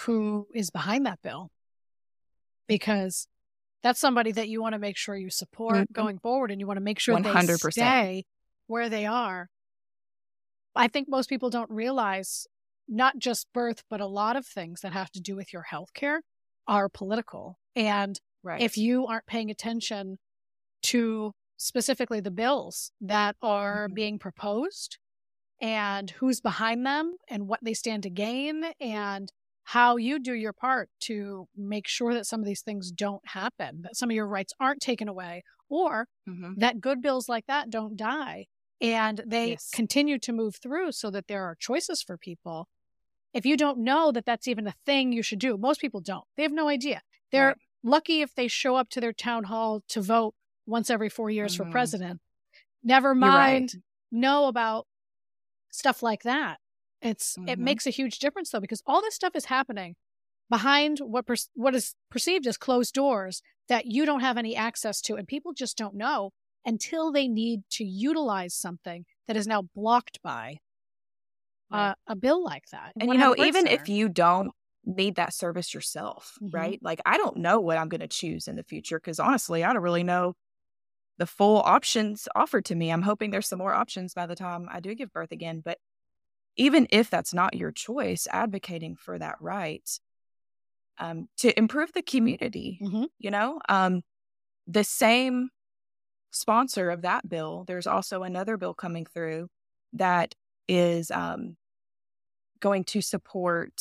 who 0.00 0.48
is 0.54 0.70
behind 0.70 1.06
that 1.06 1.20
bill 1.22 1.50
because 2.66 3.26
that's 3.82 4.00
somebody 4.00 4.32
that 4.32 4.48
you 4.48 4.60
want 4.60 4.74
to 4.74 4.78
make 4.78 4.96
sure 4.96 5.16
you 5.16 5.30
support 5.30 5.74
mm-hmm. 5.76 5.92
going 5.92 6.18
forward 6.18 6.50
and 6.50 6.60
you 6.60 6.66
want 6.66 6.76
to 6.76 6.82
make 6.82 6.98
sure 6.98 7.16
100%. 7.16 7.62
they 7.62 7.70
stay 7.70 8.24
where 8.66 8.88
they 8.88 9.06
are. 9.06 9.48
I 10.74 10.88
think 10.88 11.08
most 11.08 11.28
people 11.28 11.50
don't 11.50 11.70
realize 11.70 12.46
not 12.88 13.18
just 13.18 13.52
birth, 13.52 13.82
but 13.88 14.00
a 14.00 14.06
lot 14.06 14.36
of 14.36 14.46
things 14.46 14.80
that 14.82 14.92
have 14.92 15.10
to 15.12 15.20
do 15.20 15.36
with 15.36 15.52
your 15.52 15.62
health 15.62 15.94
care 15.94 16.22
are 16.66 16.88
political. 16.88 17.58
And 17.74 18.20
right. 18.42 18.60
if 18.60 18.76
you 18.76 19.06
aren't 19.06 19.26
paying 19.26 19.50
attention 19.50 20.18
to 20.82 21.32
specifically 21.56 22.20
the 22.20 22.30
bills 22.30 22.92
that 23.00 23.36
are 23.42 23.86
mm-hmm. 23.86 23.94
being 23.94 24.18
proposed 24.18 24.98
and 25.60 26.10
who's 26.10 26.40
behind 26.40 26.86
them 26.86 27.16
and 27.28 27.46
what 27.46 27.60
they 27.62 27.74
stand 27.74 28.02
to 28.04 28.10
gain 28.10 28.64
and 28.80 29.30
how 29.70 29.96
you 29.96 30.18
do 30.18 30.34
your 30.34 30.52
part 30.52 30.90
to 30.98 31.46
make 31.56 31.86
sure 31.86 32.12
that 32.12 32.26
some 32.26 32.40
of 32.40 32.46
these 32.46 32.60
things 32.60 32.90
don't 32.90 33.22
happen, 33.24 33.82
that 33.82 33.94
some 33.96 34.10
of 34.10 34.14
your 34.16 34.26
rights 34.26 34.52
aren't 34.58 34.80
taken 34.80 35.06
away, 35.06 35.44
or 35.68 36.08
mm-hmm. 36.28 36.54
that 36.56 36.80
good 36.80 37.00
bills 37.00 37.28
like 37.28 37.46
that 37.46 37.70
don't 37.70 37.96
die 37.96 38.46
and 38.80 39.22
they 39.24 39.50
yes. 39.50 39.70
continue 39.72 40.18
to 40.18 40.32
move 40.32 40.56
through 40.56 40.90
so 40.90 41.08
that 41.12 41.28
there 41.28 41.44
are 41.44 41.54
choices 41.54 42.02
for 42.02 42.16
people. 42.18 42.66
If 43.32 43.46
you 43.46 43.56
don't 43.56 43.78
know 43.78 44.10
that 44.10 44.26
that's 44.26 44.48
even 44.48 44.66
a 44.66 44.74
thing 44.84 45.12
you 45.12 45.22
should 45.22 45.38
do, 45.38 45.56
most 45.56 45.80
people 45.80 46.00
don't. 46.00 46.24
They 46.36 46.42
have 46.42 46.50
no 46.50 46.66
idea. 46.66 47.02
They're 47.30 47.48
right. 47.48 47.56
lucky 47.84 48.22
if 48.22 48.34
they 48.34 48.48
show 48.48 48.74
up 48.74 48.88
to 48.90 49.00
their 49.00 49.12
town 49.12 49.44
hall 49.44 49.82
to 49.90 50.00
vote 50.00 50.34
once 50.66 50.90
every 50.90 51.08
four 51.08 51.30
years 51.30 51.54
mm-hmm. 51.54 51.68
for 51.68 51.70
president. 51.70 52.20
Never 52.82 53.14
mind 53.14 53.70
right. 53.74 53.82
know 54.10 54.46
about 54.46 54.88
stuff 55.70 56.02
like 56.02 56.24
that. 56.24 56.58
It's 57.02 57.36
mm-hmm. 57.36 57.48
it 57.48 57.58
makes 57.58 57.86
a 57.86 57.90
huge 57.90 58.18
difference 58.18 58.50
though 58.50 58.60
because 58.60 58.82
all 58.86 59.00
this 59.00 59.14
stuff 59.14 59.34
is 59.34 59.46
happening 59.46 59.96
behind 60.48 60.98
what 60.98 61.26
per- 61.26 61.36
what 61.54 61.74
is 61.74 61.94
perceived 62.10 62.46
as 62.46 62.56
closed 62.56 62.94
doors 62.94 63.42
that 63.68 63.86
you 63.86 64.04
don't 64.04 64.20
have 64.20 64.36
any 64.36 64.56
access 64.56 65.00
to 65.02 65.14
and 65.14 65.28
people 65.28 65.52
just 65.52 65.78
don't 65.78 65.94
know 65.94 66.32
until 66.66 67.12
they 67.12 67.28
need 67.28 67.62
to 67.70 67.84
utilize 67.84 68.54
something 68.54 69.04
that 69.26 69.36
is 69.36 69.46
now 69.46 69.62
blocked 69.74 70.20
by 70.22 70.58
uh, 71.70 71.94
a 72.08 72.16
bill 72.16 72.42
like 72.42 72.64
that. 72.72 72.92
And 73.00 73.12
you 73.12 73.18
know, 73.18 73.34
even 73.36 73.66
if 73.66 73.88
you 73.88 74.08
don't 74.08 74.50
need 74.84 75.16
that 75.16 75.32
service 75.32 75.72
yourself, 75.72 76.34
mm-hmm. 76.42 76.56
right? 76.56 76.78
Like 76.82 77.00
I 77.06 77.16
don't 77.16 77.38
know 77.38 77.60
what 77.60 77.78
I'm 77.78 77.88
going 77.88 78.00
to 78.00 78.08
choose 78.08 78.48
in 78.48 78.56
the 78.56 78.64
future 78.64 78.98
because 78.98 79.20
honestly, 79.20 79.62
I 79.62 79.72
don't 79.72 79.82
really 79.82 80.02
know 80.02 80.34
the 81.18 81.26
full 81.26 81.58
options 81.58 82.28
offered 82.34 82.64
to 82.66 82.74
me. 82.74 82.90
I'm 82.90 83.02
hoping 83.02 83.30
there's 83.30 83.46
some 83.46 83.58
more 83.58 83.74
options 83.74 84.14
by 84.14 84.26
the 84.26 84.34
time 84.34 84.68
I 84.70 84.80
do 84.80 84.94
give 84.94 85.12
birth 85.12 85.32
again, 85.32 85.62
but 85.64 85.78
even 86.60 86.86
if 86.90 87.08
that's 87.08 87.32
not 87.32 87.56
your 87.56 87.72
choice, 87.72 88.28
advocating 88.30 88.94
for 88.94 89.18
that 89.18 89.36
right 89.40 89.88
um, 90.98 91.26
to 91.38 91.58
improve 91.58 91.90
the 91.94 92.02
community, 92.02 92.78
mm-hmm. 92.82 93.04
you 93.18 93.30
know, 93.30 93.58
um, 93.70 94.02
the 94.66 94.84
same 94.84 95.48
sponsor 96.32 96.90
of 96.90 97.00
that 97.00 97.26
bill, 97.26 97.64
there's 97.66 97.86
also 97.86 98.24
another 98.24 98.58
bill 98.58 98.74
coming 98.74 99.06
through 99.06 99.48
that 99.94 100.34
is 100.68 101.10
um, 101.10 101.56
going 102.60 102.84
to 102.84 103.00
support 103.00 103.72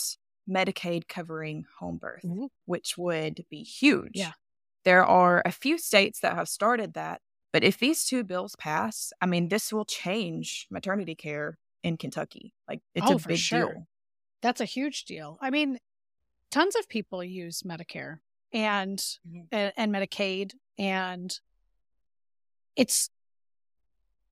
Medicaid 0.49 1.09
covering 1.09 1.65
home 1.79 1.97
birth, 1.97 2.23
mm-hmm. 2.23 2.45
which 2.63 2.97
would 2.97 3.43
be 3.49 3.61
huge. 3.61 4.13
Yeah. 4.13 4.31
There 4.85 5.03
are 5.03 5.41
a 5.43 5.51
few 5.51 5.77
states 5.77 6.21
that 6.21 6.35
have 6.35 6.47
started 6.47 6.93
that, 6.93 7.19
but 7.51 7.65
if 7.65 7.77
these 7.77 8.05
two 8.05 8.23
bills 8.23 8.55
pass, 8.57 9.11
I 9.19 9.25
mean, 9.25 9.49
this 9.49 9.73
will 9.73 9.83
change 9.83 10.65
maternity 10.71 11.15
care 11.15 11.57
in 11.83 11.97
Kentucky. 11.97 12.53
Like 12.67 12.81
it's 12.95 13.09
oh, 13.09 13.15
a 13.15 13.27
big 13.27 13.37
sure. 13.37 13.73
deal. 13.73 13.87
That's 14.41 14.61
a 14.61 14.65
huge 14.65 15.05
deal. 15.05 15.37
I 15.41 15.49
mean, 15.49 15.77
tons 16.51 16.75
of 16.75 16.87
people 16.87 17.23
use 17.23 17.63
Medicare 17.63 18.17
and 18.53 18.97
mm-hmm. 18.97 19.41
and, 19.51 19.73
and 19.77 19.93
Medicaid 19.93 20.53
and 20.77 21.37
it's 22.75 23.09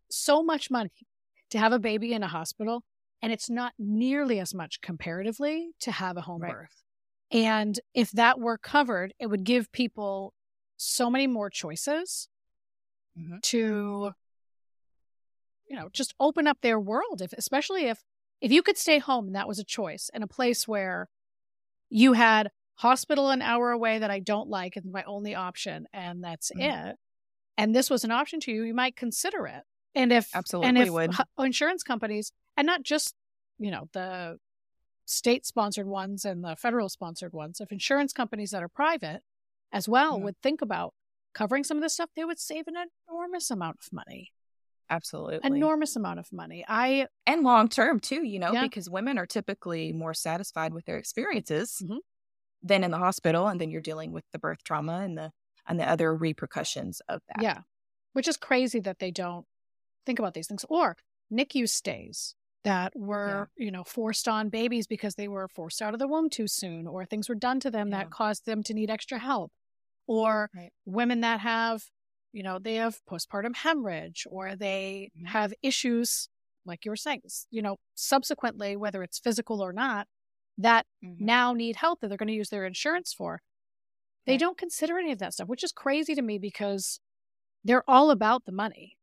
so 0.09 0.41
much 0.41 0.71
money 0.71 1.07
to 1.51 1.59
have 1.59 1.73
a 1.73 1.79
baby 1.79 2.13
in 2.13 2.23
a 2.23 2.27
hospital 2.27 2.83
and 3.21 3.31
it's 3.31 3.49
not 3.49 3.73
nearly 3.77 4.39
as 4.39 4.53
much 4.53 4.81
comparatively 4.81 5.69
to 5.81 5.91
have 5.91 6.17
a 6.17 6.21
home 6.21 6.41
right. 6.41 6.51
birth. 6.51 6.83
And 7.31 7.77
if 7.93 8.11
that 8.11 8.39
were 8.39 8.57
covered, 8.57 9.13
it 9.19 9.27
would 9.27 9.43
give 9.43 9.71
people 9.71 10.33
so 10.77 11.09
many 11.09 11.27
more 11.27 11.49
choices 11.49 12.29
mm-hmm. 13.17 13.37
to 13.41 14.11
you 15.67 15.75
know, 15.75 15.89
just 15.91 16.13
open 16.19 16.47
up 16.47 16.59
their 16.61 16.79
world 16.79 17.21
if 17.21 17.33
especially 17.33 17.85
if 17.85 18.03
if 18.41 18.51
you 18.51 18.61
could 18.61 18.77
stay 18.77 18.99
home 18.99 19.27
and 19.27 19.35
that 19.35 19.47
was 19.47 19.59
a 19.59 19.63
choice 19.63 20.09
in 20.13 20.23
a 20.23 20.27
place 20.27 20.67
where 20.67 21.09
you 21.89 22.13
had 22.13 22.49
hospital 22.75 23.29
an 23.29 23.41
hour 23.41 23.71
away 23.71 23.99
that 23.99 24.11
I 24.11 24.19
don't 24.19 24.49
like 24.49 24.75
and 24.75 24.91
my 24.91 25.03
only 25.03 25.33
option 25.35 25.87
and 25.93 26.23
that's 26.23 26.51
mm-hmm. 26.51 26.89
it. 26.89 26.95
And 27.57 27.75
this 27.75 27.89
was 27.89 28.03
an 28.03 28.11
option 28.11 28.39
to 28.41 28.51
you, 28.51 28.63
you 28.63 28.73
might 28.73 28.95
consider 28.95 29.47
it. 29.47 29.63
And 29.95 30.13
if 30.13 30.29
absolutely 30.35 30.69
and 30.69 30.77
if 30.77 30.89
would 30.89 31.15
insurance 31.39 31.83
companies 31.83 32.31
and 32.55 32.67
not 32.67 32.83
just, 32.83 33.15
you 33.57 33.71
know, 33.71 33.89
the 33.93 34.37
state 35.05 35.45
sponsored 35.45 35.87
ones 35.87 36.23
and 36.23 36.43
the 36.43 36.55
federal 36.55 36.89
sponsored 36.89 37.33
ones, 37.33 37.59
if 37.59 37.71
insurance 37.71 38.13
companies 38.13 38.51
that 38.51 38.61
are 38.61 38.69
private 38.69 39.21
as 39.71 39.89
well 39.89 40.15
mm-hmm. 40.15 40.25
would 40.25 40.41
think 40.43 40.61
about 40.61 40.93
covering 41.33 41.63
some 41.63 41.77
of 41.77 41.83
this 41.83 41.93
stuff, 41.93 42.09
they 42.15 42.25
would 42.25 42.39
save 42.39 42.67
an 42.67 42.75
enormous 43.09 43.49
amount 43.49 43.77
of 43.81 43.91
money. 43.91 44.31
Absolutely. 44.89 45.39
Enormous 45.43 45.95
amount 45.95 46.19
of 46.19 46.31
money. 46.31 46.63
I 46.67 47.07
and 47.25 47.43
long 47.43 47.67
term 47.67 47.99
too, 47.99 48.25
you 48.25 48.39
know, 48.39 48.53
yeah. 48.53 48.63
because 48.63 48.89
women 48.89 49.17
are 49.17 49.25
typically 49.25 49.91
more 49.91 50.13
satisfied 50.13 50.73
with 50.73 50.85
their 50.85 50.97
experiences 50.97 51.81
mm-hmm. 51.83 51.97
than 52.63 52.83
in 52.83 52.91
the 52.91 52.97
hospital 52.97 53.47
and 53.47 53.59
then 53.59 53.69
you're 53.69 53.81
dealing 53.81 54.11
with 54.13 54.23
the 54.31 54.39
birth 54.39 54.63
trauma 54.63 55.01
and 55.03 55.17
the 55.17 55.31
and 55.67 55.79
the 55.79 55.89
other 55.89 56.15
repercussions 56.15 57.01
of 57.09 57.21
that. 57.27 57.43
Yeah. 57.43 57.59
Which 58.13 58.27
is 58.27 58.37
crazy 58.37 58.79
that 58.79 58.99
they 58.99 59.11
don't 59.11 59.45
think 60.05 60.19
about 60.19 60.33
these 60.33 60.47
things. 60.47 60.65
Or 60.69 60.97
NICU 61.31 61.67
stays 61.67 62.35
that 62.63 62.93
were, 62.95 63.49
yeah. 63.57 63.65
you 63.65 63.71
know, 63.71 63.83
forced 63.83 64.27
on 64.27 64.49
babies 64.49 64.87
because 64.87 65.15
they 65.15 65.27
were 65.27 65.47
forced 65.47 65.81
out 65.81 65.93
of 65.93 65.99
the 65.99 66.07
womb 66.07 66.29
too 66.29 66.47
soon, 66.47 66.87
or 66.87 67.05
things 67.05 67.29
were 67.29 67.35
done 67.35 67.59
to 67.59 67.69
them 67.69 67.89
yeah. 67.89 67.99
that 67.99 68.09
caused 68.09 68.45
them 68.45 68.63
to 68.63 68.73
need 68.73 68.89
extra 68.89 69.19
help. 69.19 69.51
Or 70.07 70.49
right. 70.55 70.71
women 70.85 71.21
that 71.21 71.41
have 71.41 71.83
you 72.33 72.43
know, 72.43 72.59
they 72.59 72.75
have 72.75 72.99
postpartum 73.09 73.55
hemorrhage 73.55 74.25
or 74.29 74.55
they 74.55 75.09
mm-hmm. 75.15 75.27
have 75.27 75.53
issues, 75.61 76.29
like 76.65 76.85
you 76.85 76.91
were 76.91 76.95
saying, 76.95 77.21
you 77.49 77.61
know, 77.61 77.77
subsequently, 77.95 78.75
whether 78.75 79.03
it's 79.03 79.19
physical 79.19 79.61
or 79.61 79.73
not, 79.73 80.07
that 80.57 80.85
mm-hmm. 81.03 81.25
now 81.25 81.53
need 81.53 81.75
help 81.77 82.01
that 82.01 82.07
they're 82.09 82.17
going 82.17 82.27
to 82.27 82.33
use 82.33 82.49
their 82.49 82.65
insurance 82.65 83.13
for. 83.13 83.41
They 84.25 84.33
right. 84.33 84.39
don't 84.39 84.57
consider 84.57 84.97
any 84.97 85.11
of 85.11 85.19
that 85.19 85.33
stuff, 85.33 85.47
which 85.47 85.63
is 85.63 85.71
crazy 85.71 86.13
to 86.15 86.21
me 86.21 86.37
because 86.37 86.99
they're 87.63 87.89
all 87.89 88.11
about 88.11 88.45
the 88.45 88.51
money. 88.51 88.97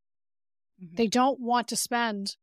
Mm-hmm. 0.83 0.97
They 0.97 1.07
don't 1.07 1.41
want 1.41 1.69
to 1.69 1.77
spend 1.77 2.37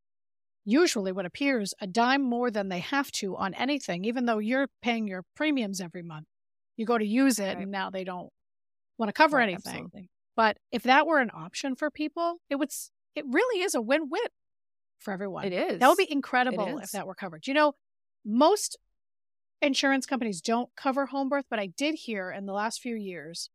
usually 0.65 1.11
what 1.11 1.25
appears 1.25 1.73
a 1.82 1.88
dime 1.88 2.23
more 2.23 2.51
than 2.51 2.69
they 2.69 2.79
have 2.79 3.11
to 3.11 3.36
on 3.36 3.53
anything, 3.53 4.05
even 4.05 4.25
though 4.25 4.39
you're 4.39 4.67
paying 4.82 5.07
your 5.07 5.23
premiums 5.36 5.82
every 5.82 6.03
month. 6.03 6.27
You 6.77 6.86
go 6.86 6.97
to 6.97 7.05
use 7.05 7.39
it 7.39 7.45
right. 7.45 7.57
and 7.57 7.71
now 7.71 7.89
they 7.89 8.03
don't 8.03 8.29
want 8.97 9.09
to 9.09 9.13
cover 9.13 9.38
right, 9.38 9.49
anything. 9.49 9.73
Absolutely. 9.73 10.09
But 10.41 10.57
if 10.71 10.81
that 10.83 11.05
were 11.05 11.19
an 11.19 11.29
option 11.35 11.75
for 11.75 11.91
people, 11.91 12.37
it 12.49 12.55
would 12.55 12.71
it 13.13 13.25
really 13.27 13.61
is 13.61 13.75
a 13.75 13.81
win-win 13.81 14.21
for 14.97 15.13
everyone. 15.13 15.45
It 15.45 15.53
is. 15.53 15.77
That 15.77 15.87
would 15.87 15.99
be 15.99 16.11
incredible 16.11 16.79
if 16.79 16.93
that 16.93 17.05
were 17.05 17.13
covered. 17.13 17.45
You 17.45 17.53
know, 17.53 17.73
most 18.25 18.75
insurance 19.61 20.07
companies 20.07 20.41
don't 20.41 20.71
cover 20.75 21.05
home 21.05 21.29
birth, 21.29 21.45
but 21.47 21.59
I 21.59 21.67
did 21.67 21.93
hear 21.93 22.31
in 22.31 22.47
the 22.47 22.53
last 22.53 22.81
few 22.81 22.95
years. 22.95 23.51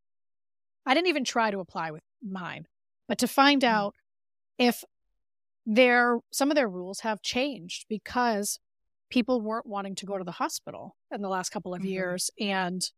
I 0.87 0.95
didn't 0.95 1.09
even 1.09 1.25
try 1.25 1.51
to 1.51 1.59
apply 1.59 1.91
with 1.91 2.05
mine, 2.23 2.67
but 3.09 3.19
to 3.19 3.27
find 3.27 3.63
mm-hmm. 3.63 3.75
out 3.75 3.95
if 4.57 4.85
their 5.67 6.21
some 6.31 6.53
of 6.53 6.55
their 6.55 6.69
rules 6.69 7.01
have 7.01 7.21
changed 7.21 7.87
because 7.89 8.61
people 9.11 9.41
weren't 9.41 9.67
wanting 9.67 9.97
to 9.97 10.07
go 10.07 10.19
to 10.19 10.25
the 10.25 10.31
hospital 10.31 10.95
in 11.13 11.21
the 11.21 11.29
last 11.29 11.51
couple 11.51 11.75
of 11.75 11.81
mm-hmm. 11.81 11.89
years 11.89 12.31
and 12.39 12.93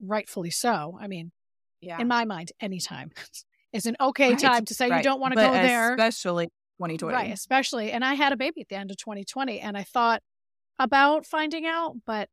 rightfully 0.00 0.50
so. 0.50 0.96
I 1.00 1.08
mean, 1.08 1.32
yeah. 1.82 2.00
in 2.00 2.08
my 2.08 2.24
mind, 2.24 2.52
anytime 2.60 3.10
is 3.72 3.86
an 3.86 3.96
okay 4.00 4.30
right. 4.30 4.38
time 4.38 4.64
to 4.66 4.74
say 4.74 4.88
right. 4.88 4.98
you 4.98 5.02
don't 5.02 5.20
want 5.20 5.34
to 5.34 5.40
go 5.40 5.52
there. 5.52 5.92
Especially 5.92 6.46
2020. 6.78 7.14
Right. 7.14 7.32
Especially. 7.32 7.92
And 7.92 8.04
I 8.04 8.14
had 8.14 8.32
a 8.32 8.36
baby 8.36 8.60
at 8.60 8.68
the 8.68 8.76
end 8.76 8.90
of 8.90 8.96
2020 8.96 9.60
and 9.60 9.76
I 9.76 9.82
thought 9.82 10.22
about 10.78 11.26
finding 11.26 11.66
out, 11.66 11.94
but 12.06 12.28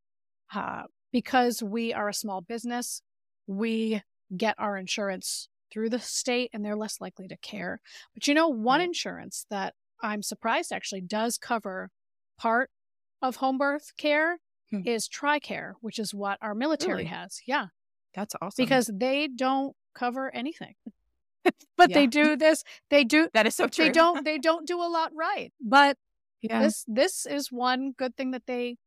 uh, 0.53 0.83
because 1.11 1.61
we 1.61 1.93
are 1.93 2.09
a 2.09 2.13
small 2.13 2.41
business, 2.41 3.01
we 3.47 4.01
get 4.35 4.55
our 4.57 4.77
insurance 4.77 5.49
through 5.71 5.89
the 5.89 5.99
state 5.99 6.49
and 6.53 6.65
they're 6.65 6.75
less 6.75 6.99
likely 6.99 7.27
to 7.27 7.37
care. 7.37 7.79
But 8.13 8.27
you 8.27 8.33
know, 8.33 8.47
one 8.47 8.79
right. 8.79 8.87
insurance 8.87 9.45
that 9.49 9.73
I'm 10.01 10.23
surprised 10.23 10.71
actually 10.71 11.01
does 11.01 11.37
cover 11.37 11.89
part 12.37 12.69
of 13.21 13.37
home 13.37 13.57
birth 13.57 13.91
care 13.97 14.39
hmm. 14.71 14.81
is 14.85 15.07
TRICARE, 15.07 15.73
which 15.81 15.99
is 15.99 16.13
what 16.13 16.37
our 16.41 16.55
military 16.55 16.93
really? 16.93 17.05
has. 17.05 17.39
Yeah. 17.45 17.67
That's 18.13 18.35
awesome. 18.41 18.63
Because 18.63 18.89
they 18.93 19.27
don't 19.27 19.75
cover 19.93 20.33
anything. 20.33 20.75
but 21.77 21.89
yeah. 21.89 21.95
they 21.95 22.07
do 22.07 22.35
this. 22.35 22.63
They 22.89 23.03
do 23.03 23.29
that 23.33 23.47
is 23.47 23.55
so 23.55 23.67
true. 23.67 23.85
They 23.85 23.91
don't 23.91 24.23
they 24.25 24.37
don't 24.37 24.67
do 24.67 24.81
a 24.81 24.89
lot 24.89 25.11
right. 25.15 25.53
But 25.61 25.97
yeah. 26.41 26.61
this 26.61 26.85
this 26.87 27.25
is 27.25 27.51
one 27.51 27.93
good 27.97 28.15
thing 28.15 28.31
that 28.31 28.43
they 28.47 28.77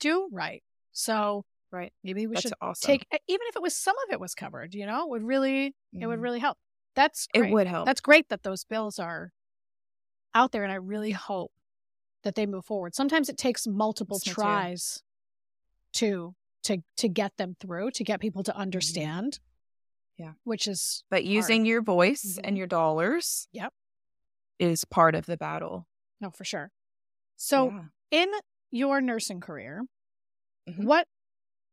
do 0.00 0.28
right. 0.32 0.62
So 0.92 1.44
Right. 1.74 1.92
Maybe 2.04 2.28
we 2.28 2.34
That's 2.34 2.42
should 2.42 2.52
awesome. 2.60 2.86
take 2.86 3.04
even 3.26 3.46
if 3.48 3.56
it 3.56 3.62
was 3.62 3.74
some 3.74 3.96
of 4.06 4.12
it 4.12 4.20
was 4.20 4.32
covered, 4.36 4.74
you 4.74 4.86
know, 4.86 5.06
it 5.06 5.10
would 5.10 5.24
really 5.24 5.74
it 5.92 6.06
would 6.06 6.14
mm-hmm. 6.14 6.22
really 6.22 6.38
help. 6.38 6.56
That's 6.94 7.26
It 7.34 7.50
would 7.50 7.66
help. 7.66 7.86
That's 7.86 8.00
great 8.00 8.28
that 8.28 8.44
those 8.44 8.62
bills 8.62 9.00
are 9.00 9.32
out 10.36 10.52
there 10.52 10.62
and 10.62 10.72
I 10.72 10.76
really 10.76 11.10
hope 11.10 11.50
that 12.22 12.36
they 12.36 12.46
move 12.46 12.64
forward. 12.64 12.94
Sometimes 12.94 13.28
it 13.28 13.36
takes 13.36 13.66
multiple 13.66 14.20
Yes, 14.24 14.26
me 14.26 14.30
too. 14.30 14.40
tries 14.40 15.02
to 15.94 16.34
to 16.64 16.78
to 16.96 17.08
get 17.08 17.36
them 17.36 17.56
through, 17.60 17.90
to 17.92 18.04
get 18.04 18.20
people 18.20 18.42
to 18.44 18.56
understand. 18.56 19.34
Mm-hmm. 19.34 20.22
Yeah. 20.22 20.32
Which 20.44 20.68
is 20.68 21.04
but 21.10 21.24
using 21.24 21.64
your 21.66 21.82
voice 21.82 22.38
and 22.42 22.54
Mhm. 22.54 22.58
your 22.58 22.66
dollars 22.66 23.48
Yep. 23.52 23.72
is 24.58 24.84
part 24.84 25.14
of 25.14 25.26
the 25.26 25.36
battle. 25.36 25.86
no 26.20 26.30
for 26.30 26.44
sure. 26.44 26.70
So 27.36 27.70
Yeah. 27.70 27.84
in 28.10 28.32
your 28.70 29.00
nursing 29.00 29.40
career, 29.40 29.84
Mhm. 30.68 30.84
what 30.84 31.06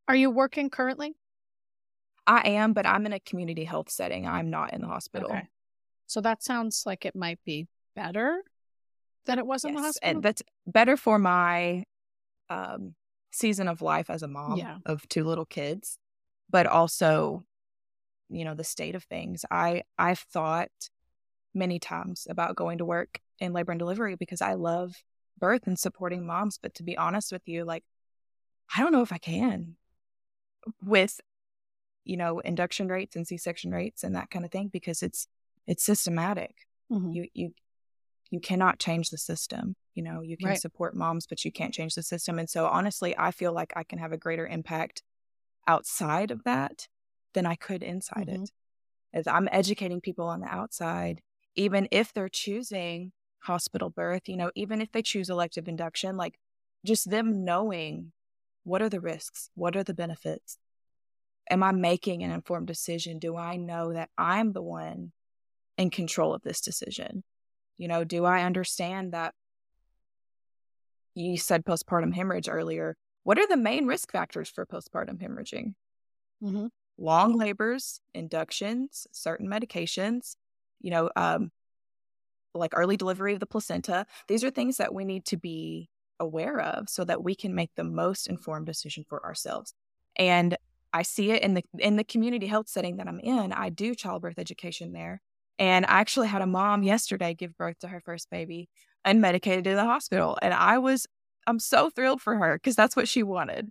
are 0.07 0.15
you 0.15 0.29
working 0.29 0.69
currently? 0.69 1.15
I 2.27 2.49
am, 2.49 2.73
but 2.73 2.85
I'm 2.85 3.05
in 3.05 3.13
a 3.13 3.19
community 3.19 3.63
health 3.63 3.89
setting. 3.89 4.27
I'm 4.27 4.49
not 4.49 4.73
in 4.73 4.81
the 4.81 4.87
hospital. 4.87 5.29
Okay. 5.31 5.47
So 6.07 6.19
that 6.21 6.43
sounds 6.43 6.85
like 6.85 7.05
it 7.05 7.15
might 7.15 7.41
be 7.45 7.67
better 7.95 8.43
than 9.25 9.37
it 9.39 9.45
was 9.45 9.63
in 9.63 9.75
the 9.75 9.81
hospital. 9.81 10.09
and 10.09 10.23
that's 10.23 10.41
better 10.65 10.97
for 10.97 11.17
my 11.19 11.85
um, 12.49 12.95
season 13.31 13.67
of 13.67 13.81
life 13.81 14.09
as 14.09 14.23
a 14.23 14.27
mom 14.27 14.57
Yeah. 14.57 14.77
of 14.85 15.07
two 15.09 15.23
little 15.23 15.45
kids, 15.45 15.97
but 16.49 16.67
also, 16.67 17.45
you 18.29 18.45
know, 18.45 18.55
the 18.55 18.63
state 18.63 18.95
of 18.95 19.03
things. 19.05 19.45
I 19.51 19.83
I've 19.97 20.19
thought 20.19 20.71
many 21.53 21.79
times 21.79 22.27
about 22.29 22.55
going 22.55 22.77
to 22.77 22.85
work 22.85 23.19
in 23.39 23.53
labor 23.53 23.71
and 23.71 23.79
delivery 23.79 24.15
because 24.15 24.41
I 24.41 24.53
love 24.53 24.95
birth 25.37 25.67
and 25.67 25.77
supporting 25.79 26.25
moms. 26.25 26.57
But 26.61 26.73
to 26.75 26.83
be 26.83 26.97
honest 26.97 27.31
with 27.31 27.41
you, 27.47 27.65
like, 27.65 27.83
I 28.75 28.81
don't 28.81 28.91
know 28.93 29.01
if 29.01 29.11
I 29.13 29.17
can 29.17 29.75
with, 30.83 31.19
you 32.05 32.17
know, 32.17 32.39
induction 32.39 32.87
rates 32.87 33.15
and 33.15 33.27
C-section 33.27 33.71
rates 33.71 34.03
and 34.03 34.15
that 34.15 34.29
kind 34.29 34.45
of 34.45 34.51
thing 34.51 34.69
because 34.71 35.01
it's 35.03 35.27
it's 35.67 35.83
systematic 35.83 36.55
Mhm. 36.91 37.13
you 37.13 37.27
you 37.33 37.53
you 38.31 38.39
cannot 38.39 38.79
change 38.79 39.09
the 39.09 39.17
system 39.17 39.75
you 39.95 40.03
know 40.03 40.21
you 40.21 40.37
can 40.37 40.53
Right. 40.53 40.55
support 40.55 40.95
moms 40.95 41.27
but 41.27 41.43
you 41.45 41.51
can't 41.51 41.73
change 41.73 41.95
the 41.95 42.03
system 42.03 42.39
and 42.39 42.49
so 42.49 42.67
honestly 42.67 43.15
i 43.17 43.31
feel 43.31 43.53
like 43.53 43.73
i 43.75 43.83
can 43.83 43.99
have 43.99 44.11
a 44.11 44.17
greater 44.17 44.47
impact 44.47 45.03
outside 45.67 46.31
of 46.31 46.43
that 46.43 46.87
than 47.33 47.45
i 47.45 47.55
could 47.55 47.83
inside 47.83 48.27
Mhm. 48.27 48.27
it 48.29 48.51
as 49.13 49.27
i'm 49.27 49.49
educating 49.51 50.01
people 50.01 50.27
on 50.27 50.41
the 50.41 50.47
outside 50.47 51.21
even 51.55 51.87
if 51.91 52.13
they're 52.13 52.29
choosing 52.29 53.11
hospital 53.39 53.89
birth 53.89 54.27
you 54.29 54.37
know 54.37 54.51
even 54.55 54.81
if 54.81 54.91
they 54.91 55.01
choose 55.01 55.29
elective 55.29 55.67
induction 55.67 56.17
like 56.17 56.39
just 56.85 57.09
them 57.09 57.43
knowing 57.45 58.11
what 58.63 58.81
are 58.81 58.89
the 58.89 59.01
risks 59.01 59.49
what 59.55 59.75
are 59.75 59.83
the 59.83 59.93
benefits 59.93 60.57
am 61.49 61.63
i 61.63 61.71
making 61.71 62.23
an 62.23 62.31
informed 62.31 62.67
decision 62.67 63.19
do 63.19 63.35
i 63.35 63.55
know 63.55 63.93
that 63.93 64.09
i'm 64.17 64.53
the 64.53 64.61
one 64.61 65.11
in 65.77 65.89
control 65.89 66.33
of 66.33 66.43
this 66.43 66.61
decision 66.61 67.23
you 67.77 67.87
know 67.87 68.03
do 68.05 68.25
i 68.25 68.43
understand 68.43 69.13
that 69.13 69.35
you 71.15 71.37
said 71.37 71.65
postpartum 71.65 72.13
hemorrhage 72.13 72.49
earlier 72.49 72.95
what 73.23 73.37
are 73.37 73.47
the 73.47 73.57
main 73.57 73.85
risk 73.85 74.11
factors 74.11 74.49
for 74.49 74.65
postpartum 74.65 75.21
hemorrhaging? 75.21 75.73
Mhm. 76.41 76.69
long 76.97 77.35
labors 77.37 78.01
inductions 78.13 79.07
certain 79.11 79.47
medications 79.47 80.35
you 80.79 80.91
know 80.91 81.09
um 81.15 81.51
like 82.53 82.71
early 82.75 82.97
delivery 82.97 83.33
of 83.33 83.39
the 83.39 83.45
placenta. 83.45 84.05
These 84.27 84.43
are 84.43 84.49
things 84.49 84.77
that 84.77 84.93
we 84.93 85.05
need 85.05 85.25
to 85.25 85.37
be 85.37 85.89
aware 86.19 86.59
of 86.59 86.89
so 86.89 87.03
that 87.05 87.23
we 87.23 87.33
can 87.33 87.55
make 87.55 87.71
the 87.75 87.83
most 87.83 88.27
informed 88.27 88.65
decision 88.65 89.05
for 89.07 89.23
ourselves. 89.25 89.73
And 90.15 90.57
i 90.93 91.03
see 91.03 91.31
it 91.31 91.41
in 91.41 91.53
the 91.53 91.63
in 91.79 91.95
the 91.95 92.03
community 92.03 92.47
health 92.47 92.67
setting 92.67 92.97
that 92.97 93.07
i'm 93.07 93.19
in. 93.21 93.53
I 93.53 93.69
do 93.69 93.95
childbirth 93.95 94.37
education 94.37 94.91
there. 94.91 95.21
And 95.57 95.85
i 95.85 95.99
actually 96.01 96.27
had 96.27 96.41
a 96.41 96.47
mom 96.47 96.83
yesterday 96.83 97.33
give 97.33 97.57
birth 97.57 97.79
to 97.79 97.87
her 97.87 98.01
first 98.01 98.29
baby 98.29 98.67
unmedicated 99.05 99.65
in 99.65 99.75
the 99.75 99.85
hospital 99.85 100.37
and 100.41 100.53
i 100.53 100.77
was 100.77 101.07
i'm 101.47 101.59
so 101.59 101.89
thrilled 101.89 102.21
for 102.21 102.37
her 102.37 102.55
because 102.57 102.75
that's 102.75 102.95
what 102.95 103.07
she 103.07 103.23
wanted 103.23 103.69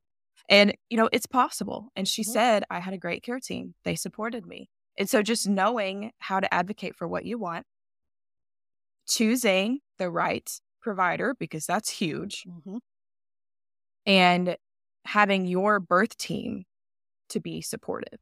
and 0.49 0.75
you 0.89 0.97
know 0.97 1.09
it's 1.13 1.27
possible 1.27 1.89
and 1.97 2.09
she 2.09 2.23
Mhm. 2.23 2.33
said 2.33 2.65
i 2.71 2.81
had 2.81 2.95
a 2.95 2.99
great 2.99 3.23
care 3.23 3.41
team 3.41 3.75
they 3.85 3.95
supported 3.95 4.47
me 4.47 4.69
and 4.99 5.09
so 5.09 5.23
just 5.23 5.49
knowing 5.49 6.13
how 6.19 6.41
to 6.41 6.53
advocate 6.53 6.97
for 6.97 7.07
what 7.07 7.25
you 7.25 7.39
want 7.39 7.65
choosing 9.07 9.81
the 9.99 10.11
right 10.11 10.61
provider 10.81 11.35
because 11.39 11.67
that's 11.67 11.91
huge 11.91 12.45
Mhm. 12.47 12.81
and 14.07 14.57
having 15.05 15.47
your 15.47 15.81
birth 15.81 16.17
team 16.17 16.65
to 17.29 17.41
be 17.41 17.61
supportive 17.61 18.19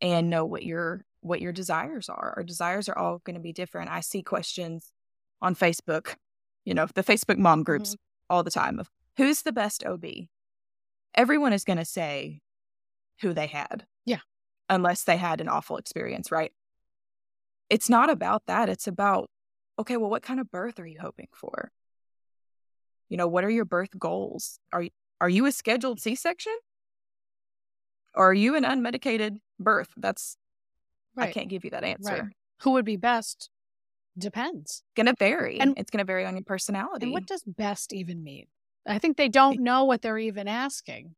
and 0.00 0.30
know 0.30 0.44
what 0.44 0.62
your 0.62 1.04
what 1.20 1.40
your 1.40 1.52
desires 1.52 2.08
are 2.08 2.34
our 2.36 2.44
desires 2.44 2.88
are 2.88 2.96
all 2.96 3.18
going 3.24 3.34
to 3.34 3.40
be 3.40 3.52
different 3.52 3.90
i 3.90 4.00
see 4.00 4.22
questions 4.22 4.92
on 5.40 5.54
facebook 5.54 6.16
you 6.64 6.74
know 6.74 6.86
the 6.94 7.04
facebook 7.04 7.38
mom 7.38 7.62
groups 7.62 7.90
mm-hmm. 7.90 8.34
all 8.34 8.42
the 8.42 8.50
time 8.50 8.78
of 8.78 8.90
who's 9.16 9.42
the 9.42 9.52
best 9.52 9.84
ob 9.84 10.04
everyone 11.14 11.52
is 11.52 11.64
going 11.64 11.78
to 11.78 11.84
say 11.84 12.40
who 13.20 13.32
they 13.34 13.48
had. 13.48 13.84
Yeah. 14.06 14.20
unless 14.70 15.04
they 15.04 15.16
had 15.16 15.40
an 15.40 15.48
awful 15.48 15.76
experience 15.76 16.30
right? 16.30 16.52
It's 17.68 17.90
not 17.90 18.08
about 18.08 18.44
that 18.46 18.68
it's 18.68 18.86
about 18.86 19.28
okay 19.78 19.96
well 19.96 20.10
what 20.10 20.22
kind 20.22 20.40
of 20.40 20.50
birth 20.50 20.78
are 20.78 20.86
you 20.86 20.98
hoping 21.00 21.28
for? 21.32 21.70
You 23.08 23.16
know 23.16 23.28
what 23.28 23.44
are 23.44 23.50
your 23.50 23.64
birth 23.64 23.98
goals? 23.98 24.58
Are 24.72 24.82
you 24.82 24.90
are 25.20 25.28
you 25.28 25.46
a 25.46 25.52
scheduled 25.52 26.00
c-section 26.00 26.56
or 28.14 28.30
are 28.30 28.34
you 28.34 28.54
an 28.54 28.64
unmedicated 28.64 29.38
birth? 29.58 29.88
That's 29.96 30.36
i 31.16 31.32
can't 31.32 31.48
give 31.48 31.64
you 31.64 31.70
that 31.70 31.84
answer. 31.84 32.12
Right. 32.12 32.32
Who 32.62 32.72
would 32.72 32.84
be 32.84 32.96
best? 32.96 33.50
Depends. 34.18 34.82
gonna 34.96 35.14
vary 35.18 35.60
And- 35.60 35.78
it's 35.78 35.90
gonna 35.90 36.04
vary 36.04 36.24
on 36.26 36.34
your 36.34 36.44
personality 36.44 37.04
And 37.04 37.12
what 37.12 37.26
does 37.26 37.42
best 37.44 37.92
even 37.92 38.22
mean? 38.22 38.46
I 38.86 38.98
think 38.98 39.16
they 39.16 39.28
don't 39.28 39.60
know 39.60 39.84
what 39.84 40.02
they're 40.02 40.18
even 40.18 40.48
asking, 40.48 41.14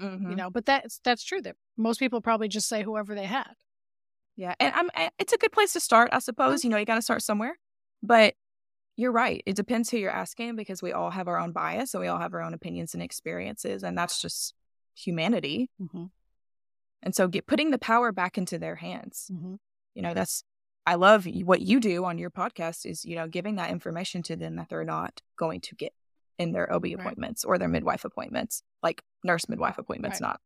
Mhm. 0.00 0.30
you 0.30 0.36
know, 0.36 0.50
but 0.50 0.66
that's 0.66 1.00
that's 1.04 1.22
true 1.22 1.40
that 1.42 1.56
most 1.76 1.98
people 1.98 2.20
probably 2.20 2.48
just 2.48 2.68
say 2.68 2.82
whoever 2.82 3.14
they 3.14 3.26
had. 3.26 3.54
Yeah, 4.36 4.54
and 4.58 4.74
I'm 4.74 4.90
I- 4.94 5.10
it's 5.18 5.32
a 5.34 5.38
good 5.38 5.52
place 5.52 5.72
to 5.74 5.80
start, 5.80 6.10
I 6.12 6.18
suppose. 6.18 6.64
You 6.64 6.70
know, 6.70 6.78
you 6.78 6.86
got 6.86 6.94
to 6.94 7.02
start 7.02 7.22
somewhere. 7.22 7.58
But 8.02 8.34
you're 8.96 9.12
right. 9.12 9.42
It 9.44 9.54
depends 9.56 9.90
who 9.90 9.98
you're 9.98 10.10
asking 10.10 10.56
because 10.56 10.82
we 10.82 10.92
all 10.92 11.10
have 11.10 11.28
our 11.28 11.38
own 11.38 11.52
bias 11.52 11.92
and 11.94 12.00
we 12.00 12.08
all 12.08 12.18
have 12.18 12.32
our 12.34 12.40
own 12.40 12.54
opinions 12.54 12.94
and 12.94 13.02
experiences, 13.02 13.82
and 13.82 13.96
that's 13.98 14.20
just 14.22 14.54
humanity. 14.94 15.68
Mm-hmm. 15.80 16.06
And 17.02 17.14
so, 17.14 17.28
get 17.28 17.46
putting 17.46 17.70
the 17.70 17.78
power 17.78 18.12
back 18.12 18.38
into 18.38 18.58
their 18.58 18.76
hands. 18.76 19.30
Mm-hmm. 19.32 19.56
You 19.94 20.02
know, 20.02 20.14
that's 20.14 20.42
I 20.90 20.96
love 20.96 21.26
what 21.44 21.60
you 21.60 21.78
do 21.78 22.04
on 22.04 22.18
your 22.18 22.30
podcast 22.30 22.84
is 22.84 23.04
you 23.04 23.14
know 23.16 23.28
giving 23.28 23.56
that 23.56 23.70
information 23.70 24.22
to 24.24 24.36
them 24.36 24.56
that 24.56 24.68
they're 24.68 24.84
not 24.84 25.20
going 25.36 25.60
to 25.62 25.74
get 25.76 25.92
in 26.38 26.52
their 26.52 26.72
OB 26.72 26.86
appointments 26.98 27.44
or 27.44 27.58
their 27.58 27.68
midwife 27.68 28.04
appointments, 28.04 28.62
like 28.82 29.02
nurse 29.22 29.48
midwife 29.48 29.78
appointments, 29.78 30.20
Right. 30.20 30.28
not 30.28 30.40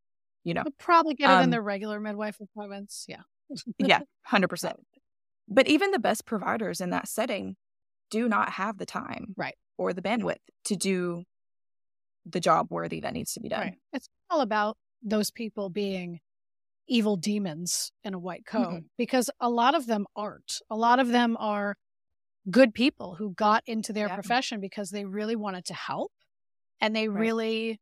you 0.44 0.52
know. 0.54 0.62
They'll 0.64 0.72
probably 0.78 1.14
get 1.14 1.30
it 1.30 1.34
in 1.34 1.44
Um, 1.44 1.50
their 1.50 1.62
regular 1.62 1.98
midwife 2.00 2.38
appointments. 2.40 3.06
Yeah. 3.08 3.22
yeah, 3.78 4.00
100%. 4.28 4.74
But 5.48 5.66
even 5.68 5.90
the 5.92 5.98
best 5.98 6.26
providers 6.26 6.80
in 6.82 6.90
that 6.90 7.08
setting 7.08 7.56
do 8.10 8.28
not 8.28 8.50
have 8.50 8.76
the 8.78 8.84
time 8.86 9.34
Right. 9.36 9.54
or 9.78 9.92
the 9.94 10.02
bandwidth 10.02 10.42
to 10.66 10.76
do 10.76 11.24
the 12.26 12.40
job 12.40 12.66
worthy 12.70 13.00
that 13.00 13.12
needs 13.14 13.32
to 13.34 13.40
be 13.40 13.48
done. 13.48 13.60
Right. 13.60 13.78
It's 13.94 14.08
all 14.30 14.40
about 14.42 14.76
those 15.02 15.30
people 15.30 15.70
being 15.70 16.20
evil 16.88 17.16
demons 17.16 17.92
in 18.04 18.14
a 18.14 18.18
white 18.18 18.46
coat 18.46 18.80
Mm-mm. 18.80 18.88
because 18.98 19.30
a 19.40 19.50
lot 19.50 19.74
of 19.74 19.86
them 19.86 20.06
aren't. 20.16 20.60
A 20.70 20.76
lot 20.76 21.00
of 21.00 21.08
them 21.08 21.36
are 21.38 21.76
good 22.50 22.74
people 22.74 23.16
who 23.16 23.34
got 23.34 23.62
into 23.66 23.92
their 23.92 24.08
Yeah. 24.08 24.14
profession 24.14 24.60
because 24.60 24.90
they 24.90 25.04
really 25.04 25.36
wanted 25.36 25.64
to 25.66 25.74
help 25.74 26.12
and 26.80 26.94
they 26.96 27.08
Right. 27.12 27.36
really 27.38 27.80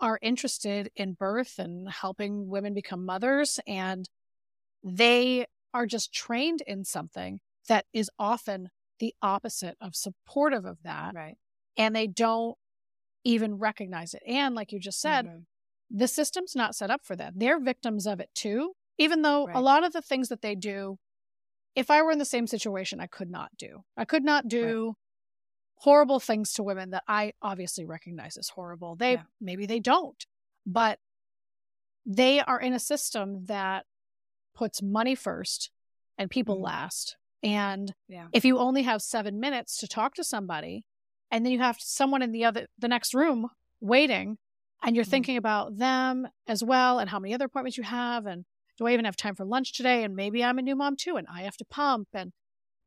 are 0.00 0.18
interested 0.22 0.90
in 0.96 1.14
birth 1.14 1.58
and 1.58 1.90
helping 1.90 2.48
women 2.48 2.74
become 2.74 3.04
mothers 3.06 3.60
and 3.66 4.08
they 4.84 5.46
are 5.74 5.86
just 5.86 6.12
trained 6.12 6.62
in 6.66 6.84
something 6.84 7.40
that 7.68 7.86
is 7.92 8.10
often 8.18 8.70
the 8.98 9.14
opposite 9.22 9.76
of 9.80 9.94
supportive 9.96 10.64
of 10.64 10.82
that 10.82 11.14
Right. 11.14 11.38
and 11.76 11.96
they 11.96 12.06
don't 12.06 12.56
even 13.24 13.56
recognize 13.56 14.14
it. 14.14 14.22
And 14.26 14.54
like 14.54 14.72
you 14.72 14.80
just 14.80 15.00
said, 15.00 15.28
Mhm. 15.28 15.46
The 15.90 16.08
system's 16.08 16.54
not 16.54 16.74
set 16.74 16.90
up 16.90 17.04
for 17.04 17.16
that. 17.16 17.34
They're 17.36 17.60
victims 17.60 18.06
of 18.06 18.20
it 18.20 18.30
too, 18.34 18.74
even 18.98 19.22
though 19.22 19.48
a 19.54 19.60
lot 19.60 19.84
of 19.84 19.92
the 19.92 20.02
things 20.02 20.28
that 20.28 20.42
they 20.42 20.54
do, 20.54 20.98
if 21.74 21.90
I 21.90 22.02
were 22.02 22.10
in 22.10 22.18
the 22.18 22.24
same 22.24 22.46
situation, 22.46 23.00
I 23.00 23.06
could 23.06 23.30
not 23.30 23.50
do. 23.56 23.84
I 23.96 24.04
could 24.04 24.24
not 24.24 24.48
do 24.48 24.94
horrible 25.76 26.18
things 26.20 26.52
to 26.54 26.62
women 26.62 26.90
that 26.90 27.04
I 27.06 27.32
obviously 27.40 27.84
recognize 27.84 28.36
as 28.36 28.48
horrible. 28.50 28.96
They 28.96 29.12
Yeah. 29.12 29.22
maybe 29.40 29.64
they 29.66 29.78
don't, 29.80 30.26
but 30.66 30.98
they 32.04 32.40
are 32.40 32.60
in 32.60 32.72
a 32.72 32.78
system 32.80 33.44
that 33.46 33.86
puts 34.54 34.82
money 34.82 35.14
first 35.14 35.70
and 36.16 36.30
people 36.30 36.56
Mhm. 36.56 36.62
last. 36.62 37.16
And 37.42 37.94
Yeah. 38.08 38.28
if 38.32 38.44
you 38.44 38.58
only 38.58 38.82
have 38.82 39.02
seven 39.02 39.38
minutes 39.38 39.76
to 39.78 39.86
talk 39.88 40.14
to 40.14 40.24
somebody 40.24 40.84
and 41.30 41.44
then 41.44 41.52
you 41.52 41.60
have 41.60 41.80
someone 41.80 42.22
in 42.22 42.32
the 42.32 42.44
other 42.44 42.66
the 42.76 42.88
next 42.88 43.14
room 43.14 43.50
waiting 43.80 44.38
and 44.82 44.94
you're 44.94 45.04
mm-hmm. 45.04 45.10
thinking 45.10 45.36
about 45.36 45.76
them 45.76 46.28
as 46.46 46.62
well 46.62 46.98
and 46.98 47.10
how 47.10 47.18
many 47.18 47.34
other 47.34 47.46
appointments 47.46 47.76
you 47.76 47.84
have 47.84 48.26
and 48.26 48.44
do 48.78 48.86
I 48.86 48.92
even 48.92 49.04
have 49.04 49.16
time 49.16 49.34
for 49.34 49.44
lunch 49.44 49.72
today? 49.76 50.04
And 50.04 50.14
maybe 50.14 50.44
I'm 50.44 50.58
a 50.58 50.62
new 50.62 50.76
mom 50.76 50.96
too 50.96 51.16
and 51.16 51.26
I 51.32 51.42
have 51.42 51.56
to 51.56 51.64
pump. 51.64 52.08
And 52.14 52.32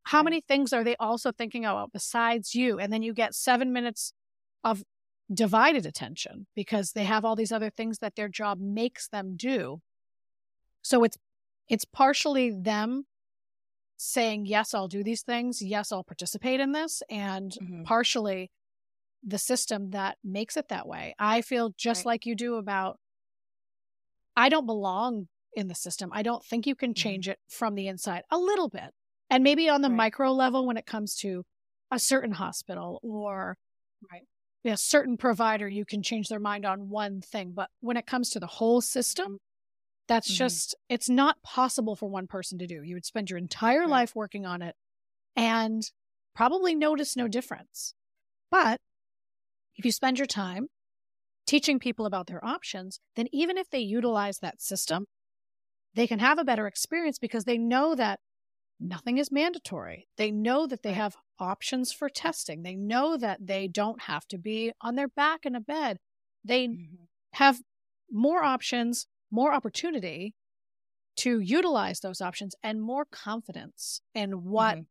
how 0.04 0.20
right. 0.20 0.26
many 0.26 0.42
things 0.42 0.72
are 0.72 0.84
they 0.84 0.96
also 0.96 1.32
thinking 1.32 1.66
about 1.66 1.92
besides 1.92 2.56
you? 2.56 2.80
And 2.80 2.94
then 2.94 3.02
you 3.02 3.14
get 3.14 3.36
seven 3.36 3.74
minutes 3.74 4.14
of 4.64 4.84
divided 5.34 5.86
attention 5.86 6.48
because 6.56 6.94
they 6.94 7.04
have 7.04 7.26
all 7.26 7.36
these 7.36 7.52
other 7.52 7.70
things 7.70 8.00
that 8.00 8.16
their 8.16 8.30
job 8.30 8.60
makes 8.60 9.10
them 9.10 9.36
do. 9.36 9.82
So 10.82 11.04
it's 11.04 11.18
it's 11.68 11.86
partially 11.86 12.52
them 12.52 13.06
saying 13.98 14.48
yes 14.48 14.74
i'll 14.74 14.88
do 14.88 15.04
these 15.04 15.22
things 15.22 15.62
yes 15.62 15.92
i'll 15.92 16.04
participate 16.04 16.60
in 16.60 16.72
this 16.72 17.04
and 17.08 17.52
mm-hmm. 17.52 17.84
partially 17.84 18.50
the 19.24 19.38
system 19.38 19.92
that 19.92 20.18
makes 20.24 20.58
it 20.58 20.70
that 20.70 20.88
way 20.88 21.16
i 21.20 21.42
feel 21.42 21.74
just 21.78 22.00
right. 22.00 22.14
like 22.14 22.26
you 22.26 22.36
do 22.36 22.56
about 22.56 22.98
i 24.36 24.50
don't 24.50 24.66
belong 24.66 25.28
in 25.54 25.68
the 25.68 25.76
system 25.76 26.10
i 26.14 26.24
don't 26.24 26.44
think 26.44 26.66
you 26.66 26.76
can 26.76 26.92
mm-hmm. 26.92 27.02
change 27.02 27.26
mm-hmm. 27.26 27.32
it 27.32 27.40
from 27.48 27.76
the 27.76 27.88
inside 27.88 28.24
a 28.32 28.38
little 28.38 28.70
bit 28.70 28.92
and 29.30 29.44
maybe 29.44 29.70
on 29.70 29.82
the 29.82 29.90
right. 29.90 29.98
micro 29.98 30.32
level 30.32 30.66
when 30.66 30.78
it 30.78 30.86
comes 30.86 31.16
to 31.16 31.44
a 31.92 32.00
certain 32.00 32.32
hospital 32.32 33.00
or 33.04 33.58
right 34.12 34.24
a 34.66 34.78
certain 34.78 35.18
provider 35.18 35.68
you 35.68 35.86
can 35.86 36.02
change 36.02 36.30
their 36.30 36.40
mind 36.40 36.66
on 36.66 36.90
one 36.90 37.22
thing 37.22 37.52
but 37.54 37.70
when 37.80 37.98
it 37.98 38.06
comes 38.06 38.30
to 38.30 38.40
the 38.40 38.48
whole 38.48 38.82
system 38.82 39.38
that's 40.12 40.30
mm-hmm. 40.30 40.44
just, 40.44 40.76
it's 40.90 41.10
not 41.10 41.42
possible 41.42 41.96
for 41.96 42.10
one 42.10 42.28
person 42.28 42.60
to 42.60 42.68
do. 42.68 42.82
You 42.84 42.96
would 42.96 43.06
spend 43.06 43.30
your 43.30 43.40
entire 43.40 43.80
right. 43.82 43.90
life 43.90 44.14
working 44.14 44.46
on 44.46 44.62
it 44.62 44.76
and 45.38 45.84
probably 46.36 46.76
notice 46.76 47.16
no 47.16 47.30
difference. 47.30 47.94
But 48.50 48.82
if 49.82 49.86
you 49.86 49.92
spend 49.92 50.20
your 50.20 50.28
time 50.28 50.68
teaching 51.48 51.80
people 51.80 52.06
about 52.06 52.28
their 52.28 52.44
options, 52.46 53.00
then 53.16 53.26
even 53.32 53.58
if 53.58 53.68
they 53.72 53.80
utilize 53.80 54.38
that 54.38 54.62
system, 54.62 55.08
they 55.96 56.06
can 56.06 56.20
have 56.20 56.38
a 56.38 56.44
better 56.44 56.68
experience 56.68 57.18
because 57.18 57.46
they 57.46 57.58
know 57.58 57.96
that 57.96 58.20
nothing 58.80 59.18
is 59.18 59.32
mandatory. 59.32 60.08
They 60.18 60.30
know 60.30 60.68
that 60.68 60.84
they 60.84 60.94
have 60.94 61.16
options 61.40 61.92
for 61.92 62.10
testing. 62.10 62.62
They 62.62 62.76
know 62.76 63.18
that 63.18 63.40
they 63.48 63.68
don't 63.68 64.04
have 64.04 64.28
to 64.28 64.38
be 64.38 64.72
on 64.82 64.94
their 64.94 65.08
back 65.08 65.48
in 65.48 65.56
a 65.56 65.60
bed. 65.60 65.98
They 66.46 66.68
mm-hmm. 66.68 67.06
have 67.34 67.60
more 68.12 68.44
options 68.44 69.08
more 69.32 69.52
opportunity 69.52 70.36
to 71.16 71.40
utilize 71.40 72.02
those 72.02 72.22
options 72.22 72.54
and 72.62 72.82
more 72.84 73.06
confidence 73.10 74.02
in 74.14 74.44
what 74.44 74.76
mm-hmm. 74.76 74.84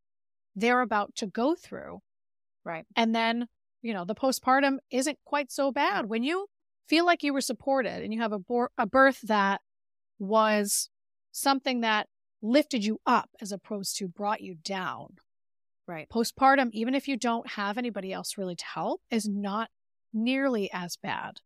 they're 0.57 0.81
about 0.81 1.15
to 1.17 1.27
go 1.27 1.55
through. 1.55 2.01
Right. 2.65 2.87
And 2.97 3.15
then, 3.15 3.47
you 3.83 3.95
know, 3.95 4.05
the 4.05 4.15
postpartum 4.15 4.79
isn't 4.91 5.19
quite 5.25 5.51
so 5.51 5.73
bad 5.73 6.09
when 6.09 6.23
you 6.23 6.47
feel 6.89 7.07
like 7.07 7.23
you 7.23 7.33
were 7.33 7.41
supported 7.41 8.03
and 8.03 8.13
you 8.13 8.21
have 8.21 8.33
a, 8.33 8.39
bo- 8.39 8.69
a 8.77 8.87
birth 8.87 9.21
that 9.23 9.61
was 10.19 10.91
something 11.33 11.81
that 11.81 12.09
lifted 12.43 12.85
you 12.85 13.01
up 13.07 13.31
as 13.41 13.53
opposed 13.53 13.97
to 13.97 14.09
brought 14.09 14.41
you 14.41 14.57
down. 14.65 15.17
Right. 15.87 16.09
Postpartum, 16.09 16.71
even 16.73 16.95
if 16.95 17.09
you 17.09 17.17
don't 17.17 17.49
have 17.51 17.79
anybody 17.79 18.13
else 18.13 18.39
really 18.39 18.57
to 18.57 18.65
help, 18.65 19.01
is 19.11 19.29
not 19.29 19.71
nearly 20.13 20.71
as 20.73 20.97
bad. 20.97 21.41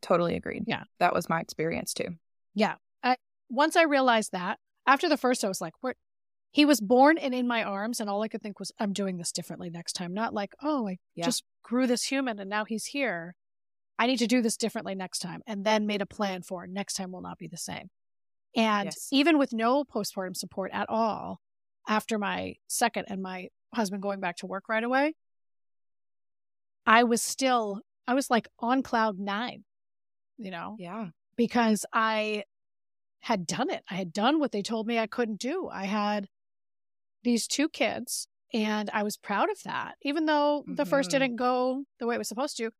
Totally 0.00 0.36
agreed. 0.36 0.64
Yeah. 0.66 0.84
That 0.98 1.14
was 1.14 1.28
my 1.28 1.40
experience 1.40 1.94
too. 1.94 2.16
Yeah. 2.54 2.74
I, 3.02 3.16
once 3.48 3.76
I 3.76 3.84
realized 3.84 4.32
that, 4.32 4.58
after 4.86 5.08
the 5.08 5.16
first, 5.16 5.44
I 5.44 5.48
was 5.48 5.60
like, 5.60 5.74
"What?" 5.80 5.96
He 6.54 6.64
was 6.64 6.80
born 6.80 7.18
and 7.18 7.34
in 7.34 7.46
my 7.46 7.64
arms, 7.64 8.00
and 8.00 8.08
all 8.08 8.22
I 8.22 8.28
could 8.28 8.42
think 8.42 8.58
was, 8.58 8.72
I'm 8.78 8.92
doing 8.92 9.16
this 9.16 9.32
differently 9.32 9.70
next 9.70 9.94
time. 9.94 10.14
Not 10.14 10.32
like, 10.32 10.54
oh, 10.62 10.88
I 10.88 10.98
yeah. 11.14 11.24
just 11.24 11.42
grew 11.62 11.86
this 11.86 12.04
human 12.04 12.38
and 12.38 12.48
now 12.48 12.64
he's 12.64 12.86
here. 12.86 13.34
I 13.98 14.06
need 14.06 14.18
to 14.18 14.26
do 14.26 14.40
this 14.40 14.56
differently 14.56 14.94
next 14.94 15.18
time. 15.18 15.42
And 15.46 15.64
then 15.64 15.86
made 15.86 16.02
a 16.02 16.06
plan 16.06 16.42
for 16.42 16.66
next 16.66 16.94
time 16.94 17.12
will 17.12 17.20
not 17.20 17.38
be 17.38 17.48
the 17.48 17.56
same. 17.56 17.90
And 18.56 18.86
yes. 18.86 19.08
even 19.10 19.36
with 19.38 19.52
no 19.52 19.84
postpartum 19.84 20.36
support 20.36 20.70
at 20.72 20.88
all, 20.88 21.40
after 21.88 22.18
my 22.18 22.54
second 22.68 23.06
and 23.08 23.20
my 23.20 23.48
husband 23.74 24.02
going 24.02 24.20
back 24.20 24.36
to 24.38 24.46
work 24.46 24.68
right 24.68 24.84
away, 24.84 25.14
I 26.86 27.02
was 27.04 27.20
still, 27.20 27.80
I 28.06 28.14
was 28.14 28.30
like 28.30 28.48
on 28.60 28.82
cloud 28.82 29.18
nine 29.18 29.64
you 30.38 30.50
know? 30.50 30.76
Yeah. 30.78 31.08
Because 31.36 31.84
I 31.92 32.44
had 33.20 33.46
done 33.46 33.70
it. 33.70 33.82
I 33.90 33.94
had 33.94 34.12
done 34.12 34.38
what 34.38 34.52
they 34.52 34.62
told 34.62 34.86
me 34.86 34.98
I 34.98 35.06
couldn't 35.06 35.40
do. 35.40 35.68
I 35.72 35.84
had 35.84 36.28
these 37.24 37.48
two 37.48 37.68
kids 37.68 38.28
and 38.52 38.88
I 38.92 39.02
was 39.02 39.16
proud 39.16 39.50
of 39.50 39.62
that. 39.64 39.96
Even 40.02 40.26
though 40.26 40.62
mm-hmm. 40.62 40.74
the 40.76 40.84
first 40.84 41.10
mm-hmm. 41.10 41.20
didn't 41.20 41.36
go 41.36 41.84
the 41.98 42.06
way 42.06 42.14
it 42.14 42.18
was 42.18 42.28
supposed 42.28 42.56
to, 42.58 42.70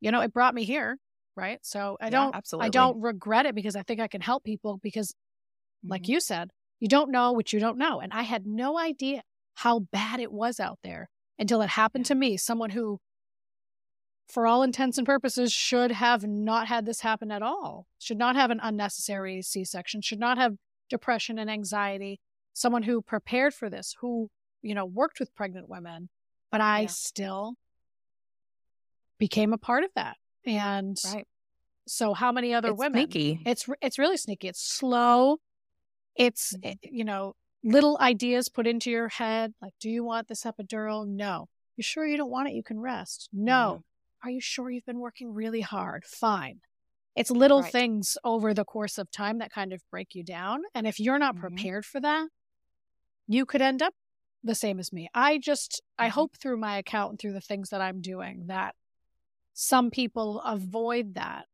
you 0.00 0.10
know, 0.10 0.20
it 0.20 0.32
brought 0.32 0.54
me 0.54 0.64
here. 0.64 0.98
Right. 1.36 1.60
So 1.62 1.96
I 2.00 2.06
yeah, 2.06 2.10
don't, 2.10 2.34
absolutely. 2.34 2.66
I 2.66 2.70
don't 2.70 3.00
regret 3.00 3.46
it 3.46 3.54
because 3.54 3.76
I 3.76 3.82
think 3.82 4.00
I 4.00 4.08
can 4.08 4.20
help 4.20 4.44
people 4.44 4.78
because, 4.82 5.12
mm-hmm. 5.12 5.90
like 5.90 6.08
you 6.08 6.20
said, 6.20 6.50
you 6.80 6.88
don't 6.88 7.10
know 7.10 7.32
what 7.32 7.52
you 7.52 7.60
don't 7.60 7.78
know. 7.78 8.00
And 8.00 8.12
I 8.12 8.22
had 8.22 8.46
no 8.46 8.78
idea 8.78 9.22
how 9.54 9.78
bad 9.78 10.20
it 10.20 10.32
was 10.32 10.58
out 10.58 10.78
there 10.82 11.08
until 11.38 11.62
it 11.62 11.70
happened 11.70 12.06
to 12.06 12.14
me, 12.14 12.36
someone 12.36 12.70
who 12.70 12.98
for 14.32 14.46
all 14.46 14.62
intents 14.62 14.96
and 14.96 15.06
purposes, 15.06 15.52
should 15.52 15.92
have 15.92 16.26
not 16.26 16.66
had 16.66 16.86
this 16.86 17.00
happen 17.00 17.30
at 17.30 17.42
all, 17.42 17.86
should 17.98 18.16
not 18.16 18.34
have 18.34 18.50
an 18.50 18.60
unnecessary 18.62 19.42
C 19.42 19.62
section, 19.62 20.00
should 20.00 20.18
not 20.18 20.38
have 20.38 20.54
depression 20.88 21.38
and 21.38 21.50
anxiety. 21.50 22.18
Someone 22.54 22.82
who 22.82 23.00
prepared 23.02 23.54
for 23.54 23.70
this, 23.70 23.94
who, 24.00 24.30
you 24.60 24.74
know, 24.74 24.84
worked 24.84 25.20
with 25.20 25.34
pregnant 25.34 25.68
women, 25.68 26.08
but 26.50 26.60
I 26.60 26.82
yeah. 26.82 26.86
still 26.88 27.54
became 29.18 29.52
a 29.52 29.58
part 29.58 29.84
of 29.84 29.90
that. 29.94 30.16
And 30.44 30.98
right. 31.12 31.26
so 31.86 32.12
how 32.12 32.32
many 32.32 32.54
other 32.54 32.70
it's 32.70 32.78
women? 32.78 33.10
Sneaky. 33.10 33.40
It's 33.46 33.66
it's 33.80 33.98
really 33.98 34.16
sneaky. 34.16 34.48
It's 34.48 34.62
slow. 34.62 35.38
It's 36.16 36.54
mm-hmm. 36.56 36.72
you 36.82 37.04
know, 37.04 37.34
little 37.64 37.96
ideas 38.00 38.48
put 38.48 38.66
into 38.66 38.90
your 38.90 39.08
head 39.08 39.54
like 39.62 39.74
do 39.80 39.88
you 39.88 40.04
want 40.04 40.28
this 40.28 40.42
epidural? 40.42 41.06
No. 41.06 41.48
You 41.76 41.82
sure 41.82 42.04
you 42.04 42.16
don't 42.16 42.30
want 42.30 42.48
it? 42.48 42.54
You 42.54 42.62
can 42.62 42.80
rest. 42.80 43.28
No. 43.32 43.82
Mm-hmm. 44.24 44.28
Are 44.28 44.30
you 44.30 44.40
sure 44.40 44.70
you've 44.70 44.86
been 44.86 45.00
working 45.00 45.32
really 45.32 45.62
hard? 45.62 46.04
Fine. 46.04 46.60
It's 47.14 47.30
little 47.30 47.62
right. 47.62 47.72
things 47.72 48.16
over 48.24 48.54
the 48.54 48.64
course 48.64 48.98
of 48.98 49.10
time 49.10 49.38
that 49.38 49.52
kind 49.52 49.72
of 49.72 49.82
break 49.90 50.14
you 50.14 50.24
down. 50.24 50.62
And 50.74 50.86
if 50.86 50.98
you're 50.98 51.18
not 51.18 51.34
mm-hmm. 51.34 51.42
prepared 51.42 51.84
for 51.84 52.00
that, 52.00 52.28
you 53.28 53.46
could 53.46 53.62
end 53.62 53.82
up 53.82 53.94
the 54.44 54.54
same 54.54 54.78
as 54.78 54.92
me. 54.92 55.08
I 55.14 55.38
just, 55.38 55.72
mm-hmm. 55.72 56.06
I 56.06 56.08
hope 56.08 56.36
through 56.36 56.58
my 56.58 56.78
account 56.78 57.10
and 57.10 57.18
through 57.18 57.32
the 57.32 57.40
things 57.40 57.70
that 57.70 57.80
I'm 57.80 58.00
doing 58.00 58.44
that 58.46 58.74
some 59.54 59.90
people 59.90 60.40
avoid 60.40 61.14
that. 61.14 61.46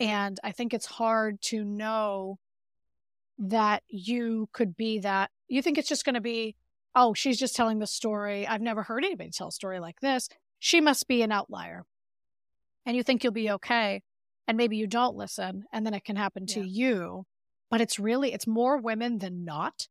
And 0.00 0.38
I 0.42 0.52
think 0.52 0.72
it's 0.72 0.86
hard 0.86 1.40
to 1.42 1.64
know 1.64 2.38
that 3.38 3.82
you 3.88 4.48
could 4.52 4.76
be 4.76 5.00
that. 5.00 5.30
You 5.48 5.62
think 5.62 5.78
it's 5.78 5.88
just 5.88 6.04
going 6.04 6.14
to 6.14 6.20
be, 6.20 6.56
oh, 6.94 7.14
she's 7.14 7.38
just 7.38 7.56
telling 7.56 7.78
the 7.78 7.86
story. 7.86 8.46
I've 8.46 8.60
never 8.60 8.82
heard 8.82 9.04
anybody 9.04 9.30
tell 9.30 9.48
a 9.48 9.52
story 9.52 9.80
like 9.80 10.00
this. 10.00 10.28
She 10.58 10.80
must 10.80 11.08
be 11.08 11.22
an 11.22 11.32
outlier 11.32 11.84
and 12.86 12.96
you 12.96 13.02
think 13.02 13.22
you'll 13.22 13.32
be 13.32 13.50
okay 13.50 14.02
and 14.46 14.56
maybe 14.56 14.76
you 14.76 14.86
don't 14.86 15.16
listen 15.16 15.64
and 15.72 15.86
then 15.86 15.94
it 15.94 16.04
can 16.04 16.16
happen 16.16 16.46
to 16.46 16.60
yeah. 16.60 16.66
you 16.66 17.26
but 17.70 17.80
it's 17.80 17.98
really 17.98 18.32
it's 18.32 18.46
more 18.46 18.78
women 18.78 19.18
than 19.18 19.44
not 19.44 19.88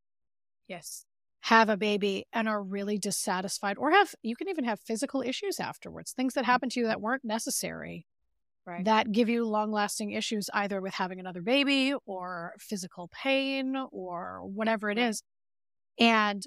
yes 0.67 1.05
have 1.41 1.69
a 1.69 1.77
baby 1.77 2.25
and 2.33 2.47
are 2.47 2.61
really 2.61 2.97
dissatisfied 2.97 3.77
or 3.77 3.91
have 3.91 4.13
you 4.21 4.35
can 4.35 4.47
even 4.47 4.63
have 4.63 4.79
physical 4.79 5.21
issues 5.21 5.59
afterwards 5.59 6.11
things 6.11 6.33
that 6.33 6.43
mm. 6.43 6.47
happen 6.47 6.69
to 6.69 6.79
you 6.79 6.87
that 6.87 7.01
weren't 7.01 7.25
necessary 7.25 8.05
right. 8.65 8.85
that 8.85 9.11
give 9.11 9.27
you 9.27 9.45
long 9.45 9.71
lasting 9.71 10.11
issues 10.11 10.49
either 10.53 10.79
with 10.79 10.93
having 10.93 11.19
another 11.19 11.41
baby 11.41 11.93
or 12.05 12.53
physical 12.59 13.09
pain 13.13 13.75
or 13.91 14.41
whatever 14.45 14.89
it 14.89 14.97
is 14.97 15.23
and 15.99 16.43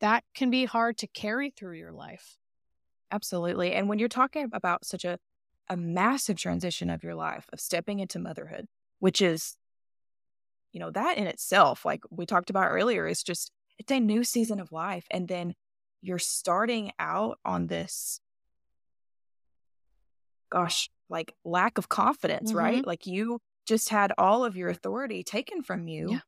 that 0.00 0.24
can 0.34 0.50
be 0.50 0.64
hard 0.66 0.98
to 0.98 1.06
carry 1.06 1.48
through 1.48 1.78
your 1.78 1.92
life. 1.92 2.36
Absolutely 3.10 3.72
and 3.72 3.88
when 3.88 3.98
you're 3.98 4.08
talking 4.08 4.48
about 4.52 4.84
such 4.84 5.04
a 5.04 5.18
a 5.68 5.76
massive 5.76 6.36
transition 6.36 6.90
of 6.90 7.02
your 7.02 7.14
life 7.14 7.46
of 7.52 7.60
stepping 7.60 7.98
into 7.98 8.18
motherhood, 8.18 8.66
which 8.98 9.20
is, 9.20 9.56
you 10.72 10.80
know, 10.80 10.90
that 10.90 11.18
in 11.18 11.26
itself, 11.26 11.84
like 11.84 12.02
we 12.10 12.26
talked 12.26 12.50
about 12.50 12.70
earlier, 12.70 13.06
is 13.06 13.22
just, 13.22 13.50
it's 13.78 13.92
a 13.92 14.00
new 14.00 14.24
season 14.24 14.60
of 14.60 14.72
life. 14.72 15.06
And 15.10 15.28
then 15.28 15.54
you're 16.02 16.18
starting 16.18 16.92
out 16.98 17.38
on 17.44 17.66
this, 17.66 18.20
gosh, 20.50 20.90
like 21.08 21.34
lack 21.44 21.78
of 21.78 21.88
confidence, 21.88 22.50
mm-hmm. 22.50 22.58
right? 22.58 22.86
Like 22.86 23.06
you 23.06 23.40
just 23.66 23.88
had 23.88 24.12
all 24.16 24.44
of 24.44 24.56
your 24.56 24.68
authority 24.68 25.22
taken 25.22 25.62
from 25.62 25.88
you. 25.88 26.12
Yeah. 26.12 26.20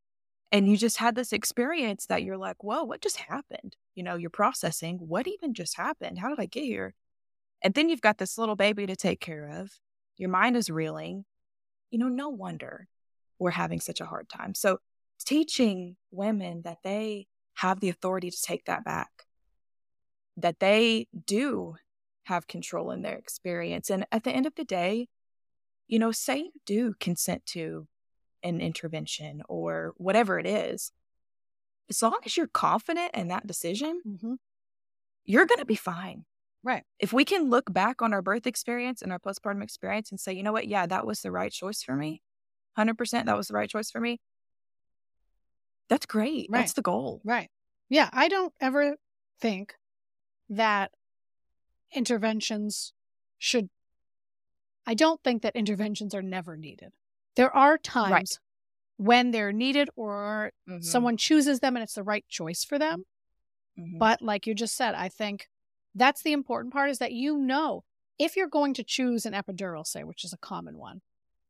And 0.51 0.67
you 0.69 0.77
just 0.77 0.97
had 0.97 1.15
this 1.15 1.33
experience 1.33 2.07
that 2.07 2.23
you're 2.23 2.39
like, 2.39 2.65
whoa, 2.65 2.83
what 2.85 3.03
just 3.03 3.19
happened? 3.19 3.77
You 3.95 4.03
know, 4.03 4.17
you're 4.17 4.31
processing 4.31 4.97
what 4.97 5.27
even 5.27 5.53
just 5.53 5.77
happened? 5.77 6.19
How 6.19 6.31
did 6.31 6.41
I 6.41 6.47
get 6.47 6.65
here? 6.65 6.95
And 7.63 7.75
then 7.75 7.89
you've 7.89 8.01
got 8.01 8.19
this 8.19 8.39
little 8.39 8.57
baby 8.57 8.87
to 8.87 8.97
take 8.97 9.21
care 9.21 9.61
of. 9.61 9.71
Your 10.17 10.31
mind 10.31 10.57
is 10.57 10.71
reeling. 10.71 11.25
You 11.91 11.99
know, 11.99 12.09
no 12.09 12.29
wonder 12.31 12.89
we're 13.39 13.51
having 13.51 13.81
such 13.81 14.01
a 14.01 14.07
hard 14.07 14.29
time. 14.29 14.55
So, 14.55 14.79
teaching 15.25 15.97
women 16.11 16.63
that 16.63 16.79
they 16.85 17.27
have 17.59 17.81
the 17.81 17.89
authority 17.89 18.31
to 18.31 18.41
take 18.41 18.65
that 18.67 18.85
back, 18.85 19.11
that 20.37 20.61
they 20.61 21.09
do 21.27 21.75
have 22.25 22.47
control 22.47 22.93
in 22.93 23.03
their 23.03 23.17
experience. 23.17 23.91
And 23.91 24.07
at 24.13 24.23
the 24.23 24.31
end 24.31 24.47
of 24.47 24.55
the 24.55 24.65
day, 24.65 25.09
you 25.89 25.99
know, 25.99 26.13
say 26.13 26.39
you 26.39 26.53
do 26.67 26.95
consent 27.01 27.45
to 27.47 27.89
an 28.45 28.61
intervention 28.61 29.43
or 29.49 29.93
whatever 29.97 30.39
it 30.39 30.47
is, 30.47 30.93
as 31.91 32.01
long 32.01 32.19
as 32.25 32.37
you're 32.37 32.47
confident 32.47 33.11
in 33.15 33.27
that 33.29 33.47
decision, 33.47 34.03
mm-hmm. 34.07 34.35
you're 35.25 35.47
going 35.47 35.59
to 35.59 35.65
be 35.65 35.75
fine. 35.75 36.27
Right. 36.63 36.85
If 37.01 37.13
we 37.13 37.25
can 37.25 37.51
look 37.51 37.73
back 37.73 38.03
on 38.03 38.13
our 38.13 38.23
birth 38.23 38.47
experience 38.47 39.03
and 39.03 39.11
our 39.11 39.19
postpartum 39.19 39.65
experience 39.65 40.11
and 40.11 40.21
say, 40.21 40.33
you 40.33 40.45
know 40.45 40.53
what, 40.53 40.69
yeah, 40.69 40.87
that 40.87 41.07
was 41.07 41.23
the 41.23 41.33
right 41.33 41.51
choice 41.51 41.83
for 41.83 41.97
me, 41.97 42.23
100% 42.79 43.25
that 43.25 43.37
was 43.37 43.49
the 43.49 43.55
right 43.55 43.71
choice 43.71 43.91
for 43.91 44.01
me, 44.01 44.21
that's 45.89 46.07
great. 46.07 46.49
Right. 46.51 46.61
That's 46.61 46.75
the 46.75 46.83
goal. 46.83 47.21
Right. 47.25 47.51
Yeah. 47.89 48.09
I 48.13 48.29
don't 48.29 48.53
ever 48.61 48.97
think 49.41 49.75
that 50.51 50.91
interventions 51.93 52.93
should, 53.39 53.69
I 54.87 54.95
don't 54.95 55.23
think 55.23 55.43
that 55.43 55.57
interventions 55.57 56.15
are 56.15 56.23
never 56.23 56.57
needed. 56.57 56.93
There 57.37 57.55
are 57.55 57.79
times 57.79 58.11
right. 58.11 58.39
when 58.97 59.31
they're 59.31 59.53
needed 59.53 59.89
or 59.97 60.53
mm-hmm. 60.69 60.83
someone 60.83 61.17
chooses 61.17 61.61
them 61.61 61.77
and 61.77 61.83
it's 61.83 61.95
the 61.95 62.03
right 62.03 62.25
choice 62.29 62.65
for 62.65 62.79
them. 62.79 63.05
Mm-hmm. 63.79 63.99
But 63.99 64.23
like 64.23 64.47
you 64.47 64.55
just 64.55 64.77
said, 64.77 64.95
I 64.95 65.09
think 65.09 65.49
that's 65.95 66.23
the 66.23 66.33
important 66.33 66.73
part 66.73 66.91
is 66.91 66.99
that 66.99 67.13
you 67.13 67.39
know 67.39 67.85
if 68.19 68.37
you're 68.37 68.49
going 68.49 68.75
to 68.75 68.83
choose 68.83 69.25
an 69.25 69.33
epidural, 69.33 69.87
say, 69.87 70.03
which 70.03 70.25
is 70.25 70.33
a 70.33 70.39
common 70.39 70.77
one, 70.77 71.01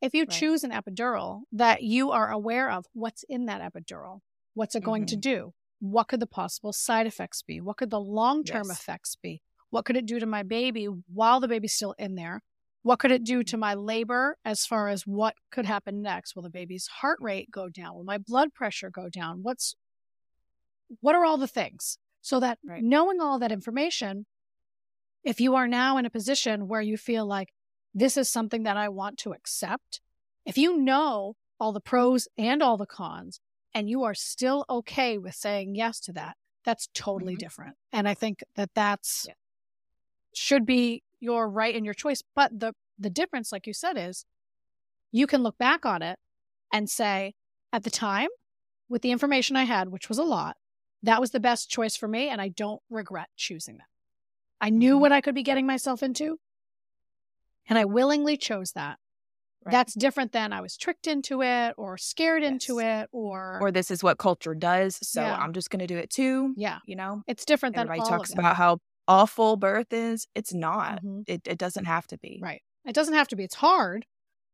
if 0.01 0.14
you 0.14 0.22
right. 0.22 0.30
choose 0.30 0.64
an 0.64 0.70
epidural, 0.70 1.42
that 1.53 1.82
you 1.82 2.11
are 2.11 2.30
aware 2.30 2.70
of 2.70 2.86
what's 2.92 3.24
in 3.28 3.46
that 3.46 3.61
epidural, 3.61 4.20
what's 4.55 4.74
it 4.74 4.84
going 4.84 5.03
mm-hmm. 5.03 5.14
to 5.14 5.16
do? 5.16 5.55
What 5.80 6.09
could 6.09 6.20
the 6.20 6.26
possible 6.26 6.72
side 6.72 7.07
effects 7.07 7.42
be? 7.42 7.61
What 7.61 7.76
could 7.76 7.90
the 7.90 8.01
long 8.01 8.44
term 8.44 8.66
yes. 8.68 8.78
effects 8.78 9.16
be? 9.16 9.42
What 9.70 9.84
could 9.84 9.96
it 9.96 10.07
do 10.07 10.18
to 10.18 10.26
my 10.26 10.42
baby 10.42 10.88
while 11.12 11.40
the 11.40 11.49
baby's 11.49 11.74
still 11.74 11.94
in 11.99 12.14
there? 12.14 12.42
What 12.82 13.01
could 13.01 13.11
it 13.11 13.24
do 13.24 13.42
to 13.44 13.57
my 13.57 13.74
labor 13.74 14.38
as 14.44 14.64
far 14.64 14.88
as 14.88 15.03
what 15.03 15.34
could 15.51 15.66
happen 15.66 16.01
next? 16.01 16.34
Will 16.34 16.42
the 16.42 16.51
baby's 16.51 16.86
heart 16.86 17.18
rate 17.20 17.51
go 17.51 17.68
down? 17.68 17.94
Will 17.94 18.05
my 18.05 18.18
blood 18.18 18.55
pressure 18.55 18.90
go 18.90 19.09
down? 19.09 19.40
What's 19.42 19.74
what 21.01 21.14
are 21.14 21.24
all 21.24 21.36
the 21.36 21.46
things? 21.46 21.99
So 22.22 22.40
that 22.40 22.59
right. 22.66 22.82
knowing 22.82 23.20
all 23.20 23.38
that 23.40 23.53
information, 23.53 24.26
if 25.22 25.40
you 25.40 25.55
are 25.55 25.68
now 25.68 25.99
in 25.99 26.07
a 26.07 26.11
position 26.11 26.68
where 26.68 26.80
you 26.80 26.96
feel 26.96 27.26
like 27.26 27.51
this 27.95 28.16
is 28.16 28.28
something 28.28 28.62
that 28.64 28.76
I 28.76 28.89
want 28.89 29.18
to 29.18 29.32
accept, 29.32 30.01
if 30.45 30.57
you 30.59 30.76
know 30.76 31.36
all 31.61 31.72
the 31.72 31.80
pros 31.80 32.28
and 32.36 32.62
all 32.62 32.76
the 32.76 32.86
cons, 32.86 33.41
and 33.74 33.89
you 33.89 34.05
are 34.05 34.14
still 34.14 34.64
okay 34.70 35.18
with 35.18 35.34
saying 35.34 35.74
yes 35.74 36.01
to 36.01 36.12
that, 36.12 36.36
that's 36.64 36.89
totally 36.95 37.34
mm-hmm. 37.34 37.41
different. 37.41 37.76
And 37.93 38.09
I 38.09 38.14
think 38.14 38.43
that 38.57 38.70
that's 38.74 39.26
yeah. 39.26 39.34
should 40.34 40.66
be 40.66 41.03
your 41.20 41.49
right 41.49 41.74
and 41.74 41.84
your 41.84 41.95
choice. 41.95 42.22
But 42.34 42.59
the 42.59 42.74
the 42.99 43.11
difference, 43.11 43.53
like 43.53 43.66
you 43.66 43.72
said, 43.72 43.97
is 43.97 44.24
you 45.12 45.26
can 45.26 45.43
look 45.43 45.57
back 45.59 45.86
on 45.86 46.03
it 46.03 46.18
and 46.72 46.91
say, 46.91 47.34
at 47.72 47.84
the 47.84 47.91
time, 47.91 48.28
with 48.89 49.03
the 49.03 49.11
information 49.11 49.57
I 49.57 49.64
had, 49.64 49.89
which 49.89 50.09
was 50.09 50.18
a 50.18 50.24
lot, 50.24 50.57
that 51.03 51.20
was 51.20 51.30
the 51.30 51.41
best 51.41 51.70
choice 51.70 51.97
for 51.97 52.09
me, 52.09 52.28
and 52.28 52.41
I 52.41 52.49
don't 52.49 52.80
regret 52.91 53.28
choosing 53.36 53.76
that. 53.76 53.86
I 54.61 54.70
knew 54.70 54.95
mm-hmm. 54.95 55.01
what 55.03 55.12
I 55.12 55.20
could 55.20 55.34
be 55.34 55.43
getting 55.43 55.66
myself 55.66 56.03
into, 56.03 56.39
and 57.68 57.78
I 57.78 57.84
willingly 57.84 58.36
chose 58.36 58.72
that. 58.72 58.98
Right. 59.64 59.72
That's 59.72 59.94
different 59.94 60.32
than 60.32 60.52
I 60.52 60.60
was 60.60 60.76
tricked 60.76 61.06
into 61.06 61.42
it 61.42 61.74
or 61.76 61.98
scared 61.98 62.42
yes. 62.42 62.52
into 62.52 62.80
it 62.80 63.08
or 63.12 63.58
or 63.60 63.72
this 63.72 63.90
is 63.90 64.02
what 64.02 64.18
culture 64.18 64.54
does, 64.54 64.98
so 65.02 65.20
yeah. 65.20 65.36
I'm 65.36 65.52
just 65.52 65.70
going 65.70 65.80
to 65.80 65.86
do 65.86 65.96
it 65.96 66.10
too. 66.10 66.54
Yeah, 66.56 66.78
you 66.86 66.96
know, 66.96 67.22
it's 67.26 67.44
different 67.44 67.74
than 67.74 67.88
everybody 67.88 68.08
talks 68.08 68.32
about 68.32 68.56
how 68.56 68.78
awful 69.08 69.56
birth 69.56 69.92
is. 69.92 70.28
It's 70.34 70.54
not. 70.54 71.02
Mm-hmm. 71.02 71.22
It 71.26 71.42
it 71.46 71.58
doesn't 71.58 71.86
have 71.86 72.06
to 72.08 72.18
be. 72.18 72.40
Right. 72.42 72.62
It 72.86 72.94
doesn't 72.94 73.14
have 73.14 73.28
to 73.28 73.36
be. 73.36 73.44
It's 73.44 73.56
hard, 73.56 74.06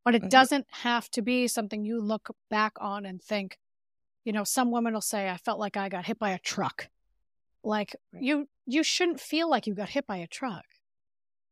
but 0.04 0.14
it 0.14 0.22
mm-hmm. 0.22 0.28
doesn't 0.30 0.66
have 0.70 1.10
to 1.10 1.22
be 1.22 1.48
something 1.48 1.84
you 1.84 2.00
look 2.00 2.34
back 2.50 2.72
on 2.80 3.04
and 3.04 3.22
think. 3.22 3.58
You 4.24 4.32
know, 4.32 4.44
some 4.44 4.70
women 4.70 4.94
will 4.94 5.02
say, 5.02 5.28
"I 5.28 5.36
felt 5.36 5.60
like 5.60 5.76
I 5.76 5.90
got 5.90 6.06
hit 6.06 6.18
by 6.18 6.30
a 6.30 6.38
truck." 6.38 6.88
Like 7.62 7.96
right. 8.12 8.22
you, 8.22 8.48
you 8.66 8.82
shouldn't 8.82 9.20
feel 9.20 9.48
like 9.48 9.66
you 9.66 9.74
got 9.74 9.88
hit 9.88 10.06
by 10.06 10.18
a 10.18 10.26
truck. 10.26 10.64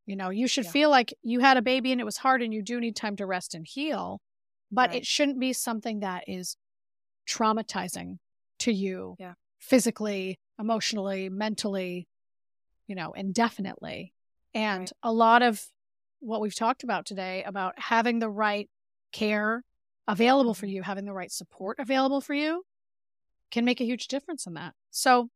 You 0.06 0.16
know, 0.16 0.30
you 0.30 0.48
should 0.48 0.64
yeah. 0.64 0.70
feel 0.70 0.90
like 0.90 1.14
you 1.22 1.40
had 1.40 1.56
a 1.56 1.62
baby 1.62 1.92
and 1.92 2.00
it 2.00 2.04
was 2.04 2.16
hard 2.16 2.42
and 2.42 2.52
you 2.52 2.62
do 2.62 2.80
need 2.80 2.96
time 2.96 3.16
to 3.16 3.26
rest 3.26 3.54
and 3.54 3.66
heal, 3.66 4.20
but 4.70 4.90
right. 4.90 4.98
it 4.98 5.06
shouldn't 5.06 5.38
be 5.38 5.52
something 5.52 6.00
that 6.00 6.24
is 6.26 6.56
traumatizing 7.28 8.18
to 8.60 8.72
you 8.72 9.16
yeah. 9.18 9.34
physically, 9.60 10.38
emotionally, 10.58 11.28
mentally, 11.28 12.08
you 12.86 12.94
know, 12.94 13.12
indefinitely. 13.12 14.12
And 14.54 14.80
right. 14.80 14.92
a 15.02 15.12
lot 15.12 15.42
of 15.42 15.64
what 16.20 16.40
we've 16.40 16.54
talked 16.54 16.82
about 16.84 17.06
today 17.06 17.42
about 17.44 17.74
having 17.78 18.18
the 18.18 18.30
right 18.30 18.68
care 19.12 19.64
available 20.08 20.54
for 20.54 20.66
mm-hmm. 20.66 20.76
you, 20.76 20.82
having 20.82 21.04
the 21.04 21.12
right 21.12 21.30
support 21.30 21.78
available 21.78 22.20
for 22.20 22.34
you 22.34 22.64
can 23.50 23.64
make 23.64 23.80
a 23.80 23.84
huge 23.84 24.08
difference 24.08 24.46
in 24.46 24.54
that. 24.54 24.74
So, 24.90 25.28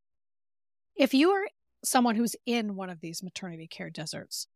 if 0.97 1.13
you 1.13 1.31
are 1.31 1.47
someone 1.85 2.17
who's 2.17 2.35
in 2.47 2.75
one 2.75 2.89
of 2.89 3.01
these 3.01 3.23
maternity 3.23 3.69
care 3.69 3.91
deserts, 3.91 4.49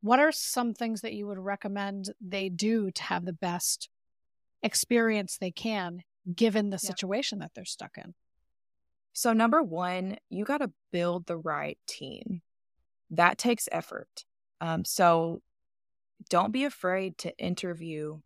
what 0.00 0.18
are 0.18 0.32
some 0.32 0.74
things 0.74 1.00
that 1.00 1.14
you 1.14 1.26
would 1.26 1.38
recommend 1.38 2.10
they 2.20 2.48
do 2.48 2.90
to 2.90 3.02
have 3.02 3.24
the 3.24 3.32
best 3.32 3.88
experience 4.62 5.38
they 5.38 5.50
can 5.50 6.02
given 6.34 6.70
the 6.70 6.80
yeah. 6.82 6.88
situation 6.88 7.38
that 7.40 7.52
they're 7.54 7.64
stuck 7.64 7.96
in? 7.98 8.14
So, 9.12 9.32
number 9.32 9.62
one, 9.62 10.18
you 10.28 10.44
got 10.44 10.58
to 10.58 10.70
build 10.92 11.26
the 11.26 11.38
right 11.38 11.78
team. 11.88 12.42
That 13.10 13.38
takes 13.38 13.68
effort. 13.72 14.24
Um, 14.60 14.84
so, 14.84 15.40
don't 16.28 16.52
be 16.52 16.64
afraid 16.64 17.16
to 17.18 17.36
interview 17.38 18.20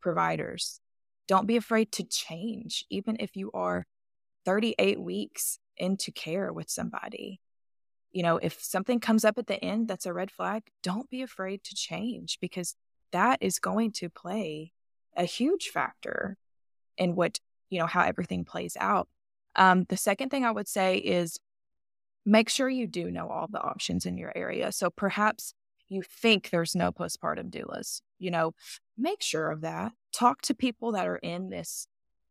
providers. 0.00 0.80
Don't 1.26 1.46
be 1.46 1.56
afraid 1.56 1.92
to 1.92 2.04
change, 2.04 2.84
even 2.90 3.16
if 3.20 3.36
you 3.36 3.50
are 3.52 3.86
38 4.44 5.00
weeks 5.00 5.58
into 5.76 6.12
care 6.12 6.52
with 6.52 6.70
somebody 6.70 7.40
you 8.12 8.22
know, 8.22 8.38
if 8.38 8.60
something 8.60 9.00
comes 9.00 9.24
up 9.24 9.38
at 9.38 9.46
the 9.46 9.62
end 9.64 9.88
that's 9.88 10.06
a 10.06 10.12
red 10.12 10.30
flag, 10.30 10.62
don't 10.82 11.08
be 11.10 11.22
afraid 11.22 11.62
to 11.64 11.74
change 11.74 12.38
because 12.40 12.74
that 13.12 13.38
is 13.40 13.58
going 13.58 13.92
to 13.92 14.08
play 14.08 14.72
a 15.16 15.24
huge 15.24 15.68
factor 15.68 16.36
in 16.96 17.14
what, 17.14 17.38
you 17.68 17.78
know, 17.78 17.86
how 17.86 18.02
everything 18.02 18.44
plays 18.44 18.76
out. 18.78 19.08
Um, 19.56 19.84
the 19.88 19.96
second 19.96 20.30
thing 20.30 20.44
I 20.44 20.50
would 20.50 20.68
say 20.68 20.96
is 20.96 21.38
make 22.24 22.48
sure 22.48 22.68
you 22.68 22.86
do 22.86 23.10
know 23.10 23.28
all 23.28 23.48
the 23.50 23.60
options 23.60 24.06
in 24.06 24.16
your 24.16 24.32
area. 24.36 24.72
So 24.72 24.90
perhaps 24.90 25.54
you 25.88 26.02
think 26.02 26.50
there's 26.50 26.76
no 26.76 26.92
postpartum 26.92 27.50
doulas, 27.50 28.00
you 28.18 28.30
know, 28.30 28.54
make 28.96 29.22
sure 29.22 29.50
of 29.50 29.62
that. 29.62 29.92
Talk 30.12 30.42
to 30.42 30.54
people 30.54 30.92
that 30.92 31.06
are 31.06 31.16
in 31.16 31.50
this 31.50 31.86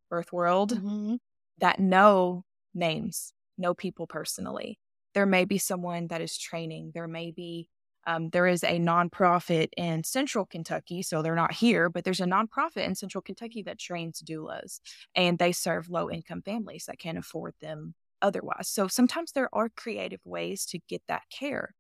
birth 0.09 0.32
world 0.32 0.73
mm-hmm. 0.73 1.15
that 1.59 1.80
know 1.80 2.45
names, 2.73 3.34
know 3.57 3.73
people 3.73 4.07
personally 4.07 4.80
there 5.14 5.26
may 5.26 5.45
be 5.45 5.57
someone 5.57 6.07
that 6.07 6.22
is 6.22 6.38
training. 6.38 6.91
There 6.93 7.07
may 7.07 7.32
be, 7.32 7.68
um, 8.05 8.30
there 8.30 8.47
is 8.47 8.64
a 8.64 8.80
nonprofit 8.80 9.70
in 9.76 10.03
central 10.03 10.45
Kentucky. 10.45 11.01
So 11.01 11.22
they're 11.22 11.36
not 11.36 11.53
here, 11.53 11.89
but 11.89 12.03
there's 12.03 12.22
a 12.22 12.26
nonprofit 12.26 12.86
in 12.86 12.95
central 12.95 13.22
Kentucky 13.22 13.64
that 13.64 13.80
trains 13.80 14.22
doulas 14.22 14.80
and 15.16 15.38
they 15.38 15.51
serve 15.51 15.89
low 15.89 16.10
income 16.10 16.41
families 16.43 16.86
that 16.88 16.99
can't 16.99 17.18
afford 17.18 17.53
them 17.62 17.95
otherwise. 18.22 18.68
So 18.68 18.88
sometimes 18.88 19.32
there 19.32 19.49
are 19.53 19.70
creative 19.70 20.22
ways 20.26 20.66
to 20.68 20.80
get 20.88 21.01
that 21.07 21.24
care. 21.32 21.74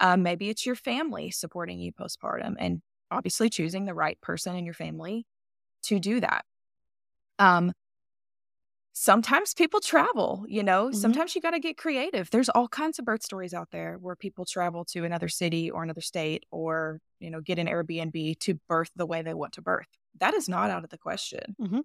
Um, 0.00 0.22
maybe 0.22 0.48
it's 0.48 0.66
your 0.66 0.74
family 0.74 1.30
supporting 1.30 1.78
you 1.78 1.92
postpartum 1.92 2.54
and 2.58 2.82
obviously 3.10 3.50
choosing 3.50 3.84
the 3.84 3.94
right 3.94 4.20
person 4.20 4.56
in 4.56 4.64
your 4.64 4.74
family 4.74 5.26
to 5.84 6.00
do 6.00 6.20
that. 6.20 6.44
Um, 7.38 7.72
sometimes 8.92 9.54
people 9.54 9.80
travel, 9.80 10.44
you 10.48 10.62
know, 10.62 10.86
mm-hmm. 10.86 10.96
sometimes 10.96 11.34
you 11.34 11.40
got 11.40 11.52
to 11.52 11.60
get 11.60 11.76
creative. 11.76 12.30
There's 12.30 12.48
all 12.48 12.68
kinds 12.68 12.98
of 12.98 13.04
birth 13.04 13.22
stories 13.22 13.54
out 13.54 13.68
there 13.72 13.96
where 14.00 14.16
people 14.16 14.44
travel 14.44 14.84
to 14.86 15.04
another 15.04 15.28
city 15.28 15.70
or 15.70 15.82
another 15.82 16.00
state 16.00 16.44
or, 16.50 17.00
you 17.18 17.30
know, 17.30 17.40
get 17.40 17.58
an 17.58 17.66
Airbnb 17.66 18.38
to 18.40 18.54
birth 18.68 18.90
the 18.94 19.06
way 19.06 19.22
they 19.22 19.34
want 19.34 19.54
to 19.54 19.62
birth. 19.62 19.88
That 20.20 20.34
is 20.34 20.48
not 20.48 20.70
out 20.70 20.84
of 20.84 20.90
the 20.90 20.98
question. 20.98 21.56
Mm-hmm. 21.60 21.80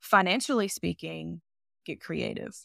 Financially 0.00 0.68
speaking, 0.68 1.42
get 1.84 2.00
creative. 2.00 2.56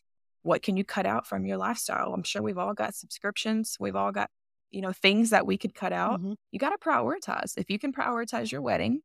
What 0.44 0.62
can 0.62 0.78
you 0.78 0.84
cut 0.84 1.06
out 1.06 1.28
from 1.28 1.46
your 1.46 1.58
lifestyle? 1.58 2.14
I'm 2.14 2.24
sure 2.24 2.42
we've 2.42 2.58
all 2.58 2.74
got 2.74 2.96
subscriptions. 2.96 3.78
We've 3.80 3.96
all 3.96 4.12
got, 4.12 4.30
you 4.72 4.82
know, 4.82 4.94
things 4.94 5.30
that 5.32 5.46
we 5.46 5.58
could 5.58 5.76
cut 5.76 5.94
out. 5.94 6.20
Mm-hmm. 6.20 6.34
You 6.52 6.60
got 6.60 6.70
to 6.70 6.78
prioritize. 6.78 7.54
If 7.58 7.70
you 7.70 7.80
can 7.80 7.94
prioritize 7.94 8.52
your 8.52 8.62
wedding, 8.62 9.02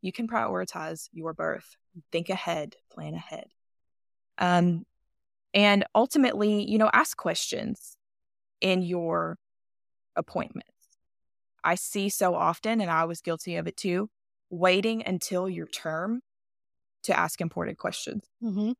you 0.00 0.12
can 0.12 0.26
prioritize 0.26 1.08
your 1.12 1.32
birth. 1.32 1.76
Think 2.10 2.28
ahead, 2.28 2.76
plan 2.90 3.14
ahead. 3.14 3.46
Um, 4.38 4.84
and 5.54 5.84
ultimately, 5.94 6.68
you 6.68 6.78
know, 6.78 6.90
ask 6.92 7.16
questions 7.16 7.96
in 8.60 8.82
your 8.82 9.38
appointments. 10.16 10.70
I 11.64 11.74
see 11.74 12.08
so 12.08 12.34
often, 12.34 12.80
and 12.80 12.90
I 12.90 13.04
was 13.04 13.20
guilty 13.20 13.56
of 13.56 13.66
it 13.66 13.76
too, 13.76 14.08
waiting 14.50 15.02
until 15.06 15.48
your 15.48 15.66
term 15.66 16.20
to 17.04 17.18
ask 17.18 17.40
important 17.40 17.78
questions. 17.78 18.24
Mm-hmm. 18.42 18.72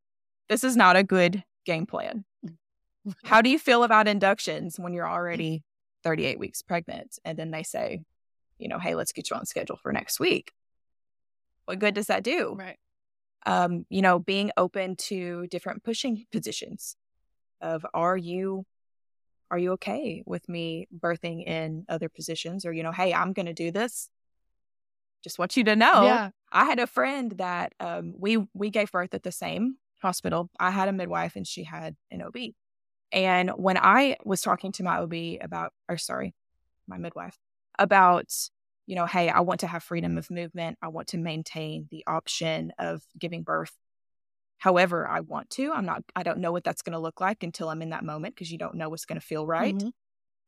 This 0.48 0.64
is 0.64 0.76
not 0.76 0.96
a 0.96 1.04
good 1.04 1.44
game 1.64 1.86
plan. 1.86 2.24
How 3.24 3.42
do 3.42 3.50
you 3.50 3.58
feel 3.58 3.84
about 3.84 4.08
inductions 4.08 4.78
when 4.78 4.92
you're 4.92 5.08
already 5.10 5.62
38 6.02 6.38
weeks 6.38 6.62
pregnant. 6.62 7.18
And 7.24 7.38
then 7.38 7.50
they 7.50 7.62
say, 7.62 8.02
you 8.58 8.68
know, 8.68 8.78
hey, 8.78 8.94
let's 8.94 9.12
get 9.12 9.30
you 9.30 9.36
on 9.36 9.46
schedule 9.46 9.76
for 9.76 9.92
next 9.92 10.20
week. 10.20 10.52
What 11.64 11.78
good 11.78 11.94
does 11.94 12.06
that 12.06 12.24
do? 12.24 12.54
Right. 12.58 12.78
Um, 13.44 13.86
you 13.88 14.02
know, 14.02 14.18
being 14.18 14.50
open 14.56 14.96
to 15.08 15.46
different 15.48 15.82
pushing 15.82 16.24
positions 16.30 16.96
of 17.60 17.84
are 17.94 18.16
you 18.16 18.64
are 19.50 19.58
you 19.58 19.72
okay 19.72 20.22
with 20.24 20.48
me 20.48 20.88
birthing 20.96 21.46
in 21.46 21.84
other 21.88 22.08
positions? 22.08 22.64
or 22.64 22.72
you 22.72 22.82
know 22.82 22.92
hey 22.92 23.12
i'm 23.12 23.32
going 23.32 23.46
to 23.46 23.52
do 23.52 23.70
this. 23.70 24.08
Just 25.22 25.38
want 25.38 25.56
you 25.56 25.64
to 25.64 25.76
know 25.76 26.04
Yeah. 26.04 26.30
i 26.50 26.64
had 26.64 26.78
a 26.80 26.86
friend 26.86 27.32
that 27.38 27.72
um, 27.80 28.14
we 28.18 28.38
we 28.54 28.70
gave 28.70 28.90
birth 28.90 29.14
at 29.14 29.22
the 29.22 29.32
same 29.32 29.76
hospital. 30.00 30.50
I 30.58 30.70
had 30.72 30.88
a 30.88 30.92
midwife 30.92 31.36
and 31.36 31.46
she 31.46 31.62
had 31.64 31.94
an 32.10 32.22
ob 32.22 32.36
and 33.12 33.50
when 33.50 33.76
i 33.76 34.16
was 34.24 34.40
talking 34.40 34.72
to 34.72 34.82
my 34.82 34.96
ob 34.98 35.12
about 35.40 35.72
or 35.88 35.96
sorry 35.98 36.34
my 36.88 36.98
midwife 36.98 37.38
about 37.78 38.32
you 38.86 38.96
know 38.96 39.06
hey 39.06 39.28
i 39.28 39.40
want 39.40 39.60
to 39.60 39.66
have 39.66 39.82
freedom 39.82 40.18
of 40.18 40.30
movement 40.30 40.76
i 40.82 40.88
want 40.88 41.08
to 41.08 41.18
maintain 41.18 41.86
the 41.90 42.02
option 42.06 42.72
of 42.78 43.02
giving 43.18 43.42
birth 43.42 43.72
however 44.58 45.08
I 45.08 45.18
want 45.20 45.50
to. 45.50 45.72
I'm 45.72 45.84
not, 45.84 46.04
I 46.14 46.22
don't 46.22 46.38
know 46.38 46.52
what 46.52 46.62
that's 46.62 46.82
going 46.82 46.92
to 46.92 47.00
look 47.00 47.20
like 47.20 47.42
until 47.42 47.68
I'm 47.68 47.82
in 47.82 47.90
that 47.90 48.04
moment 48.04 48.36
because 48.36 48.52
you 48.52 48.58
don't 48.58 48.76
know 48.76 48.88
what's 48.88 49.06
going 49.06 49.18
to 49.20 49.26
feel 49.26 49.44
right. 49.44 49.74
Mhm. 49.74 49.90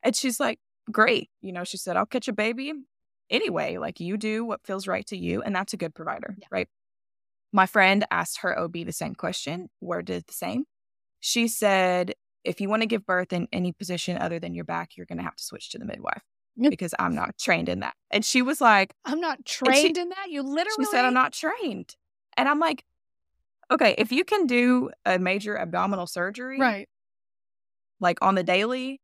And 0.04 0.14
she's 0.14 0.38
like, 0.38 0.60
great. 0.88 1.30
You 1.40 1.50
know, 1.52 1.64
she 1.64 1.78
said, 1.78 1.96
I'll 1.96 2.06
catch 2.06 2.28
a 2.28 2.32
baby 2.32 2.72
anyway. 3.28 3.76
Like 3.76 3.98
you 3.98 4.16
do 4.16 4.44
what 4.44 4.64
feels 4.64 4.86
right 4.86 5.04
to 5.08 5.16
you. 5.16 5.42
And 5.42 5.52
that's 5.52 5.72
a 5.72 5.76
good 5.76 5.96
provider, 5.96 6.36
Yeah. 6.38 6.46
right? 6.48 6.68
My 7.52 7.66
friend 7.66 8.06
asked 8.08 8.38
her 8.42 8.56
OB 8.56 8.74
the 8.86 8.92
same 8.92 9.16
question. 9.16 9.68
Word 9.80 10.04
did 10.04 10.28
the 10.28 10.32
same. 10.34 10.64
She 11.18 11.48
said, 11.48 12.14
if 12.44 12.60
you 12.60 12.68
want 12.68 12.82
to 12.82 12.86
give 12.86 13.04
birth 13.04 13.32
in 13.32 13.48
any 13.52 13.72
position 13.72 14.16
other 14.16 14.38
than 14.38 14.54
your 14.54 14.64
back, 14.64 14.96
you're 14.96 15.06
going 15.06 15.18
to 15.18 15.24
have 15.24 15.34
to 15.34 15.42
switch 15.42 15.70
to 15.70 15.78
the 15.78 15.86
midwife. 15.86 16.22
Because 16.58 16.94
I'm 16.98 17.14
not 17.14 17.36
trained 17.38 17.68
in 17.68 17.80
that. 17.80 17.94
And 18.10 18.24
she 18.24 18.42
was 18.42 18.60
like, 18.60 18.94
I'm 19.04 19.20
not 19.20 19.44
trained 19.44 19.96
in 19.96 20.08
that. 20.10 20.26
You 20.30 20.42
literally 20.42 20.84
she 20.84 20.90
said, 20.90 21.04
I'm 21.04 21.14
not 21.14 21.32
trained. 21.32 21.96
And 22.36 22.48
I'm 22.48 22.58
like, 22.58 22.84
okay, 23.70 23.94
if 23.98 24.12
you 24.12 24.24
can 24.24 24.46
do 24.46 24.90
a 25.04 25.18
major 25.18 25.58
abdominal 25.58 26.06
surgery, 26.06 26.60
Right. 26.60 26.88
like 28.00 28.18
on 28.22 28.34
the 28.34 28.42
daily, 28.42 29.00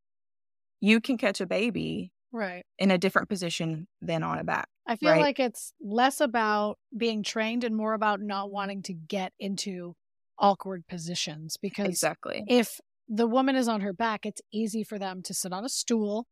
you 0.81 1.01
can 1.01 1.17
catch 1.19 1.41
a 1.41 1.47
baby 1.47 2.13
Right. 2.33 2.65
in 2.79 2.91
a 2.91 2.99
different 2.99 3.29
position 3.29 3.89
than 4.01 4.23
on 4.23 4.39
a 4.39 4.45
back. 4.45 4.69
I 4.87 4.97
feel 4.97 5.11
Right. 5.11 5.21
like 5.21 5.41
it's 5.41 5.73
less 5.81 6.21
about 6.21 6.79
being 6.97 7.23
trained 7.23 7.65
and 7.65 7.77
more 7.77 7.95
about 7.95 8.21
not 8.21 8.51
wanting 8.51 8.83
to 8.85 8.95
get 8.95 9.33
into 9.39 9.95
awkward 10.39 10.87
positions 10.89 11.57
because 11.57 11.87
Exactly. 11.87 12.45
if 12.49 12.81
the 13.09 13.27
woman 13.27 13.57
is 13.57 13.69
on 13.69 13.81
her 13.83 13.93
back, 13.93 14.25
it's 14.25 14.41
easy 14.53 14.83
for 14.85 14.99
them 14.99 15.23
to 15.23 15.35
sit 15.35 15.53
on 15.53 15.65
a 15.65 15.69
stool 15.69 16.27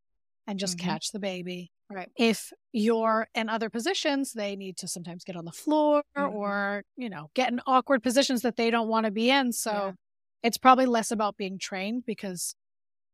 and 0.49 0.59
just 0.59 0.77
Mhm. 0.79 0.83
catch 0.83 1.13
the 1.13 1.21
baby. 1.21 1.71
Right. 1.91 2.11
If 2.17 2.53
you're 2.73 3.29
in 3.35 3.49
other 3.49 3.71
positions, 3.71 4.33
they 4.33 4.57
need 4.57 4.77
to 4.79 4.89
sometimes 4.89 5.23
get 5.25 5.37
on 5.37 5.45
the 5.45 5.53
floor 5.53 6.03
Mhm. 6.17 6.33
or, 6.33 6.83
you 6.97 7.09
know, 7.09 7.31
get 7.35 7.53
in 7.53 7.61
awkward 7.67 8.03
positions 8.03 8.43
that 8.43 8.57
they 8.57 8.71
don't 8.71 8.89
want 8.89 9.05
to 9.07 9.11
be 9.13 9.31
in. 9.31 9.53
So 9.53 9.71
Yeah. 9.73 9.93
it's 10.43 10.59
probably 10.59 10.87
less 10.87 11.11
about 11.11 11.37
being 11.37 11.59
trained 11.59 12.05
because 12.07 12.57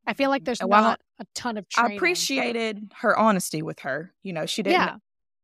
I 0.06 0.12
feel 0.14 0.28
like 0.30 0.44
there's 0.44 0.60
while 0.60 0.82
not 0.82 1.00
a 1.18 1.24
ton 1.34 1.56
of 1.56 1.66
I 1.76 1.82
training. 1.82 1.98
appreciated 1.98 2.92
her 2.96 3.16
honesty 3.16 3.62
with 3.62 3.80
her. 3.80 4.14
You 4.22 4.32
know, 4.32 4.46
she 4.46 4.62
didn't 4.62 4.80
Yeah. 4.80 4.96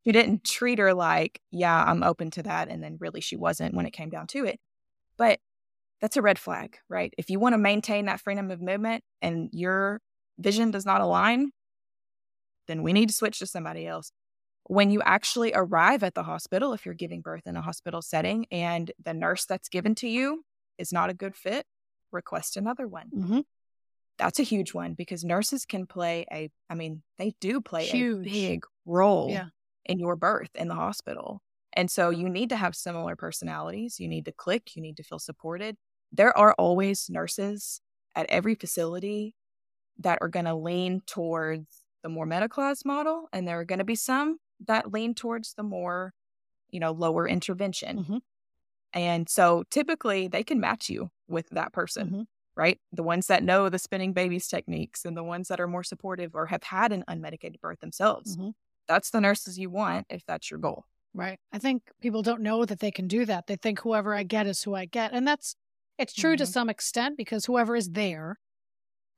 she 0.04 0.12
didn't 0.12 0.44
treat 0.44 0.78
her 0.78 0.94
like, 0.94 1.40
yeah, 1.50 1.84
I'm 1.84 2.02
open 2.02 2.30
to 2.32 2.42
that. 2.44 2.68
And 2.68 2.82
then 2.82 2.96
really 3.00 3.20
she 3.20 3.36
wasn't 3.36 3.74
when 3.74 3.84
it 3.86 3.90
came 3.92 4.08
down 4.10 4.26
to 4.28 4.44
it. 4.46 4.58
But 5.18 5.40
that's 6.00 6.16
a 6.16 6.22
red 6.22 6.38
flag, 6.38 6.78
right? 6.88 7.12
If 7.18 7.28
you 7.30 7.38
want 7.38 7.52
to 7.52 7.58
maintain 7.58 8.06
that 8.06 8.20
freedom 8.20 8.50
of 8.50 8.60
movement 8.62 9.04
and 9.20 9.50
your 9.52 10.00
vision 10.38 10.70
does 10.70 10.86
not 10.86 11.00
align, 11.02 11.52
then 12.70 12.82
we 12.82 12.92
need 12.92 13.08
to 13.08 13.14
switch 13.14 13.38
to 13.40 13.46
somebody 13.46 13.86
else. 13.86 14.12
When 14.64 14.90
you 14.90 15.02
actually 15.02 15.52
arrive 15.54 16.02
at 16.04 16.14
the 16.14 16.22
hospital, 16.22 16.72
if 16.72 16.84
you're 16.86 16.94
giving 16.94 17.20
birth 17.22 17.42
in 17.46 17.56
a 17.56 17.62
hospital 17.62 18.02
setting 18.02 18.46
and 18.50 18.92
the 19.02 19.12
nurse 19.14 19.44
that's 19.44 19.68
given 19.68 19.94
to 19.96 20.08
you 20.08 20.44
is 20.78 20.92
not 20.92 21.10
a 21.10 21.14
good 21.14 21.34
fit, 21.36 21.66
request 22.12 22.56
another 22.56 22.86
one. 22.86 23.10
Mhm. 23.14 23.44
That's 24.16 24.38
a 24.38 24.42
huge 24.44 24.74
one 24.74 24.94
because 24.94 25.24
nurses 25.24 25.64
can 25.64 25.86
play 25.86 26.26
a, 26.30 26.50
I 26.68 26.74
mean, 26.74 27.02
they 27.18 27.34
do 27.40 27.60
play 27.60 27.86
Huge. 27.86 28.26
a 28.26 28.30
big 28.30 28.64
role 28.84 29.30
Yeah. 29.30 29.48
in 29.86 29.98
your 29.98 30.14
birth 30.14 30.50
in 30.54 30.68
the 30.68 30.74
hospital. 30.74 31.42
And 31.72 31.90
so 31.90 32.10
you 32.10 32.28
need 32.28 32.50
to 32.50 32.56
have 32.56 32.76
similar 32.76 33.16
personalities. 33.16 33.98
You 33.98 34.08
need 34.08 34.24
to 34.26 34.32
click. 34.32 34.76
You 34.76 34.82
need 34.82 34.96
to 34.98 35.02
feel 35.02 35.18
supported. 35.18 35.76
There 36.12 36.36
are 36.36 36.52
always 36.54 37.08
nurses 37.08 37.80
at 38.14 38.26
every 38.28 38.54
facility 38.56 39.34
that 39.98 40.18
are 40.20 40.28
going 40.28 40.46
to 40.46 40.54
lean 40.54 41.00
towards 41.06 41.79
the 42.02 42.08
more 42.08 42.26
medicalized 42.26 42.84
model, 42.84 43.28
and 43.32 43.46
there 43.48 43.60
are 43.60 43.64
going 43.64 43.78
to 43.80 43.84
be 43.84 43.94
some 43.94 44.38
that 44.66 44.92
lean 44.92 45.14
towards 45.14 45.54
the 45.54 45.62
more, 45.62 46.12
you 46.70 46.80
know, 46.80 46.92
lower 46.92 47.28
intervention. 47.28 48.02
Mhm. 48.02 48.20
And 48.92 49.28
so 49.28 49.64
typically 49.70 50.28
they 50.28 50.44
can 50.44 50.60
match 50.60 50.88
you 50.90 51.10
with 51.28 51.48
that 51.50 51.72
person, 51.72 52.12
Mhm. 52.12 52.26
right? 52.56 52.80
The 52.92 53.02
ones 53.02 53.28
that 53.28 53.44
know 53.44 53.68
the 53.68 53.78
spinning 53.78 54.12
babies 54.12 54.48
techniques 54.48 55.04
and 55.04 55.16
the 55.16 55.24
ones 55.24 55.48
that 55.48 55.60
are 55.60 55.68
more 55.68 55.84
supportive 55.84 56.34
or 56.34 56.46
have 56.46 56.64
had 56.64 56.92
an 56.92 57.04
unmedicated 57.08 57.60
birth 57.60 57.80
themselves. 57.80 58.36
Mhm. 58.36 58.52
That's 58.88 59.10
the 59.10 59.20
nurses 59.20 59.58
you 59.58 59.70
want 59.70 60.06
if 60.10 60.24
that's 60.26 60.50
your 60.50 60.60
goal. 60.60 60.84
Right. 61.12 61.40
I 61.52 61.58
think 61.58 61.90
people 62.00 62.22
don't 62.22 62.42
know 62.42 62.64
that 62.64 62.78
they 62.78 62.90
can 62.92 63.08
do 63.08 63.24
that. 63.26 63.46
They 63.46 63.56
think 63.56 63.80
whoever 63.80 64.14
I 64.14 64.22
get 64.22 64.46
is 64.46 64.62
who 64.62 64.74
I 64.74 64.84
get. 64.84 65.12
And 65.12 65.26
that's 65.26 65.56
it's 65.98 66.14
true 66.14 66.36
to 66.36 66.46
Mhm. 66.46 66.46
some 66.46 66.70
extent 66.70 67.16
because 67.16 67.46
whoever 67.46 67.74
is 67.76 67.90
there, 67.90 68.36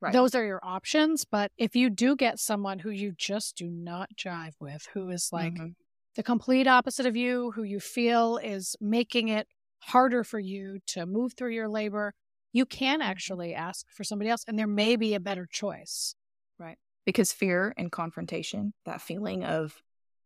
Right. 0.02 0.12
those 0.12 0.34
are 0.34 0.44
your 0.44 0.60
options. 0.64 1.24
But 1.24 1.52
if 1.56 1.76
you 1.76 1.88
do 1.88 2.16
get 2.16 2.38
someone 2.40 2.80
who 2.80 2.90
you 2.90 3.12
just 3.16 3.56
do 3.56 3.70
not 3.70 4.10
jive 4.16 4.54
with, 4.60 4.88
who 4.92 5.08
is 5.10 5.30
like 5.32 5.54
Mhm. 5.54 5.74
the 6.16 6.22
complete 6.24 6.66
opposite 6.66 7.06
of 7.06 7.16
you, 7.16 7.52
who 7.52 7.62
you 7.62 7.78
feel 7.78 8.36
is 8.36 8.74
making 8.80 9.28
it 9.28 9.46
harder 9.78 10.24
for 10.24 10.40
you 10.40 10.80
to 10.88 11.06
move 11.06 11.34
through 11.34 11.52
your 11.52 11.68
labor, 11.68 12.14
you 12.52 12.66
can 12.66 12.98
Mm-hmm. 13.00 13.08
actually 13.10 13.54
ask 13.54 13.88
for 13.90 14.02
somebody 14.04 14.28
else 14.28 14.44
and 14.46 14.58
there 14.58 14.66
may 14.66 14.96
be 14.96 15.14
a 15.14 15.20
better 15.20 15.46
choice. 15.46 16.14
Right. 16.58 16.78
Because 17.06 17.32
fear 17.32 17.72
and 17.76 17.90
confrontation, 17.92 18.74
that 18.84 19.00
feeling 19.00 19.44
of, 19.44 19.82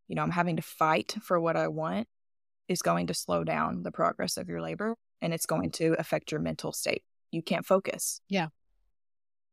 you 0.09 0.15
know, 0.17 0.23
I'm 0.23 0.31
having 0.31 0.57
to 0.57 0.63
fight 0.63 1.17
for 1.23 1.39
what 1.39 1.57
I 1.57 1.69
want 1.69 2.09
is 2.69 2.81
going 2.83 3.07
to 3.09 3.15
slow 3.15 3.45
down 3.45 3.83
the 3.83 3.93
progress 3.93 4.37
of 4.39 4.49
your 4.49 4.61
labor 4.63 4.97
and 5.21 5.33
it's 5.35 5.47
going 5.47 5.71
to 5.73 5.95
affect 5.99 6.33
your 6.33 6.41
mental 6.41 6.73
state. 6.73 7.05
You 7.31 7.43
can't 7.43 7.65
focus. 7.67 8.21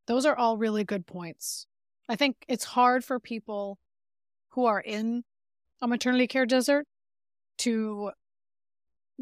Those 0.06 0.26
are 0.26 0.36
all 0.36 0.56
really 0.58 0.84
good 0.84 1.06
points. 1.06 1.66
I 2.08 2.16
think 2.16 2.44
it's 2.48 2.64
hard 2.64 3.04
for 3.04 3.18
people 3.18 3.78
who 4.50 4.66
are 4.66 4.80
in 4.80 5.24
a 5.80 5.88
maternity 5.88 6.26
care 6.26 6.46
desert 6.46 6.86
to 7.58 8.10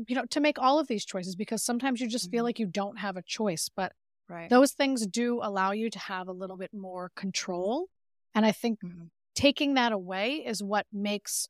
you 0.07 0.15
know 0.15 0.25
to 0.27 0.41
make 0.41 0.59
all 0.59 0.79
of 0.79 0.89
these 0.89 1.05
choices 1.05 1.37
because 1.37 1.63
sometimes 1.63 2.01
you 2.01 2.09
just 2.09 2.31
feel 2.31 2.43
Mhm. 2.43 2.47
like 2.47 2.59
you 2.59 2.67
don't 2.67 2.99
have 2.99 3.17
a 3.17 3.23
choice 3.23 3.69
but 3.69 3.93
Right. 4.29 4.49
those 4.49 4.73
things 4.73 5.07
do 5.07 5.41
allow 5.43 5.73
you 5.73 5.91
to 5.91 5.99
have 5.99 6.29
a 6.29 6.33
little 6.33 6.57
bit 6.57 6.73
more 6.73 7.11
control 7.15 7.89
and 8.35 8.47
i 8.47 8.53
think 8.53 8.81
Mhm. 8.81 9.11
taking 9.35 9.75
that 9.75 9.93
away 9.93 10.37
is 10.47 10.63
what 10.63 10.87
makes 10.93 11.49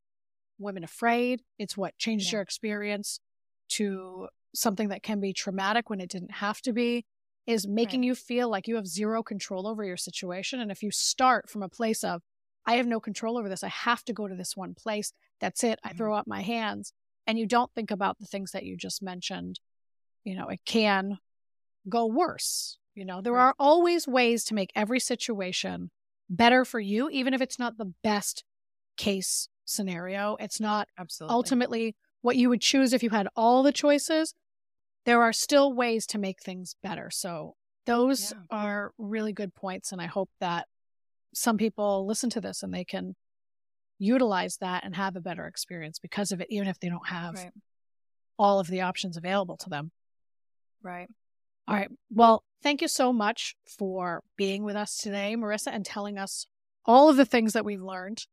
women 0.59 0.83
afraid 0.83 1.45
it's 1.59 1.77
what 1.77 1.97
changes 1.99 2.33
Yeah. 2.33 2.37
your 2.39 2.43
experience 2.43 3.21
to 3.69 4.29
something 4.55 4.89
that 4.89 5.03
can 5.05 5.21
be 5.21 5.33
traumatic 5.33 5.89
when 5.89 6.01
it 6.01 6.11
didn't 6.11 6.33
have 6.33 6.61
to 6.63 6.73
be 6.73 7.05
is 7.47 7.67
making 7.67 8.03
you 8.03 8.15
feel 8.15 8.49
like 8.49 8.69
you 8.69 8.77
have 8.77 8.87
zero 8.87 9.23
control 9.23 9.67
over 9.67 9.85
your 9.85 9.97
situation 9.97 10.61
and 10.61 10.71
if 10.71 10.83
you 10.83 10.91
start 10.91 11.49
from 11.51 11.63
a 11.63 11.69
place 11.69 12.05
of 12.05 12.23
i 12.67 12.75
have 12.75 12.87
no 12.87 13.01
control 13.01 13.37
over 13.39 13.49
this 13.49 13.65
i 13.65 13.69
have 13.69 14.05
to 14.05 14.13
go 14.13 14.29
to 14.29 14.35
this 14.37 14.57
one 14.57 14.75
place 14.75 15.13
that's 15.41 15.65
it 15.65 15.79
i 15.85 15.93
Mhm. 15.93 15.97
throw 15.97 16.15
up 16.15 16.27
my 16.27 16.43
hands 16.43 16.93
and 17.27 17.39
you 17.39 17.47
don't 17.47 17.73
think 17.75 17.91
about 17.91 18.19
the 18.19 18.27
things 18.27 18.53
that 18.53 18.65
you 18.65 18.77
just 18.77 19.03
mentioned 19.03 19.61
you 20.25 20.35
know 20.37 20.49
it 20.49 20.61
can 20.65 21.19
go 21.89 22.07
worse 22.07 22.79
you 22.95 23.05
know 23.05 23.21
there 23.21 23.33
Right. 23.33 23.47
are 23.47 23.55
always 23.59 24.07
ways 24.07 24.45
to 24.45 24.55
make 24.55 24.71
every 24.75 25.01
situation 25.01 25.91
better 26.31 26.65
for 26.65 26.81
you 26.81 27.09
even 27.11 27.35
if 27.35 27.41
it's 27.41 27.59
not 27.59 27.77
the 27.77 27.93
best 28.03 28.45
case 28.97 29.49
scenario 29.65 30.37
it's 30.41 30.61
not 30.61 30.89
Absolutely. 30.99 31.35
ultimately 31.35 31.97
what 32.21 32.37
you 32.37 32.49
would 32.49 32.61
choose 32.61 32.93
if 32.93 33.03
you 33.03 33.11
had 33.11 33.29
all 33.37 33.63
the 33.63 33.73
choices 33.73 34.35
there 35.05 35.23
are 35.23 35.33
still 35.33 35.73
ways 35.73 36.07
to 36.07 36.19
make 36.19 36.41
things 36.43 36.75
better 36.83 37.11
so 37.11 37.55
those 37.87 38.33
Yeah. 38.33 38.39
are 38.51 38.93
really 38.99 39.33
good 39.33 39.55
points 39.55 39.93
and 39.93 40.01
i 40.01 40.07
hope 40.07 40.31
that 40.41 40.69
some 41.35 41.57
people 41.57 42.07
listen 42.07 42.31
to 42.31 42.41
this 42.41 42.63
and 42.63 42.73
they 42.73 42.85
can 42.85 43.15
utilize 43.99 44.57
that 44.59 44.85
and 44.85 44.97
have 44.97 45.17
a 45.17 45.21
better 45.21 45.47
experience 45.47 45.99
because 45.99 46.33
of 46.33 46.41
it 46.41 46.49
even 46.51 46.69
if 46.69 46.79
they 46.81 46.89
don't 46.89 47.09
have 47.09 47.35
Right. 47.35 47.53
all 48.39 48.59
of 48.61 48.67
the 48.69 48.81
options 48.83 49.17
available 49.17 49.57
to 49.59 49.69
them 49.69 49.93
Right. 50.83 51.09
all 51.69 51.77
right. 51.77 51.91
Well, 52.11 52.43
thank 52.63 52.83
you 52.83 52.89
so 52.89 53.13
much 53.13 53.55
for 53.79 54.23
being 54.37 54.65
with 54.65 54.75
us 54.75 54.97
today, 54.97 55.37
Marissa, 55.37 55.69
and 55.73 55.85
telling 55.87 56.19
us 56.19 56.47
all 56.85 57.09
of 57.09 57.17
the 57.17 57.25
things 57.25 57.53
that 57.53 57.65
we've 57.65 57.81
learned. 57.81 58.27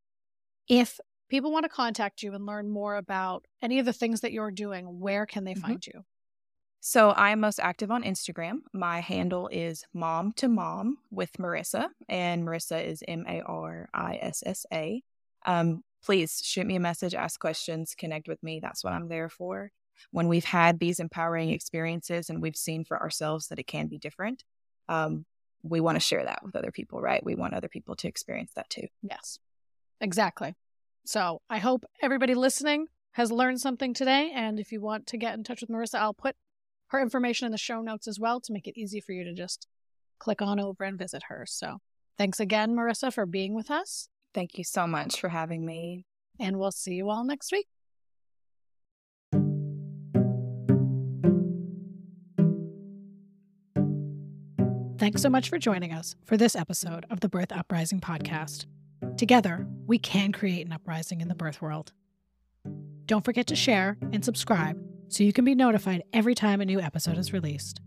If 0.68 1.00
people 1.30 1.52
want 1.52 1.64
to 1.66 1.70
contact 1.70 2.24
you 2.24 2.34
and 2.34 2.46
learn 2.48 2.70
more 2.70 2.96
about 2.96 3.46
any 3.62 3.78
of 3.78 3.86
the 3.86 3.94
things 3.94 4.22
that 4.22 4.32
you're 4.32 4.50
doing, 4.50 5.00
where 5.00 5.28
can 5.28 5.44
they 5.44 5.54
Mhm. 5.54 5.62
find 5.62 5.86
you? 5.88 6.04
So 6.82 7.10
I 7.10 7.32
am 7.32 7.42
most 7.42 7.60
active 7.60 7.92
on 7.92 8.04
Instagram. 8.04 8.60
My 8.74 9.02
handle 9.02 9.50
is 9.50 9.84
mom 9.94 10.32
to 10.38 10.48
mom 10.48 10.98
with 11.12 11.34
Marissa, 11.34 11.88
and 12.08 12.44
Marissa 12.48 12.84
is 12.84 13.04
M 13.08 13.26
A 13.28 13.42
R 13.42 13.90
I 13.94 14.18
S 14.22 14.44
S 14.46 14.66
A. 14.72 15.04
Um, 15.46 15.84
please 16.04 16.42
shoot 16.44 16.66
me 16.66 16.78
a 16.78 16.80
message, 16.80 17.14
ask 17.14 17.40
questions, 17.40 17.96
connect 17.98 18.30
with 18.30 18.42
me. 18.42 18.62
That's 18.62 18.84
what 18.84 18.94
I'm 18.94 19.10
there 19.10 19.28
for. 19.30 19.72
When 20.12 20.30
we've 20.30 20.46
had 20.46 20.80
these 20.80 21.02
empowering 21.02 21.50
experiences 21.50 22.30
and 22.30 22.42
we've 22.42 22.56
seen 22.56 22.86
for 22.86 23.02
ourselves 23.02 23.50
that 23.50 23.60
it 23.60 23.68
can 23.68 23.88
be 23.88 23.98
different, 23.98 24.46
um, 24.88 25.26
we 25.62 25.82
want 25.82 25.98
to 25.98 26.00
share 26.00 26.24
that 26.24 26.40
with 26.44 26.56
other 26.56 26.72
people, 26.72 27.02
right? 27.02 27.24
We 27.24 27.36
want 27.36 27.54
other 27.54 27.68
people 27.68 27.98
to 27.98 28.08
experience 28.08 28.54
that 28.56 28.70
too. 28.70 28.88
Yes, 29.04 29.38
exactly. 30.00 30.56
So 31.06 31.42
I 31.50 31.58
hope 31.58 31.84
everybody 32.02 32.36
listening 32.36 32.88
has 33.12 33.34
learned 33.34 33.60
something 33.60 33.94
today. 33.94 34.32
And 34.34 34.60
if 34.62 34.72
you 34.72 34.80
want 34.80 35.08
to 35.08 35.18
get 35.18 35.34
in 35.34 35.44
touch 35.44 35.60
with 35.60 35.70
Marissa, 35.70 35.96
I'll 35.96 36.14
put 36.14 36.38
her 36.90 37.02
information 37.02 37.46
in 37.46 37.52
the 37.52 37.58
show 37.58 37.82
notes 37.82 38.08
as 38.08 38.20
well 38.20 38.40
to 38.42 38.54
make 38.54 38.68
it 38.68 38.80
easy 38.80 39.00
for 39.00 39.14
you 39.14 39.24
to 39.24 39.34
just 39.34 39.68
click 40.20 40.42
on 40.42 40.60
over 40.60 40.84
and 40.84 40.98
visit 40.98 41.24
her. 41.30 41.46
So 41.48 41.78
thanks 42.18 42.40
again, 42.40 42.76
Marissa, 42.76 43.14
for 43.14 43.26
being 43.26 43.56
with 43.56 43.72
us. 43.72 44.10
Thank 44.34 44.58
you 44.58 44.64
so 44.64 44.86
much 44.86 45.20
for 45.20 45.30
having 45.30 45.66
me. 45.66 46.06
And 46.40 46.58
we'll 46.58 46.72
see 46.72 46.94
you 46.94 47.10
all 47.10 47.24
next 47.24 47.52
week. 47.52 47.68
Thanks 54.98 55.22
so 55.22 55.30
much 55.30 55.50
for 55.50 55.58
joining 55.58 55.94
us 55.94 56.16
for 56.26 56.36
this 56.36 56.56
episode 56.56 57.06
of 57.10 57.22
the 57.22 57.30
Birth 57.30 57.54
Uprising 57.54 58.02
podcast. 58.02 58.66
Together, 59.18 59.66
we 59.86 59.98
can 59.98 60.34
create 60.34 60.66
an 60.66 60.74
uprising 60.74 61.22
in 61.22 61.30
the 61.30 61.36
birth 61.36 61.62
world. 61.62 61.94
Don't 63.06 63.24
forget 63.24 63.48
to 63.48 63.56
share 63.56 63.98
and 64.12 64.24
subscribe 64.24 64.78
so 65.10 65.24
you 65.24 65.34
can 65.34 65.46
be 65.46 65.56
notified 65.56 66.04
every 66.14 66.36
time 66.36 66.62
a 66.62 66.66
new 66.66 66.80
episode 66.80 67.18
is 67.18 67.32
mm. 67.32 67.34
released. 67.34 67.82